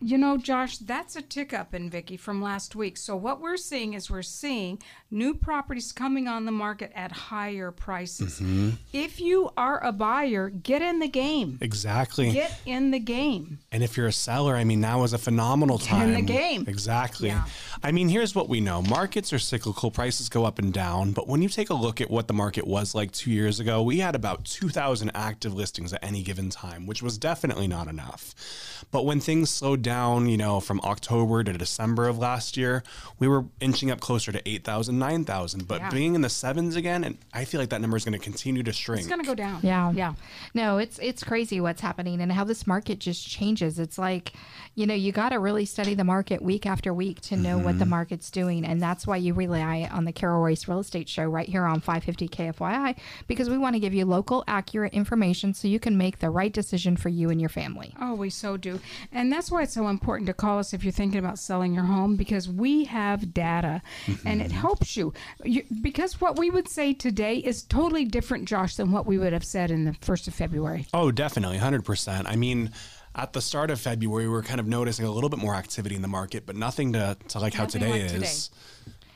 You 0.00 0.16
know, 0.16 0.36
Josh, 0.36 0.78
that's 0.78 1.16
a 1.16 1.22
tick 1.22 1.52
up 1.52 1.74
in 1.74 1.90
Vicky 1.90 2.16
from 2.16 2.40
last 2.40 2.76
week. 2.76 2.96
So 2.96 3.16
what 3.16 3.40
we're 3.40 3.56
seeing 3.56 3.94
is 3.94 4.08
we're 4.08 4.22
seeing 4.22 4.80
new 5.10 5.34
properties 5.34 5.90
coming 5.90 6.28
on 6.28 6.44
the 6.44 6.52
market 6.52 6.92
at 6.94 7.10
higher 7.10 7.72
prices. 7.72 8.34
Mm-hmm. 8.38 8.70
If 8.92 9.20
you 9.20 9.50
are 9.56 9.84
a 9.84 9.90
buyer, 9.90 10.50
get 10.50 10.82
in 10.82 11.00
the 11.00 11.08
game. 11.08 11.58
exactly. 11.60 12.30
Get 12.30 12.60
in 12.64 12.92
the 12.92 13.00
game. 13.00 13.58
And 13.72 13.82
if 13.82 13.96
you're 13.96 14.06
a 14.06 14.12
seller, 14.12 14.54
I 14.54 14.62
mean, 14.62 14.80
now 14.80 15.02
is 15.02 15.12
a 15.12 15.18
phenomenal 15.18 15.78
time. 15.78 16.10
Get 16.10 16.18
in 16.18 16.26
the 16.26 16.32
game. 16.32 16.64
Exactly. 16.68 17.28
Yeah. 17.28 17.44
I 17.82 17.90
mean, 17.90 18.08
here's 18.08 18.34
what 18.36 18.48
we 18.48 18.60
know 18.60 18.82
markets 18.82 19.32
are 19.32 19.38
cyclical, 19.38 19.90
prices 19.90 20.28
go 20.28 20.44
up 20.44 20.60
and 20.60 20.72
down. 20.72 21.12
But 21.12 21.26
when 21.26 21.42
you 21.42 21.48
take 21.48 21.70
a 21.70 21.74
look 21.74 22.00
at 22.00 22.08
what 22.08 22.28
the 22.28 22.34
market 22.34 22.68
was 22.68 22.94
like 22.94 23.10
two 23.10 23.32
years 23.32 23.58
ago, 23.58 23.82
we 23.82 23.98
had 23.98 24.14
about 24.14 24.44
2,000 24.44 25.10
active 25.14 25.54
listings 25.54 25.92
at 25.92 26.04
any 26.04 26.22
given 26.22 26.50
time, 26.50 26.86
which 26.86 27.02
was 27.02 27.18
definitely 27.18 27.66
not 27.66 27.88
enough. 27.88 28.84
But 28.92 29.04
when 29.04 29.18
things 29.18 29.50
slowed 29.50 29.82
down, 29.82 29.87
you 29.88 30.36
know, 30.36 30.60
from 30.60 30.80
October 30.82 31.42
to 31.44 31.52
December 31.52 32.08
of 32.08 32.18
last 32.18 32.56
year, 32.56 32.82
we 33.18 33.28
were 33.28 33.44
inching 33.60 33.90
up 33.90 34.00
closer 34.00 34.32
to 34.32 34.48
8,000, 34.48 34.98
9,000. 34.98 35.66
But 35.66 35.80
Yeah. 35.80 35.90
being 35.90 36.14
in 36.14 36.20
the 36.20 36.28
sevens 36.28 36.76
again, 36.76 37.04
and 37.04 37.18
I 37.32 37.44
feel 37.44 37.60
like 37.60 37.70
that 37.70 37.80
number 37.80 37.96
is 37.96 38.04
going 38.04 38.18
to 38.18 38.24
continue 38.24 38.62
to 38.62 38.72
shrink. 38.72 39.00
It's 39.00 39.08
going 39.08 39.20
to 39.20 39.26
go 39.26 39.34
down. 39.34 39.60
Yeah. 39.62 39.90
Yeah. 39.92 40.14
No, 40.54 40.78
it's 40.78 40.98
it's 41.00 41.24
crazy 41.24 41.60
what's 41.60 41.80
happening 41.80 42.20
and 42.20 42.30
how 42.32 42.44
this 42.44 42.66
market 42.66 42.98
just 42.98 43.26
changes. 43.26 43.78
It's 43.78 43.98
like, 43.98 44.32
you 44.74 44.86
know, 44.86 44.94
you 44.94 45.12
got 45.12 45.30
to 45.30 45.38
really 45.38 45.64
study 45.64 45.94
the 45.94 46.04
market 46.04 46.42
week 46.42 46.66
after 46.66 46.92
week 46.94 47.20
to 47.22 47.36
know 47.36 47.58
what 47.58 47.78
the 47.78 47.84
mm-hmm. 47.84 47.90
market's 47.90 48.30
doing, 48.30 48.64
and 48.64 48.80
that's 48.80 49.06
why 49.06 49.16
you 49.16 49.34
rely 49.34 49.88
on 49.90 50.04
the 50.04 50.12
Carol 50.12 50.42
Royce 50.42 50.68
Real 50.68 50.80
Estate 50.80 51.08
Show 51.08 51.24
right 51.24 51.48
here 51.48 51.64
on 51.64 51.80
550 51.80 52.28
KFYI 52.28 52.96
because 53.26 53.48
we 53.50 53.58
want 53.58 53.74
to 53.74 53.80
give 53.80 53.94
you 53.94 54.04
local, 54.04 54.44
accurate 54.46 54.92
information 54.92 55.54
so 55.54 55.68
you 55.68 55.80
can 55.80 55.96
make 55.96 56.18
the 56.18 56.30
right 56.30 56.52
decision 56.52 56.96
for 56.96 57.08
you 57.08 57.30
and 57.30 57.40
your 57.40 57.50
family. 57.50 57.94
Oh, 58.00 58.14
we 58.14 58.30
so 58.30 58.56
do. 58.56 58.80
And 59.12 59.32
that's 59.32 59.50
why 59.50 59.62
it's 59.62 59.76
so 59.78 59.86
important 59.86 60.26
to 60.26 60.34
call 60.34 60.58
us 60.58 60.74
if 60.74 60.82
you're 60.82 60.92
thinking 60.92 61.20
about 61.20 61.38
selling 61.38 61.72
your 61.72 61.84
home 61.84 62.16
because 62.16 62.48
we 62.48 62.84
have 62.84 63.32
data 63.32 63.80
and 64.24 64.42
it 64.42 64.48
mm-hmm. 64.48 64.58
helps 64.58 64.96
you. 64.96 65.12
you. 65.44 65.62
Because 65.80 66.20
what 66.20 66.36
we 66.36 66.50
would 66.50 66.66
say 66.66 66.92
today 66.92 67.36
is 67.36 67.62
totally 67.62 68.04
different, 68.04 68.48
Josh, 68.48 68.74
than 68.74 68.90
what 68.90 69.06
we 69.06 69.18
would 69.18 69.32
have 69.32 69.44
said 69.44 69.70
in 69.70 69.84
the 69.84 69.92
1st 69.92 70.26
of 70.26 70.34
February. 70.34 70.86
Oh, 70.92 71.12
definitely, 71.12 71.58
hundred 71.58 71.84
percent. 71.84 72.26
I 72.26 72.34
mean, 72.34 72.72
at 73.14 73.34
the 73.34 73.40
start 73.40 73.70
of 73.70 73.80
February, 73.80 74.24
we 74.24 74.32
were 74.32 74.42
kind 74.42 74.58
of 74.58 74.66
noticing 74.66 75.04
a 75.06 75.12
little 75.12 75.30
bit 75.30 75.38
more 75.38 75.54
activity 75.54 75.94
in 75.94 76.02
the 76.02 76.08
market, 76.08 76.44
but 76.44 76.56
nothing 76.56 76.94
to, 76.94 77.16
to 77.28 77.38
like 77.38 77.54
how 77.54 77.66
today 77.66 78.02
like 78.02 78.14
is. 78.14 78.50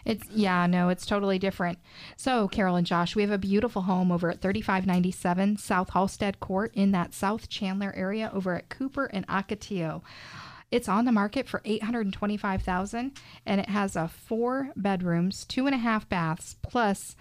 It's 0.05 0.29
yeah, 0.31 0.67
no, 0.67 0.89
it's 0.89 1.07
totally 1.07 1.39
different. 1.39 1.79
So, 2.17 2.47
Carol 2.47 2.77
and 2.77 2.87
Josh, 2.87 3.17
we 3.17 3.23
have 3.23 3.31
a 3.31 3.39
beautiful 3.39 3.83
home 3.83 4.13
over 4.13 4.31
at 4.31 4.41
3597 4.41 5.59
South 5.59 5.91
Halstead 5.91 6.39
Court 6.39 6.73
in 6.75 6.93
that 6.93 7.15
South 7.15 7.49
Chandler 7.49 7.93
area 7.97 8.31
over 8.33 8.55
at 8.55 8.69
Cooper 8.69 9.07
and 9.07 9.27
Ocotillo. 9.27 10.03
It's 10.73 10.89
on 10.89 11.05
the 11.05 11.13
market 11.13 11.49
for 11.49 11.63
825000 11.65 13.13
and 13.47 13.61
it 13.61 13.69
has 13.69 13.95
a 13.95 14.09
four 14.09 14.71
bedrooms, 14.75 15.45
two 15.45 15.67
and 15.67 15.75
a 15.75 15.79
half 15.79 16.09
baths, 16.09 16.57
plus 16.63 17.15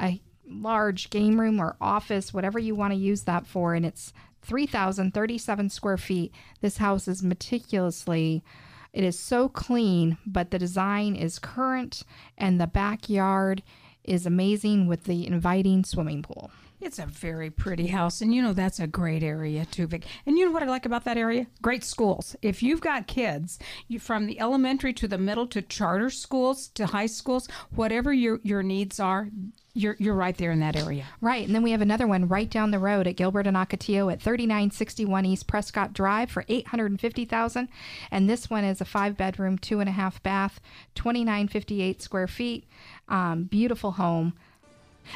a 0.00 0.20
large 0.46 1.10
game 1.10 1.40
room 1.40 1.58
or 1.58 1.76
office, 1.80 2.32
whatever 2.32 2.60
you 2.60 2.76
want 2.76 2.92
to 2.92 2.98
use 2.98 3.22
that 3.22 3.46
for. 3.46 3.74
And 3.74 3.84
it's 3.84 4.12
3,037 4.42 5.70
square 5.70 5.96
feet. 5.96 6.32
This 6.60 6.76
house 6.76 7.08
is 7.08 7.22
meticulously 7.22 8.44
it 8.92 9.04
is 9.04 9.18
so 9.18 9.48
clean, 9.48 10.18
but 10.26 10.50
the 10.50 10.58
design 10.58 11.14
is 11.14 11.38
current 11.38 12.02
and 12.36 12.60
the 12.60 12.66
backyard 12.66 13.62
is 14.02 14.26
amazing 14.26 14.86
with 14.86 15.04
the 15.04 15.26
inviting 15.26 15.84
swimming 15.84 16.22
pool. 16.22 16.50
It's 16.80 17.00
a 17.00 17.06
very 17.06 17.50
pretty 17.50 17.88
house, 17.88 18.20
and 18.20 18.32
you 18.32 18.40
know 18.40 18.52
that's 18.52 18.78
a 18.78 18.86
great 18.86 19.24
area 19.24 19.64
too, 19.64 19.88
Vic. 19.88 20.04
And 20.26 20.38
you 20.38 20.46
know 20.46 20.52
what 20.52 20.62
I 20.62 20.66
like 20.66 20.86
about 20.86 21.04
that 21.04 21.18
area? 21.18 21.48
Great 21.60 21.82
schools. 21.82 22.36
If 22.40 22.62
you've 22.62 22.80
got 22.80 23.08
kids, 23.08 23.58
you 23.88 23.98
from 23.98 24.26
the 24.26 24.38
elementary 24.38 24.92
to 24.94 25.08
the 25.08 25.18
middle 25.18 25.48
to 25.48 25.60
charter 25.60 26.08
schools 26.08 26.68
to 26.68 26.86
high 26.86 27.06
schools, 27.06 27.48
whatever 27.74 28.12
your 28.12 28.38
your 28.44 28.62
needs 28.62 29.00
are, 29.00 29.28
you're 29.74 29.96
you're 29.98 30.14
right 30.14 30.36
there 30.36 30.52
in 30.52 30.60
that 30.60 30.76
area. 30.76 31.04
Right, 31.20 31.44
and 31.44 31.54
then 31.54 31.64
we 31.64 31.72
have 31.72 31.80
another 31.80 32.06
one 32.06 32.28
right 32.28 32.48
down 32.48 32.70
the 32.70 32.78
road 32.78 33.08
at 33.08 33.16
Gilbert 33.16 33.48
and 33.48 33.56
Ocotillo 33.56 34.12
at 34.12 34.22
3961 34.22 35.26
East 35.26 35.48
Prescott 35.48 35.92
Drive 35.92 36.30
for 36.30 36.44
850000 36.48 37.68
and 38.10 38.30
this 38.30 38.48
one 38.48 38.64
is 38.64 38.80
a 38.80 38.84
five 38.84 39.16
bedroom, 39.16 39.58
two 39.58 39.80
and 39.80 39.88
a 39.88 39.92
half 39.92 40.22
bath, 40.22 40.60
2958 40.94 42.00
square 42.02 42.28
feet, 42.28 42.68
um, 43.08 43.44
beautiful 43.44 43.92
home. 43.92 44.34